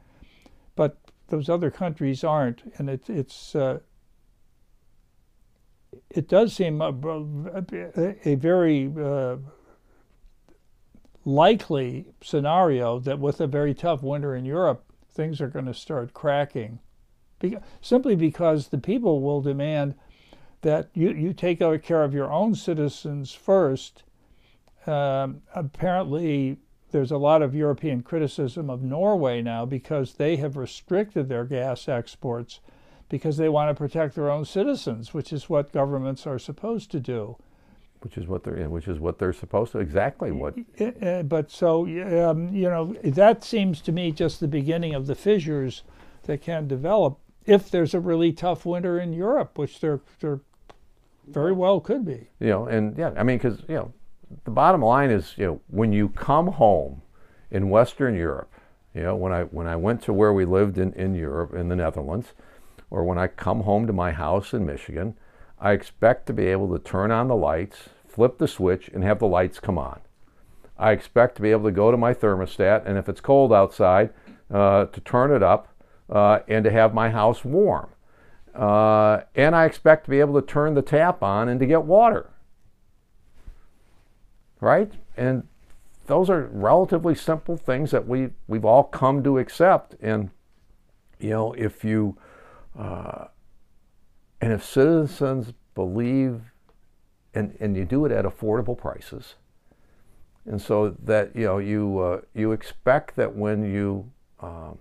But 0.75 0.97
those 1.29 1.49
other 1.49 1.71
countries 1.71 2.25
aren't, 2.25 2.73
and 2.79 2.89
it, 2.89 3.11
it's 3.11 3.55
uh, 3.55 3.81
it 6.11 6.29
does 6.29 6.55
seem 6.55 6.81
a, 6.81 6.95
a 8.25 8.35
very 8.35 8.93
uh, 8.99 9.37
likely 11.25 12.07
scenario 12.23 12.99
that 13.01 13.19
with 13.19 13.41
a 13.41 13.47
very 13.47 13.75
tough 13.75 14.03
winter 14.03 14.35
in 14.35 14.45
Europe, 14.45 14.85
things 15.11 15.41
are 15.41 15.49
going 15.49 15.67
to 15.67 15.75
start 15.75 16.15
cracking, 16.15 16.79
Be- 17.41 17.59
simply 17.83 18.17
because 18.17 18.69
the 18.69 18.79
people 18.79 19.21
will 19.21 19.43
demand 19.43 19.95
that 20.63 20.89
you, 20.95 21.11
you 21.11 21.33
take 21.33 21.59
care 21.59 22.03
of 22.03 22.15
your 22.15 22.33
own 22.33 22.55
citizens 22.55 23.33
first. 23.33 24.03
Um, 24.87 25.43
apparently, 25.55 26.59
there's 26.91 27.11
a 27.11 27.19
lot 27.19 27.43
of 27.43 27.55
European 27.55 28.03
criticism 28.03 28.71
of 28.71 28.83
Norway 28.83 29.43
now 29.43 29.67
because 29.67 30.15
they 30.15 30.37
have 30.37 30.57
restricted 30.57 31.29
their 31.29 31.45
gas 31.45 31.89
exports 31.89 32.61
because 33.09 33.37
they 33.37 33.49
want 33.49 33.71
to 33.71 33.75
protect 33.75 34.15
their 34.15 34.31
own 34.31 34.45
citizens, 34.45 35.15
which 35.15 35.33
is 35.33 35.49
what 35.49 35.73
governments 35.73 36.27
are 36.27 36.39
supposed 36.39 36.91
to 36.91 37.01
do. 37.01 37.37
Which 38.01 38.17
is 38.17 38.29
what 38.29 38.45
they're 38.45 38.69
which 38.71 38.87
is 38.87 39.01
what 39.01 39.19
they're 39.19 39.33
supposed 39.33 39.73
to 39.73 39.81
exactly 39.81 40.31
what. 40.31 40.55
But 41.29 41.51
so 41.51 41.83
um, 41.83 42.55
you 42.55 42.71
know 42.71 42.95
that 43.03 43.43
seems 43.43 43.81
to 43.83 43.93
me 43.93 44.13
just 44.13 44.39
the 44.39 44.47
beginning 44.47 44.95
of 44.95 45.09
the 45.09 45.17
fissures 45.17 45.83
that 46.23 46.41
can 46.41 46.69
develop 46.69 47.19
if 47.45 47.71
there's 47.71 47.95
a 47.95 48.01
really 48.01 48.33
tough 48.33 48.65
winter 48.65 49.01
in 49.01 49.13
Europe, 49.13 49.59
which 49.59 49.81
there 49.81 50.01
there 50.21 50.41
very 51.33 51.53
well 51.53 51.81
could 51.81 52.05
be. 52.05 52.29
You 52.41 52.49
know, 52.49 52.67
and 52.67 52.97
yeah, 52.97 53.13
I 53.17 53.23
mean, 53.23 53.39
because 53.39 53.61
you 53.69 53.75
know, 53.75 53.93
the 54.45 54.51
bottom 54.51 54.83
line 54.83 55.11
is, 55.11 55.35
you 55.37 55.47
know, 55.47 55.61
when 55.69 55.93
you 55.93 56.09
come 56.11 56.49
home 56.49 57.03
in 57.51 57.71
Western 57.71 58.15
Europe, 58.15 58.53
you 58.95 59.03
know, 59.03 59.17
when 59.17 59.33
I 59.33 59.45
when 59.45 59.67
I 59.67 59.77
went 59.77 60.03
to 60.03 60.13
where 60.13 60.33
we 60.33 60.45
lived 60.45 60.79
in, 60.79 60.93
in 60.95 61.15
Europe, 61.15 61.55
in 61.55 61.69
the 61.69 61.77
Netherlands, 61.77 62.33
or 62.91 63.05
when 63.05 63.19
I 63.19 63.27
come 63.27 63.63
home 63.63 63.87
to 63.87 63.93
my 63.93 64.13
house 64.13 64.53
in 64.53 64.67
Michigan, 64.67 65.15
I 65.61 65.73
expect 65.73 66.27
to 66.27 66.33
be 66.33 66.47
able 66.47 66.77
to 66.77 66.83
turn 66.83 67.11
on 67.11 67.29
the 67.29 67.37
lights, 67.37 67.89
flip 68.07 68.39
the 68.39 68.49
switch, 68.49 68.89
and 68.89 69.05
have 69.05 69.19
the 69.19 69.27
lights 69.27 69.61
come 69.61 69.79
on. 69.79 70.01
I 70.79 70.93
expect 70.93 71.37
to 71.37 71.43
be 71.43 71.51
able 71.51 71.65
to 71.65 71.73
go 71.73 71.91
to 71.91 71.97
my 71.97 72.15
thermostat, 72.15 72.87
and 72.87 72.97
if 72.97 73.09
it's 73.09 73.21
cold 73.21 73.53
outside, 73.53 74.11
uh, 74.51 74.87
to 74.87 75.01
turn 75.01 75.33
it 75.33 75.43
up 75.43 75.69
uh, 76.09 76.41
and 76.49 76.65
to 76.65 76.71
have 76.71 76.95
my 76.95 77.11
house 77.11 77.45
warm. 77.45 77.91
Uh, 78.59 79.23
and 79.37 79.55
I 79.55 79.65
expect 79.67 80.05
to 80.05 80.11
be 80.11 80.21
able 80.21 80.41
to 80.41 80.47
turn 80.47 80.75
the 80.75 80.83
tap 80.83 81.23
on 81.23 81.49
and 81.49 81.61
to 81.61 81.67
get 81.67 81.85
water 81.85 82.31
right? 84.61 84.93
And 85.17 85.47
those 86.07 86.31
are 86.31 86.49
relatively 86.53 87.15
simple 87.15 87.57
things 87.57 87.91
that 87.91 88.07
we 88.07 88.31
we've 88.47 88.65
all 88.65 88.85
come 88.85 89.23
to 89.25 89.39
accept. 89.39 89.95
And 90.01 90.31
you 91.19 91.31
know, 91.31 91.53
if 91.53 91.85
you 91.85 92.17
uh, 92.79 93.27
and 94.41 94.53
if 94.53 94.65
citizens 94.65 95.53
believe, 95.75 96.41
and 97.35 97.57
and 97.61 97.77
you 97.77 97.85
do 97.85 98.05
it 98.05 98.13
at 98.13 98.25
affordable 98.25 98.77
prices, 98.77 99.35
and 100.47 100.61
so 100.61 100.97
that 101.03 101.35
you 101.37 101.45
know 101.45 101.59
you 101.59 101.99
uh, 101.99 102.21
you 102.35 102.53
expect 102.53 103.17
that 103.17 103.35
when 103.35 103.71
you 103.71 104.11
um, 104.41 104.79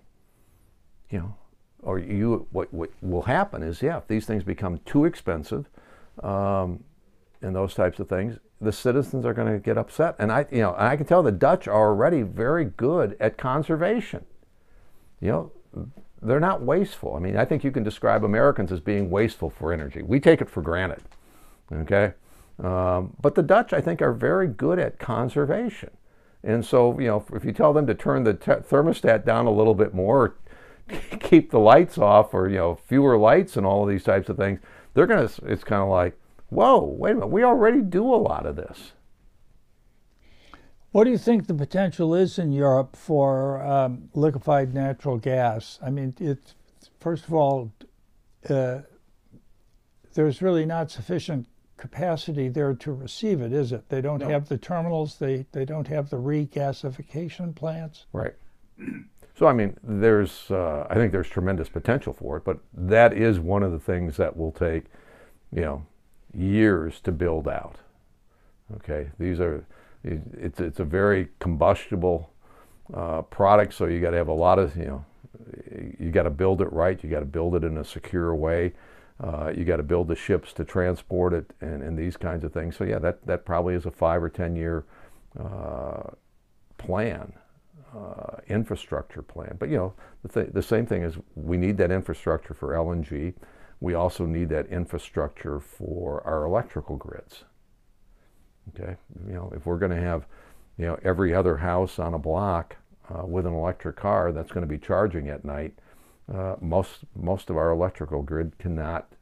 you 1.09 1.19
know 1.19 1.35
or 1.83 1.99
you 1.99 2.47
what, 2.51 2.73
what 2.73 2.89
will 3.01 3.21
happen 3.23 3.63
is 3.63 3.81
yeah 3.81 3.97
if 3.97 4.07
these 4.07 4.25
things 4.25 4.43
become 4.43 4.79
too 4.85 5.05
expensive 5.05 5.69
um, 6.23 6.83
and 7.41 7.55
those 7.55 7.73
types 7.73 7.99
of 7.99 8.09
things 8.09 8.39
the 8.59 8.71
citizens 8.71 9.25
are 9.25 9.33
going 9.33 9.51
to 9.51 9.59
get 9.59 9.77
upset. 9.77 10.15
And 10.19 10.31
I, 10.31 10.45
you 10.51 10.61
know, 10.61 10.75
I 10.77 10.95
can 10.95 11.05
tell 11.05 11.21
the 11.21 11.31
Dutch 11.31 11.67
are 11.67 11.89
already 11.89 12.23
very 12.23 12.65
good 12.65 13.15
at 13.19 13.37
conservation. 13.37 14.25
You 15.19 15.27
know, 15.29 15.51
they're 16.21 16.39
not 16.39 16.61
wasteful. 16.61 17.15
I 17.15 17.19
mean, 17.19 17.37
I 17.37 17.45
think 17.45 17.63
you 17.63 17.71
can 17.71 17.83
describe 17.83 18.23
Americans 18.23 18.71
as 18.71 18.79
being 18.79 19.09
wasteful 19.09 19.49
for 19.49 19.71
energy. 19.71 20.01
We 20.01 20.19
take 20.19 20.41
it 20.41 20.49
for 20.49 20.61
granted. 20.61 21.01
Okay, 21.71 22.13
um, 22.63 23.13
but 23.21 23.35
the 23.35 23.43
Dutch, 23.43 23.73
I 23.73 23.81
think, 23.81 24.01
are 24.01 24.13
very 24.13 24.47
good 24.47 24.79
at 24.79 24.99
conservation. 24.99 25.91
And 26.43 26.65
so, 26.65 26.97
you 26.99 27.07
know, 27.07 27.25
if 27.33 27.43
you 27.43 27.51
tell 27.51 27.73
them 27.73 27.85
to 27.87 27.93
turn 27.93 28.23
the 28.23 28.33
thermostat 28.33 29.25
down 29.25 29.47
a 29.47 29.51
little 29.51 29.73
bit 29.73 29.93
more, 29.93 30.37
keep 31.19 31.51
the 31.51 31.59
lights 31.59 31.97
off, 31.97 32.33
or 32.33 32.49
you 32.49 32.57
know, 32.57 32.75
fewer 32.75 33.17
lights 33.17 33.57
and 33.57 33.65
all 33.65 33.83
of 33.83 33.89
these 33.89 34.03
types 34.03 34.29
of 34.29 34.37
things, 34.37 34.59
they're 34.93 35.07
gonna. 35.07 35.29
It's 35.43 35.63
kind 35.63 35.81
of 35.81 35.89
like, 35.89 36.17
whoa, 36.49 36.83
wait 36.83 37.11
a 37.11 37.15
minute, 37.15 37.27
we 37.27 37.43
already 37.43 37.81
do 37.81 38.03
a 38.13 38.15
lot 38.15 38.45
of 38.45 38.55
this. 38.55 38.93
What 40.91 41.03
do 41.03 41.11
you 41.11 41.17
think 41.17 41.47
the 41.47 41.53
potential 41.53 42.15
is 42.15 42.39
in 42.39 42.51
Europe 42.51 42.95
for 42.95 43.61
um, 43.61 44.09
liquefied 44.13 44.73
natural 44.73 45.17
gas? 45.17 45.77
I 45.83 45.89
mean, 45.89 46.15
it's 46.19 46.55
first 46.99 47.25
of 47.25 47.33
all, 47.33 47.71
uh, 48.49 48.79
there's 50.13 50.41
really 50.41 50.65
not 50.65 50.89
sufficient 50.89 51.47
capacity 51.77 52.49
there 52.49 52.73
to 52.73 52.91
receive 52.91 53.41
it, 53.41 53.53
is 53.53 53.71
it? 53.71 53.87
They 53.89 54.01
don't 54.01 54.19
No. 54.19 54.29
have 54.29 54.47
the 54.49 54.57
terminals, 54.57 55.19
they, 55.19 55.45
they 55.51 55.63
don't 55.63 55.87
have 55.87 56.09
the 56.09 56.17
regasification 56.17 57.53
plants. 57.53 58.07
Right. 58.13 58.33
So 59.37 59.45
I 59.45 59.53
mean, 59.53 59.77
there's 59.83 60.49
uh, 60.49 60.87
I 60.89 60.95
think 60.95 61.11
there's 61.11 61.29
tremendous 61.29 61.69
potential 61.69 62.11
for 62.11 62.37
it, 62.37 62.43
but 62.43 62.57
that 62.73 63.13
is 63.13 63.39
one 63.39 63.61
of 63.61 63.71
the 63.71 63.79
things 63.79 64.17
that 64.17 64.35
will 64.35 64.51
take, 64.51 64.85
you 65.53 65.61
know, 65.61 65.85
years 66.33 66.99
to 67.01 67.11
build 67.11 67.47
out. 67.47 67.75
Okay, 68.77 69.09
these 69.19 69.39
are 69.39 69.63
it's 70.03 70.59
it's 70.59 70.79
a 70.79 70.83
very 70.83 71.27
combustible 71.37 72.31
uh, 72.91 73.21
product, 73.23 73.75
so 73.75 73.85
you 73.85 74.01
got 74.01 74.11
to 74.11 74.17
have 74.17 74.27
a 74.27 74.33
lot 74.33 74.57
of 74.57 74.75
you 74.75 74.85
know, 74.85 75.05
you 75.99 76.09
got 76.09 76.23
to 76.23 76.31
build 76.31 76.59
it 76.59 76.73
right, 76.73 77.03
you 77.03 77.09
got 77.09 77.19
to 77.19 77.25
build 77.25 77.53
it 77.53 77.63
in 77.63 77.77
a 77.77 77.85
secure 77.85 78.33
way. 78.33 78.73
Uh, 79.23 79.51
you 79.55 79.65
got 79.65 79.77
to 79.77 79.83
build 79.83 80.07
the 80.07 80.15
ships 80.15 80.53
to 80.53 80.63
transport 80.63 81.33
it 81.33 81.51
and, 81.61 81.81
and 81.81 81.97
these 81.97 82.17
kinds 82.17 82.43
of 82.43 82.53
things. 82.53 82.75
So 82.75 82.83
yeah, 82.83 82.99
that, 82.99 83.25
that 83.25 83.45
probably 83.45 83.73
is 83.73 83.87
a 83.87 83.91
five 83.91 84.21
or 84.21 84.29
ten 84.29 84.55
year 84.55 84.85
uh, 85.39 86.11
plan 86.77 87.33
uh, 87.95 88.37
infrastructure 88.47 89.21
plan. 89.21 89.55
But 89.59 89.69
you 89.69 89.77
know, 89.77 89.93
the, 90.23 90.29
th- 90.29 90.53
the 90.53 90.61
same 90.61 90.85
thing 90.85 91.03
is 91.03 91.15
we 91.35 91.57
need 91.57 91.77
that 91.77 91.91
infrastructure 91.91 92.53
for 92.53 92.73
LNG. 92.73 93.33
We 93.79 93.93
also 93.93 94.25
need 94.25 94.49
that 94.49 94.67
infrastructure 94.67 95.59
for 95.59 96.25
our 96.25 96.45
electrical 96.45 96.95
grids. 96.95 97.43
Okay, 98.69 98.97
you 99.25 99.33
know, 99.33 99.51
if 99.55 99.65
we're 99.65 99.77
going 99.77 99.91
to 99.91 100.01
have, 100.01 100.25
you 100.77 100.85
know, 100.85 100.99
every 101.03 101.33
other 101.33 101.57
house 101.57 101.99
on 101.99 102.13
a 102.13 102.19
block 102.19 102.75
uh, 103.09 103.25
with 103.25 103.45
an 103.45 103.53
electric 103.53 103.95
car 103.95 104.31
that's 104.31 104.51
going 104.51 104.67
to 104.67 104.67
be 104.67 104.77
charging 104.77 105.29
at 105.29 105.45
night, 105.45 105.73
uh, 106.33 106.55
most 106.59 107.05
most 107.15 107.49
of 107.49 107.55
our 107.55 107.71
electrical 107.71 108.21
grid 108.21 108.57
cannot 108.57 109.13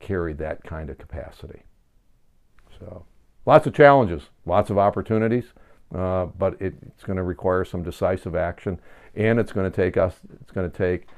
carry 0.00 0.34
that 0.34 0.62
kind 0.64 0.90
of 0.90 0.98
capacity. 0.98 1.62
So, 2.78 3.06
lots 3.46 3.66
of 3.66 3.74
challenges, 3.74 4.24
lots 4.44 4.70
of 4.70 4.78
opportunities. 4.78 5.52
Uh, 5.94 6.26
but 6.26 6.60
it, 6.60 6.74
it's 6.86 7.02
going 7.02 7.16
to 7.16 7.22
require 7.22 7.64
some 7.64 7.82
decisive 7.82 8.36
action, 8.36 8.80
and 9.14 9.40
it's 9.40 9.52
going 9.52 9.70
to 9.70 9.74
take 9.74 9.96
us. 9.96 10.20
It's 10.40 10.52
going 10.52 10.70
to 10.70 10.76
take 10.76 11.08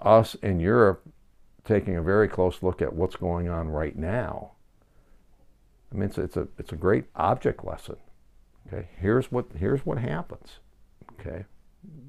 us 0.00 0.34
in 0.36 0.60
Europe 0.60 1.02
taking 1.64 1.96
a 1.96 2.02
very 2.02 2.28
close 2.28 2.62
look 2.62 2.80
at 2.80 2.92
what's 2.92 3.16
going 3.16 3.48
on 3.48 3.68
right 3.68 3.96
now. 3.96 4.52
I 5.92 5.96
mean, 5.96 6.08
it's, 6.08 6.18
it's 6.18 6.36
a 6.36 6.48
it's 6.58 6.72
a 6.72 6.76
great 6.76 7.04
object 7.14 7.64
lesson. 7.64 7.96
Okay, 8.66 8.88
here's 9.00 9.32
what 9.32 9.46
here's 9.56 9.84
what 9.86 9.98
happens. 9.98 10.58
Okay, 11.12 11.44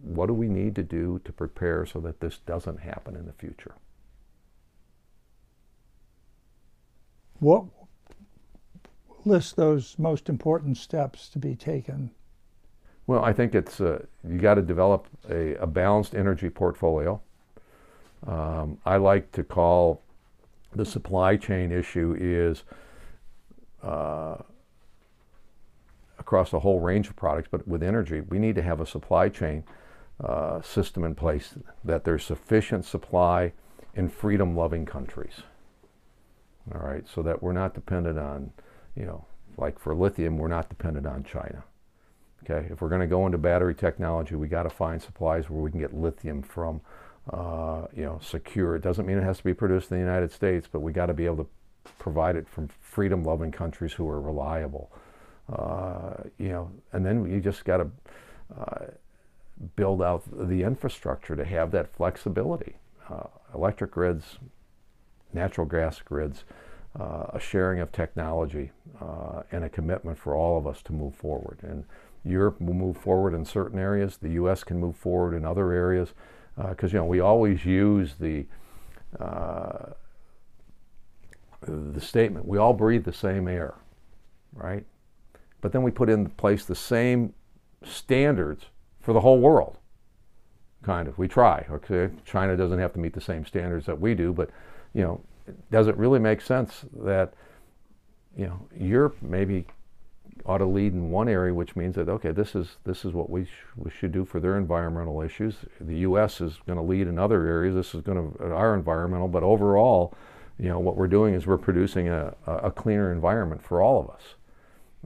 what 0.01 0.27
do 0.27 0.33
we 0.33 0.47
need 0.47 0.75
to 0.75 0.83
do 0.83 1.21
to 1.23 1.31
prepare 1.31 1.85
so 1.85 1.99
that 1.99 2.19
this 2.19 2.39
doesn't 2.45 2.81
happen 2.81 3.15
in 3.15 3.25
the 3.25 3.33
future? 3.33 3.75
What 7.39 7.65
list 9.25 9.55
those 9.55 9.97
most 9.97 10.29
important 10.29 10.77
steps 10.77 11.29
to 11.29 11.39
be 11.39 11.55
taken? 11.55 12.11
Well, 13.07 13.23
I 13.23 13.33
think 13.33 13.55
it's 13.55 13.81
uh, 13.81 14.05
you 14.27 14.37
got 14.37 14.55
to 14.55 14.61
develop 14.61 15.07
a, 15.29 15.55
a, 15.55 15.65
balanced 15.65 16.13
energy 16.13 16.49
portfolio. 16.49 17.19
Um, 18.27 18.77
I 18.85 18.97
like 18.97 19.31
to 19.31 19.43
call 19.43 20.03
the 20.75 20.85
supply 20.85 21.35
chain 21.35 21.71
issue 21.71 22.15
is 22.19 22.63
uh, 23.81 24.35
across 26.19 26.53
a 26.53 26.59
whole 26.59 26.79
range 26.79 27.07
of 27.07 27.15
products, 27.15 27.47
but 27.49 27.67
with 27.67 27.81
energy, 27.81 28.21
we 28.21 28.37
need 28.37 28.53
to 28.55 28.61
have 28.61 28.79
a 28.79 28.85
supply 28.85 29.29
chain 29.29 29.63
uh, 30.23 30.61
system 30.61 31.03
in 31.03 31.15
place 31.15 31.55
that 31.83 32.03
there's 32.03 32.23
sufficient 32.23 32.85
supply 32.85 33.53
in 33.95 34.09
freedom-loving 34.09 34.85
countries. 34.85 35.41
All 36.73 36.81
right, 36.81 37.07
so 37.07 37.23
that 37.23 37.41
we're 37.41 37.53
not 37.53 37.73
dependent 37.73 38.19
on 38.19 38.51
you 38.99 39.05
know, 39.05 39.25
like 39.57 39.79
for 39.79 39.95
lithium, 39.95 40.37
we're 40.37 40.49
not 40.49 40.69
dependent 40.69 41.07
on 41.07 41.23
China. 41.23 41.63
Okay, 42.43 42.67
if 42.71 42.81
we're 42.81 42.89
going 42.89 43.01
to 43.01 43.07
go 43.07 43.25
into 43.25 43.37
battery 43.37 43.75
technology, 43.75 44.35
we 44.35 44.47
got 44.47 44.63
to 44.63 44.69
find 44.69 45.01
supplies 45.01 45.49
where 45.49 45.61
we 45.61 45.71
can 45.71 45.79
get 45.79 45.93
lithium 45.93 46.41
from, 46.41 46.81
uh, 47.31 47.87
you 47.95 48.03
know, 48.03 48.19
secure. 48.21 48.75
It 48.75 48.81
doesn't 48.81 49.05
mean 49.05 49.17
it 49.17 49.23
has 49.23 49.39
to 49.39 49.43
be 49.43 49.53
produced 49.53 49.91
in 49.91 49.97
the 49.97 50.03
United 50.03 50.31
States, 50.31 50.67
but 50.71 50.79
we 50.79 50.91
got 50.91 51.07
to 51.07 51.13
be 51.13 51.25
able 51.25 51.37
to 51.37 51.47
provide 51.97 52.35
it 52.35 52.47
from 52.47 52.69
freedom-loving 52.81 53.51
countries 53.51 53.93
who 53.93 54.07
are 54.07 54.21
reliable. 54.21 54.91
Uh, 55.51 56.13
you 56.37 56.49
know, 56.49 56.71
and 56.93 57.05
then 57.05 57.29
you 57.29 57.41
just 57.41 57.65
got 57.65 57.77
to 57.77 57.87
uh, 58.57 58.85
build 59.75 60.01
out 60.01 60.23
the 60.31 60.63
infrastructure 60.63 61.35
to 61.35 61.43
have 61.43 61.71
that 61.71 61.93
flexibility. 61.93 62.75
Uh, 63.09 63.27
electric 63.53 63.91
grids, 63.91 64.37
natural 65.33 65.65
gas 65.65 66.01
grids 66.01 66.45
uh, 66.97 67.25
a 67.33 67.39
sharing 67.39 67.79
of 67.79 67.91
technology 67.91 68.71
uh, 69.01 69.43
and 69.51 69.63
a 69.63 69.69
commitment 69.69 70.17
for 70.17 70.35
all 70.35 70.57
of 70.57 70.65
us 70.65 70.81
to 70.83 70.93
move 70.93 71.15
forward. 71.15 71.59
And 71.61 71.83
Europe 72.23 72.59
will 72.59 72.73
move 72.73 72.97
forward 72.97 73.33
in 73.33 73.45
certain 73.45 73.79
areas. 73.79 74.17
The 74.17 74.31
U.S. 74.31 74.63
can 74.63 74.79
move 74.79 74.95
forward 74.95 75.33
in 75.35 75.45
other 75.45 75.71
areas 75.71 76.13
because 76.57 76.91
uh, 76.93 76.97
you 76.97 76.99
know 76.99 77.05
we 77.05 77.19
always 77.19 77.63
use 77.65 78.15
the 78.19 78.45
uh, 79.19 79.91
the 81.61 82.01
statement 82.01 82.45
we 82.45 82.57
all 82.57 82.73
breathe 82.73 83.03
the 83.03 83.13
same 83.13 83.47
air, 83.47 83.75
right? 84.53 84.85
But 85.61 85.71
then 85.71 85.83
we 85.83 85.91
put 85.91 86.09
in 86.09 86.29
place 86.29 86.65
the 86.65 86.75
same 86.75 87.33
standards 87.83 88.65
for 88.99 89.13
the 89.13 89.21
whole 89.21 89.39
world. 89.39 89.77
Kind 90.83 91.07
of, 91.07 91.17
we 91.17 91.27
try. 91.27 91.65
Okay, 91.69 92.09
China 92.25 92.55
doesn't 92.55 92.79
have 92.79 92.93
to 92.93 92.99
meet 92.99 93.13
the 93.13 93.21
same 93.21 93.45
standards 93.45 93.85
that 93.85 93.99
we 93.99 94.15
do, 94.15 94.33
but 94.33 94.49
you 94.93 95.03
know 95.03 95.21
does 95.71 95.87
it 95.87 95.97
really 95.97 96.19
make 96.19 96.41
sense 96.41 96.85
that 97.03 97.33
you 98.35 98.45
know 98.45 98.67
Europe 98.75 99.17
maybe 99.21 99.65
ought 100.45 100.59
to 100.59 100.65
lead 100.65 100.93
in 100.93 101.11
one 101.11 101.27
area, 101.27 101.53
which 101.53 101.75
means 101.75 101.95
that 101.95 102.09
okay, 102.09 102.31
this 102.31 102.55
is 102.55 102.77
this 102.85 103.05
is 103.05 103.13
what 103.13 103.29
we, 103.29 103.45
sh- 103.45 103.49
we 103.75 103.91
should 103.91 104.11
do 104.11 104.25
for 104.25 104.39
their 104.39 104.57
environmental 104.57 105.21
issues. 105.21 105.55
The 105.79 105.97
U.S. 105.99 106.41
is 106.41 106.59
going 106.65 106.77
to 106.77 106.83
lead 106.83 107.07
in 107.07 107.19
other 107.19 107.45
areas. 107.45 107.75
This 107.75 107.93
is 107.93 108.01
going 108.01 108.33
to 108.33 108.43
our 108.53 108.73
environmental, 108.73 109.27
but 109.27 109.43
overall, 109.43 110.13
you 110.57 110.69
know 110.69 110.79
what 110.79 110.95
we're 110.95 111.07
doing 111.07 111.33
is 111.33 111.45
we're 111.45 111.57
producing 111.57 112.07
a, 112.07 112.33
a 112.45 112.71
cleaner 112.71 113.11
environment 113.11 113.61
for 113.61 113.81
all 113.81 113.99
of 113.99 114.09
us. 114.09 114.35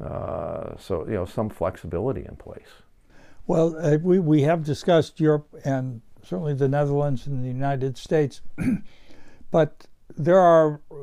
Uh, 0.02 0.78
so 0.80 1.06
you 1.06 1.14
know 1.14 1.26
some 1.26 1.50
flexibility 1.50 2.26
in 2.26 2.36
place. 2.36 2.82
Well, 3.46 3.76
uh, 3.78 3.98
we 3.98 4.20
we 4.20 4.44
have 4.44 4.64
discussed 4.64 5.20
Europe 5.20 5.54
and 5.66 6.02
certainly 6.24 6.54
the 6.54 6.70
Netherlands 6.70 7.28
and 7.28 7.44
the 7.44 7.50
United 7.50 7.98
States, 7.98 8.42
but 9.52 9.88
there 10.18 10.40
are 10.40 10.82
uh, 10.92 10.96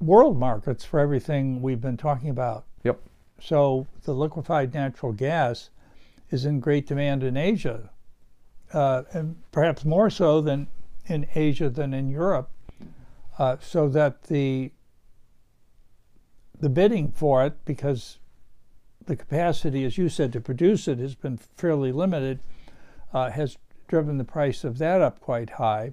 world 0.00 0.38
markets 0.38 0.84
for 0.84 1.00
everything 1.00 1.62
we've 1.62 1.80
been 1.80 1.96
talking 1.96 2.30
about. 2.30 2.64
Yep. 2.82 3.00
So 3.40 3.86
the 4.04 4.14
liquefied 4.14 4.74
natural 4.74 5.12
gas 5.12 5.70
is 6.30 6.44
in 6.44 6.60
great 6.60 6.86
demand 6.86 7.22
in 7.22 7.36
Asia, 7.36 7.90
uh, 8.72 9.02
and 9.12 9.36
perhaps 9.52 9.84
more 9.84 10.10
so 10.10 10.40
than 10.40 10.68
in 11.06 11.26
Asia 11.34 11.68
than 11.68 11.94
in 11.94 12.08
Europe. 12.08 12.50
Uh, 13.38 13.56
so 13.60 13.88
that 13.88 14.24
the 14.24 14.70
the 16.60 16.68
bidding 16.68 17.10
for 17.10 17.44
it, 17.44 17.64
because 17.64 18.18
the 19.06 19.16
capacity, 19.16 19.84
as 19.84 19.98
you 19.98 20.08
said, 20.08 20.32
to 20.32 20.40
produce 20.40 20.88
it 20.88 20.98
has 20.98 21.14
been 21.14 21.36
fairly 21.36 21.92
limited, 21.92 22.40
uh, 23.12 23.30
has 23.30 23.58
driven 23.88 24.16
the 24.18 24.24
price 24.24 24.64
of 24.64 24.78
that 24.78 25.00
up 25.00 25.20
quite 25.20 25.50
high 25.50 25.92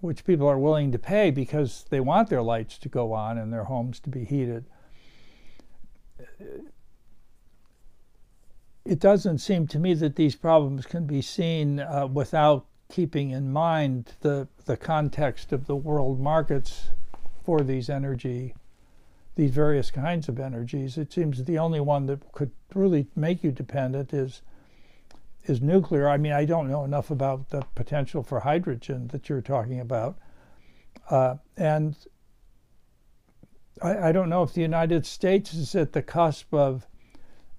which 0.00 0.24
people 0.24 0.48
are 0.48 0.58
willing 0.58 0.92
to 0.92 0.98
pay 0.98 1.30
because 1.30 1.84
they 1.90 2.00
want 2.00 2.28
their 2.28 2.42
lights 2.42 2.78
to 2.78 2.88
go 2.88 3.12
on 3.12 3.38
and 3.38 3.52
their 3.52 3.64
homes 3.64 4.00
to 4.00 4.10
be 4.10 4.24
heated. 4.24 4.64
It 8.84 9.00
doesn't 9.00 9.38
seem 9.38 9.66
to 9.68 9.78
me 9.78 9.94
that 9.94 10.16
these 10.16 10.34
problems 10.34 10.86
can 10.86 11.06
be 11.06 11.20
seen 11.20 11.80
uh, 11.80 12.06
without 12.06 12.66
keeping 12.88 13.30
in 13.30 13.52
mind 13.52 14.14
the, 14.20 14.48
the 14.64 14.76
context 14.76 15.52
of 15.52 15.66
the 15.66 15.76
world 15.76 16.20
markets 16.20 16.90
for 17.44 17.60
these 17.60 17.90
energy, 17.90 18.54
these 19.36 19.50
various 19.50 19.90
kinds 19.90 20.28
of 20.28 20.40
energies. 20.40 20.96
It 20.96 21.12
seems 21.12 21.44
the 21.44 21.58
only 21.58 21.80
one 21.80 22.06
that 22.06 22.32
could 22.32 22.50
really 22.74 23.06
make 23.14 23.44
you 23.44 23.52
dependent 23.52 24.14
is 24.14 24.42
is 25.48 25.60
nuclear. 25.60 26.08
I 26.08 26.16
mean, 26.16 26.32
I 26.32 26.44
don't 26.44 26.68
know 26.68 26.84
enough 26.84 27.10
about 27.10 27.50
the 27.50 27.62
potential 27.74 28.22
for 28.22 28.40
hydrogen 28.40 29.08
that 29.08 29.28
you're 29.28 29.40
talking 29.40 29.80
about. 29.80 30.18
Uh, 31.10 31.36
and 31.56 31.96
I, 33.82 34.08
I, 34.08 34.12
don't 34.12 34.28
know 34.28 34.42
if 34.42 34.52
the 34.52 34.60
United 34.60 35.06
States 35.06 35.54
is 35.54 35.74
at 35.74 35.92
the 35.92 36.02
cusp 36.02 36.52
of 36.52 36.86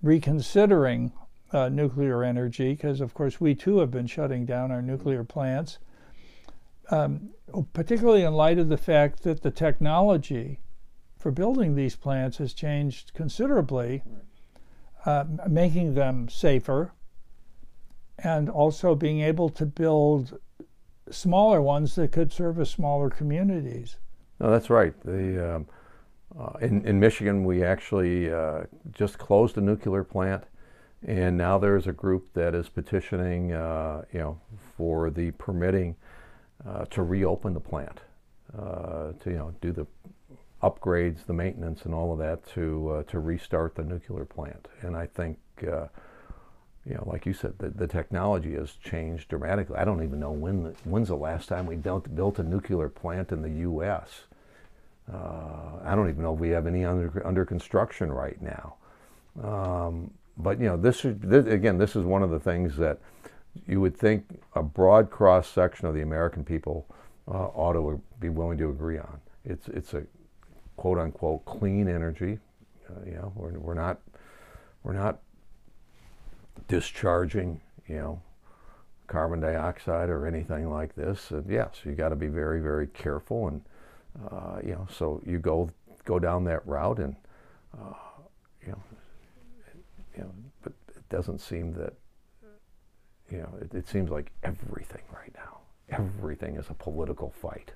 reconsidering 0.04 1.12
uh, 1.52 1.70
nuclear 1.70 2.24
energy, 2.24 2.74
because 2.74 3.02
of 3.02 3.14
course 3.14 3.42
we 3.42 3.56
too 3.56 3.80
have 3.80 3.90
been 3.90 4.06
shutting 4.06 4.46
down 4.46 4.72
our 4.72 4.82
nuclear 4.82 5.24
plants, 5.24 5.80
um, 6.92 7.30
particularly 7.74 8.22
in 8.22 8.34
light 8.34 8.60
of 8.60 8.70
the 8.70 8.78
fact 8.78 9.24
that 9.24 9.42
the 9.42 9.52
technology 9.52 10.60
for 11.18 11.32
building 11.32 11.76
these 11.76 11.96
plants 11.96 12.38
has 12.38 12.54
changed 12.54 13.14
considerably, 13.14 14.04
uh, 15.06 15.26
making 15.48 15.96
them 15.96 16.30
safer 16.30 16.94
and 18.24 18.50
also 18.50 18.96
being 18.96 19.22
able 19.22 19.50
to 19.50 19.66
build 19.66 20.40
smaller 21.12 21.62
ones 21.62 21.96
that 21.96 22.12
could 22.12 22.32
service 22.32 22.70
smaller 22.70 23.10
communities. 23.10 23.98
No, 24.40 24.50
that's 24.52 24.70
right. 24.70 24.94
The, 25.04 25.56
um, 25.56 25.68
uh, 26.38 26.54
in, 26.62 26.86
in 26.86 27.00
Michigan, 27.00 27.44
we 27.44 27.64
actually 27.64 28.32
uh, 28.32 28.64
just 28.92 29.18
closed 29.18 29.58
a 29.58 29.62
nuclear 29.62 30.04
plant, 30.04 30.44
and 31.06 31.38
now 31.38 31.58
there's 31.58 31.88
a 31.88 31.92
group 31.92 32.34
that 32.34 32.54
is 32.54 32.70
petitioning, 32.70 33.54
uh, 33.54 34.04
you 34.14 34.20
know, 34.20 34.40
for 34.78 35.10
the 35.10 35.32
permitting 35.32 35.96
uh, 36.68 36.86
to 36.86 37.04
reopen 37.04 37.54
the 37.54 37.60
plant, 37.60 38.02
uh, 38.58 39.14
to 39.20 39.30
you 39.30 39.38
know 39.38 39.54
do 39.62 39.72
the 39.72 39.88
upgrades, 40.62 41.26
the 41.26 41.34
maintenance, 41.34 41.84
and 41.86 41.94
all 41.94 42.14
of 42.14 42.20
that 42.20 42.46
to 42.54 42.90
uh, 42.90 43.04
to 43.04 43.20
restart 43.20 43.76
the 43.76 43.84
nuclear 43.84 44.26
plant. 44.26 44.68
And 44.82 44.96
I 44.96 45.08
think, 45.08 45.40
you 46.86 46.96
know, 46.96 47.04
like 47.06 47.26
you 47.26 47.34
said, 47.34 47.54
the, 47.60 47.70
the 47.70 47.88
technology 47.88 48.54
has 48.54 48.74
changed 48.84 49.30
dramatically. 49.30 49.78
I 49.78 49.86
don't 49.86 50.04
even 50.04 50.20
know 50.20 50.32
when 50.32 50.64
the, 50.64 50.70
when's 50.86 51.10
the 51.10 51.16
last 51.16 51.48
time 51.50 51.66
we 51.66 51.76
built 51.76 52.40
a 52.40 52.44
nuclear 52.44 52.90
plant 52.90 53.32
in 53.32 53.42
the 53.42 53.62
U.S. 53.62 54.22
Uh, 55.12 55.80
I 55.84 55.96
don't 55.96 56.10
even 56.10 56.24
know 56.24 56.34
if 56.34 56.40
we 56.40 56.50
have 56.50 56.68
any 56.68 56.86
under 56.86 57.26
under 57.26 57.46
construction 57.46 58.12
right 58.12 58.42
now. 58.42 58.76
Um, 59.44 60.12
but 60.38 60.60
you 60.60 60.68
know, 60.68 60.78
this, 60.78 61.04
is, 61.06 61.16
this 61.20 61.46
again, 61.48 61.78
this 61.78 61.96
is 61.96 62.06
one 62.06 62.24
of 62.24 62.30
the 62.30 62.40
things 62.40 62.78
that 62.78 63.00
you 63.68 63.82
would 63.82 63.98
think 63.98 64.42
a 64.56 64.64
broad 64.64 65.10
cross 65.10 65.48
section 65.48 65.88
of 65.88 65.94
the 65.94 66.02
American 66.02 66.44
people 66.44 66.88
uh, 67.28 67.48
ought 67.48 67.74
to 67.74 68.02
be 68.20 68.30
willing 68.30 68.58
to 68.58 68.70
agree 68.70 68.98
on. 68.98 69.20
It's 69.46 69.68
it's 69.68 69.94
a 69.94 70.04
quote 70.78 70.98
unquote 70.98 71.46
clean 71.46 71.88
energy. 71.88 72.40
Uh, 72.90 73.06
you 73.06 73.14
know, 73.14 73.32
we're, 73.36 73.58
we're 73.60 73.74
not 73.74 74.00
we're 74.84 74.94
not 74.94 75.20
discharging 76.68 77.62
you 77.88 77.98
know 77.98 78.22
carbon 79.08 79.40
dioxide 79.40 80.10
or 80.10 80.28
anything 80.28 80.70
like 80.70 80.94
this. 80.96 81.32
And 81.32 81.50
yes, 81.50 81.82
you 81.84 81.94
got 81.94 82.10
to 82.10 82.16
be 82.16 82.28
very 82.28 82.62
very 82.62 82.88
careful 82.88 83.48
and 83.48 83.62
uh, 84.32 84.60
you 84.64 84.72
know 84.72 84.88
so 84.92 85.22
you 85.26 85.40
go 85.40 85.70
go 86.06 86.20
down 86.20 86.44
that 86.46 86.66
route 86.68 87.00
and 87.00 87.16
uh, 87.80 87.94
you 88.66 88.72
know 88.72 88.84
you 90.18 90.24
know 90.24 90.32
but 90.62 90.74
it 90.96 91.08
doesn't 91.10 91.40
seem 91.40 91.74
that 91.74 91.94
you 93.32 93.40
know, 93.40 93.50
it, 93.62 93.74
it 93.74 93.88
seems 93.88 94.10
like 94.10 94.32
everything 94.44 95.04
right 95.14 95.34
now, 95.36 95.60
everything 95.90 96.56
is 96.56 96.70
a 96.70 96.74
political 96.74 97.34
fight. 97.42 97.72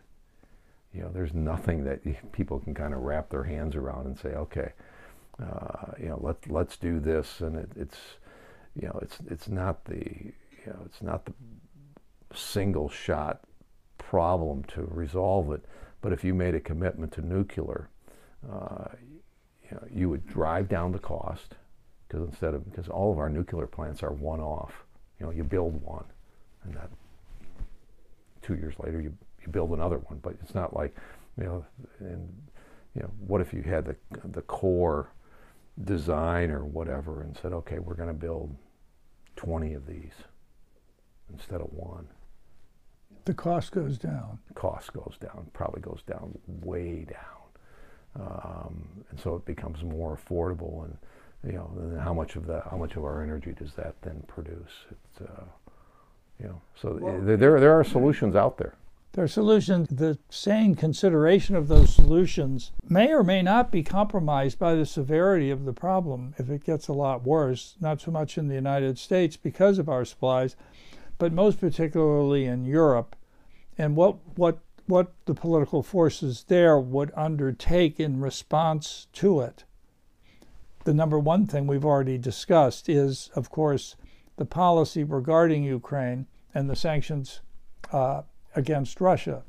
You 0.93 1.01
know, 1.01 1.09
there's 1.09 1.33
nothing 1.33 1.83
that 1.85 2.01
people 2.31 2.59
can 2.59 2.73
kind 2.73 2.93
of 2.93 3.01
wrap 3.01 3.29
their 3.29 3.43
hands 3.43 3.75
around 3.75 4.07
and 4.07 4.17
say, 4.17 4.29
okay, 4.29 4.73
uh, 5.41 5.91
you 5.99 6.09
know, 6.09 6.19
let's 6.21 6.47
let's 6.47 6.77
do 6.77 6.99
this, 6.99 7.41
and 7.41 7.55
it, 7.55 7.69
it's, 7.75 7.97
you 8.79 8.87
know, 8.87 8.99
it's 9.01 9.17
it's 9.27 9.47
not 9.47 9.85
the, 9.85 9.95
you 9.95 10.67
know, 10.67 10.79
it's 10.85 11.01
not 11.01 11.25
the 11.25 11.33
single 12.33 12.89
shot 12.89 13.41
problem 13.97 14.63
to 14.63 14.87
resolve 14.89 15.51
it. 15.51 15.63
But 16.01 16.13
if 16.13 16.23
you 16.23 16.33
made 16.33 16.55
a 16.55 16.59
commitment 16.59 17.13
to 17.13 17.21
nuclear, 17.21 17.89
uh, 18.51 18.87
you 19.63 19.71
know, 19.71 19.87
you 19.91 20.09
would 20.09 20.27
drive 20.27 20.67
down 20.67 20.91
the 20.91 20.99
cost 20.99 21.55
because 22.07 22.27
instead 22.27 22.53
of 22.53 22.69
because 22.69 22.89
all 22.89 23.11
of 23.11 23.19
our 23.19 23.29
nuclear 23.29 23.67
plants 23.67 24.03
are 24.03 24.11
one 24.11 24.39
off. 24.39 24.85
You 25.19 25.27
know, 25.27 25.31
you 25.31 25.43
build 25.43 25.81
one, 25.81 26.05
and 26.63 26.73
that 26.73 26.89
two 28.41 28.55
years 28.55 28.73
later 28.79 28.99
you, 28.99 29.13
you 29.41 29.51
build 29.51 29.71
another 29.71 29.97
one. 29.97 30.19
But 30.21 30.35
it's 30.41 30.55
not 30.55 30.75
like, 30.75 30.95
you 31.37 31.45
know, 31.45 31.65
and 31.99 32.27
you 32.95 33.03
know, 33.03 33.11
what 33.25 33.39
if 33.41 33.53
you 33.53 33.61
had 33.61 33.85
the 33.85 33.95
the 34.25 34.41
core 34.41 35.09
design 35.85 36.51
or 36.51 36.65
whatever 36.65 37.21
and 37.21 37.37
said, 37.41 37.53
okay, 37.53 37.79
we're 37.79 37.95
going 37.95 38.09
to 38.09 38.13
build 38.13 38.55
20 39.35 39.73
of 39.73 39.87
these 39.87 40.13
instead 41.31 41.61
of 41.61 41.71
one. 41.71 42.07
The 43.25 43.33
cost 43.33 43.71
goes 43.71 43.97
down. 43.97 44.39
Cost 44.55 44.93
goes 44.93 45.15
down, 45.19 45.49
probably 45.53 45.81
goes 45.81 46.01
down 46.05 46.37
way 46.45 47.05
down. 47.05 47.43
Um, 48.15 49.05
and 49.09 49.19
so 49.19 49.35
it 49.35 49.45
becomes 49.45 49.83
more 49.83 50.17
affordable 50.17 50.85
and 50.85 50.97
you 51.45 51.53
know, 51.53 51.69
and 51.77 51.99
how 51.99 52.13
much 52.13 52.35
of 52.35 52.45
that, 52.47 52.67
how 52.71 52.77
much 52.77 52.95
of 52.95 53.03
our 53.03 53.21
energy 53.21 53.51
does 53.51 53.73
that 53.73 53.95
then 54.01 54.23
produce? 54.27 54.71
It's, 54.91 55.29
uh, 55.29 55.43
you 56.39 56.47
know, 56.47 56.61
so 56.81 56.97
well, 57.01 57.19
there, 57.21 57.59
there 57.59 57.77
are 57.77 57.83
solutions 57.83 58.35
out 58.35 58.57
there. 58.57 58.75
There 59.13 59.23
are 59.23 59.27
solutions. 59.27 59.87
The 59.89 60.17
sane 60.29 60.75
consideration 60.75 61.55
of 61.55 61.67
those 61.67 61.93
solutions 61.93 62.71
may 62.87 63.13
or 63.13 63.23
may 63.23 63.41
not 63.41 63.71
be 63.71 63.83
compromised 63.83 64.59
by 64.59 64.75
the 64.75 64.85
severity 64.85 65.49
of 65.51 65.65
the 65.65 65.73
problem 65.73 66.35
if 66.37 66.49
it 66.49 66.63
gets 66.63 66.87
a 66.87 66.93
lot 66.93 67.23
worse, 67.23 67.75
not 67.79 68.01
so 68.01 68.11
much 68.11 68.37
in 68.37 68.47
the 68.47 68.55
United 68.55 68.97
States 68.97 69.37
because 69.37 69.77
of 69.77 69.87
our 69.87 70.03
supplies, 70.03 70.55
but 71.17 71.31
most 71.31 71.59
particularly 71.59 72.45
in 72.45 72.65
Europe. 72.65 73.15
And 73.77 73.95
what, 73.95 74.17
what, 74.35 74.59
what 74.87 75.13
the 75.25 75.35
political 75.35 75.83
forces 75.83 76.45
there 76.47 76.79
would 76.79 77.11
undertake 77.15 77.99
in 77.99 78.19
response 78.19 79.07
to 79.13 79.41
it 79.41 79.63
the 80.83 80.93
number 80.93 81.17
one 81.17 81.45
thing 81.45 81.67
we've 81.67 81.85
already 81.85 82.17
discussed 82.17 82.89
is, 82.89 83.29
of 83.35 83.49
course, 83.49 83.95
the 84.35 84.45
policy 84.45 85.03
regarding 85.03 85.63
Ukraine 85.63 86.27
and 86.53 86.69
the 86.69 86.75
sanctions 86.75 87.41
uh, 87.91 88.23
against 88.55 89.01
Russia. 89.01 89.43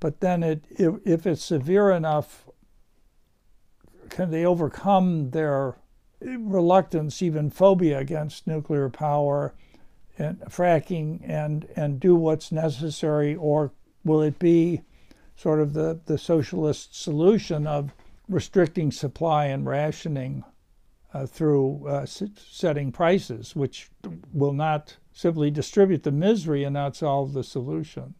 But 0.00 0.20
then, 0.20 0.42
it, 0.42 0.64
if, 0.70 0.94
if 1.04 1.26
it's 1.26 1.44
severe 1.44 1.90
enough, 1.90 2.48
can 4.10 4.30
they 4.30 4.44
overcome 4.44 5.30
their 5.30 5.76
reluctance, 6.20 7.22
even 7.22 7.50
phobia 7.50 7.98
against 7.98 8.46
nuclear 8.46 8.88
power 8.88 9.54
and 10.18 10.40
fracking, 10.42 11.20
and 11.28 11.66
and 11.76 12.00
do 12.00 12.14
what's 12.14 12.52
necessary, 12.52 13.34
or 13.34 13.72
will 14.04 14.22
it 14.22 14.38
be 14.38 14.82
sort 15.36 15.60
of 15.60 15.72
the 15.72 16.00
the 16.06 16.18
socialist 16.18 17.00
solution 17.00 17.66
of 17.66 17.92
restricting 18.28 18.90
supply 18.90 19.46
and 19.46 19.66
rationing 19.66 20.44
uh, 21.12 21.26
through 21.26 21.86
uh, 21.86 22.06
setting 22.06 22.90
prices, 22.92 23.54
which 23.54 23.90
will 24.32 24.52
not 24.52 24.96
simply 25.14 25.50
distribute 25.50 26.02
the 26.02 26.12
misery 26.12 26.64
and 26.64 26.74
not 26.74 26.96
solve 26.96 27.32
the 27.32 27.44
solution, 27.44 28.14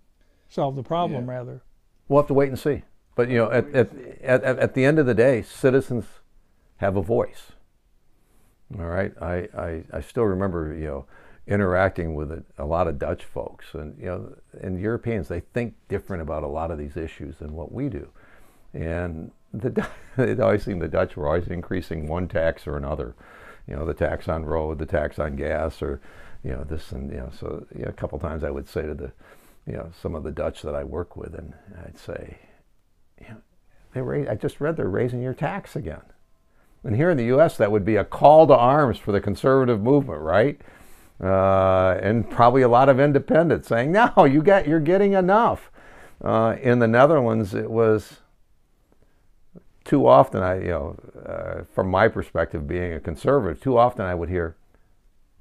solve 0.48 0.76
the 0.76 0.82
problem, 0.82 1.26
yeah. 1.26 1.32
rather. 1.32 1.62
We'll 2.08 2.22
have 2.22 2.28
to 2.28 2.34
wait 2.34 2.48
and 2.48 2.58
see. 2.58 2.82
But, 3.16 3.28
you 3.28 3.38
know, 3.38 3.50
at, 3.50 3.68
at, 3.74 3.90
at, 4.22 4.44
at 4.44 4.74
the 4.74 4.84
end 4.84 4.98
of 4.98 5.06
the 5.06 5.14
day, 5.14 5.42
citizens 5.42 6.06
have 6.76 6.96
a 6.96 7.02
voice. 7.02 7.52
All 8.78 8.86
right. 8.86 9.12
I, 9.20 9.48
I, 9.56 9.84
I 9.92 10.00
still 10.00 10.24
remember, 10.24 10.74
you 10.74 10.86
know, 10.86 11.06
interacting 11.46 12.14
with 12.14 12.30
a, 12.30 12.44
a, 12.58 12.64
lot 12.64 12.88
of 12.88 12.98
Dutch 12.98 13.24
folks 13.24 13.74
and, 13.74 13.98
you 13.98 14.06
know, 14.06 14.34
and 14.60 14.80
Europeans, 14.80 15.28
they 15.28 15.40
think 15.40 15.74
different 15.88 16.22
about 16.22 16.42
a 16.42 16.48
lot 16.48 16.70
of 16.70 16.78
these 16.78 16.96
issues 16.96 17.38
than 17.38 17.52
what 17.52 17.70
we 17.72 17.88
do. 17.88 18.08
And 18.72 19.30
the, 19.52 19.86
it 20.18 20.40
always 20.40 20.64
seemed 20.64 20.80
the 20.80 20.88
Dutch 20.88 21.16
were 21.16 21.26
always 21.26 21.48
increasing 21.48 22.06
one 22.06 22.28
tax 22.28 22.66
or 22.66 22.76
another. 22.76 23.14
You 23.66 23.76
know, 23.76 23.86
the 23.86 23.94
tax 23.94 24.28
on 24.28 24.44
road, 24.44 24.78
the 24.78 24.86
tax 24.86 25.18
on 25.18 25.36
gas, 25.36 25.82
or 25.82 26.00
you 26.42 26.50
know 26.50 26.64
this 26.64 26.92
and 26.92 27.10
you 27.10 27.18
know. 27.18 27.30
So 27.38 27.66
you 27.74 27.84
know, 27.84 27.88
a 27.88 27.92
couple 27.92 28.18
times 28.18 28.44
I 28.44 28.50
would 28.50 28.68
say 28.68 28.82
to 28.82 28.94
the, 28.94 29.12
you 29.66 29.74
know, 29.74 29.90
some 30.00 30.14
of 30.14 30.22
the 30.22 30.30
Dutch 30.30 30.62
that 30.62 30.74
I 30.74 30.84
work 30.84 31.16
with, 31.16 31.34
and 31.34 31.54
I'd 31.84 31.98
say, 31.98 32.38
you 33.20 33.28
know, 33.28 33.36
they 33.94 34.02
raise, 34.02 34.28
I 34.28 34.34
just 34.34 34.60
read 34.60 34.76
they're 34.76 34.88
raising 34.88 35.22
your 35.22 35.34
tax 35.34 35.76
again. 35.76 36.02
And 36.82 36.96
here 36.96 37.10
in 37.10 37.16
the 37.16 37.24
U.S., 37.26 37.56
that 37.56 37.72
would 37.72 37.84
be 37.84 37.96
a 37.96 38.04
call 38.04 38.46
to 38.46 38.54
arms 38.54 38.98
for 38.98 39.12
the 39.12 39.20
conservative 39.20 39.80
movement, 39.80 40.20
right? 40.20 40.60
Uh, 41.22 41.98
and 42.02 42.28
probably 42.28 42.60
a 42.60 42.68
lot 42.68 42.90
of 42.90 43.00
independents 43.00 43.68
saying, 43.68 43.92
"No, 43.92 44.24
you 44.24 44.42
get, 44.42 44.68
you're 44.68 44.80
getting 44.80 45.12
enough." 45.12 45.70
Uh, 46.22 46.56
in 46.60 46.78
the 46.78 46.88
Netherlands, 46.88 47.54
it 47.54 47.70
was 47.70 48.20
too 49.84 50.06
often 50.06 50.42
I, 50.42 50.60
you 50.60 50.68
know, 50.68 50.96
uh, 51.26 51.64
from 51.74 51.90
my 51.90 52.08
perspective, 52.08 52.66
being 52.66 52.92
a 52.92 53.00
conservative, 53.00 53.62
too 53.62 53.78
often 53.78 54.06
I 54.06 54.14
would 54.14 54.28
hear, 54.28 54.56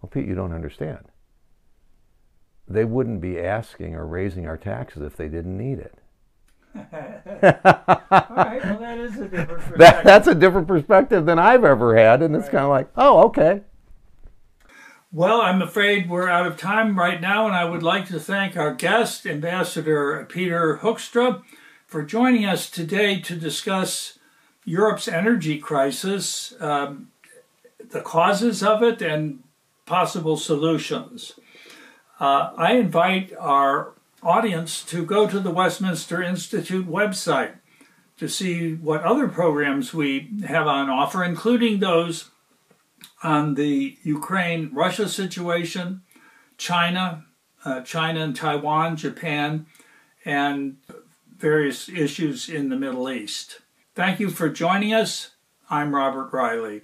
"Well, 0.02 0.10
Pete, 0.10 0.28
you 0.28 0.36
don't 0.36 0.54
understand. 0.54 1.06
They 2.68 2.86
wouldn't 2.86 3.22
be 3.22 3.40
asking 3.40 3.96
or 3.96 4.06
raising 4.06 4.48
our 4.48 4.58
taxes 4.58 5.02
if 5.02 5.16
they 5.16 5.28
didn't 5.28 5.58
need 5.58 5.80
it." 5.80 6.00
All 6.76 6.82
right, 6.82 8.64
well, 8.66 8.80
that 8.80 8.98
is 8.98 9.20
a 9.20 9.28
different 9.28 9.48
perspective. 9.50 9.78
That, 9.78 10.04
that's 10.04 10.28
a 10.28 10.36
different 10.36 10.68
perspective 10.68 11.26
than 11.26 11.40
I've 11.40 11.64
ever 11.64 11.96
had, 11.96 12.22
and 12.22 12.36
it's 12.36 12.46
right. 12.46 12.52
kind 12.52 12.64
of 12.64 12.70
like, 12.70 12.90
oh, 12.98 13.24
okay. 13.26 13.62
Well, 15.12 15.42
I'm 15.42 15.62
afraid 15.62 16.10
we're 16.10 16.28
out 16.28 16.48
of 16.48 16.58
time 16.58 16.98
right 16.98 17.22
now, 17.22 17.46
and 17.46 17.54
I 17.54 17.66
would 17.66 17.84
like 17.84 18.08
to 18.08 18.20
thank 18.20 18.58
our 18.58 18.74
guest, 18.74 19.28
Ambassador 19.28 20.26
Peter 20.28 20.80
Hoekstra, 20.82 21.44
for 21.86 22.02
joining 22.02 22.46
us 22.46 22.68
today 22.68 23.20
to 23.20 23.36
discuss 23.36 24.18
Europe's 24.66 25.08
energy 25.08 25.58
crisis, 25.60 26.54
um, 26.60 27.10
the 27.92 28.02
causes 28.02 28.64
of 28.64 28.82
it, 28.82 29.02
and 29.02 29.44
possible 29.86 30.38
solutions. 30.38 31.34
Uh, 32.20 32.52
I 32.56 32.74
invite 32.74 33.34
our 33.38 33.94
audience 34.22 34.84
to 34.86 35.06
go 35.06 35.28
to 35.28 35.40
the 35.40 35.52
Westminster 35.52 36.24
Institute 36.24 36.88
website 36.88 37.56
to 38.18 38.30
see 38.30 38.76
what 38.76 39.04
other 39.04 39.28
programs 39.28 39.94
we 39.94 40.30
have 40.48 40.68
on 40.68 40.90
offer, 40.90 41.24
including 41.24 41.80
those 41.80 42.30
on 43.22 43.56
the 43.56 43.98
Ukraine 44.04 44.70
Russia 44.74 45.10
situation, 45.10 46.02
China, 46.58 47.26
uh, 47.66 47.82
China 47.82 48.22
and 48.22 48.36
Taiwan, 48.36 48.96
Japan, 48.96 49.66
and 50.24 50.78
various 51.38 51.90
issues 51.90 52.48
in 52.48 52.70
the 52.70 52.78
Middle 52.78 53.10
East. 53.10 53.60
Thank 53.96 54.20
you 54.20 54.32
for 54.32 54.50
joining 54.50 54.92
us. 54.92 55.36
I'm 55.70 55.94
Robert 55.94 56.34
Reilly. 56.34 56.82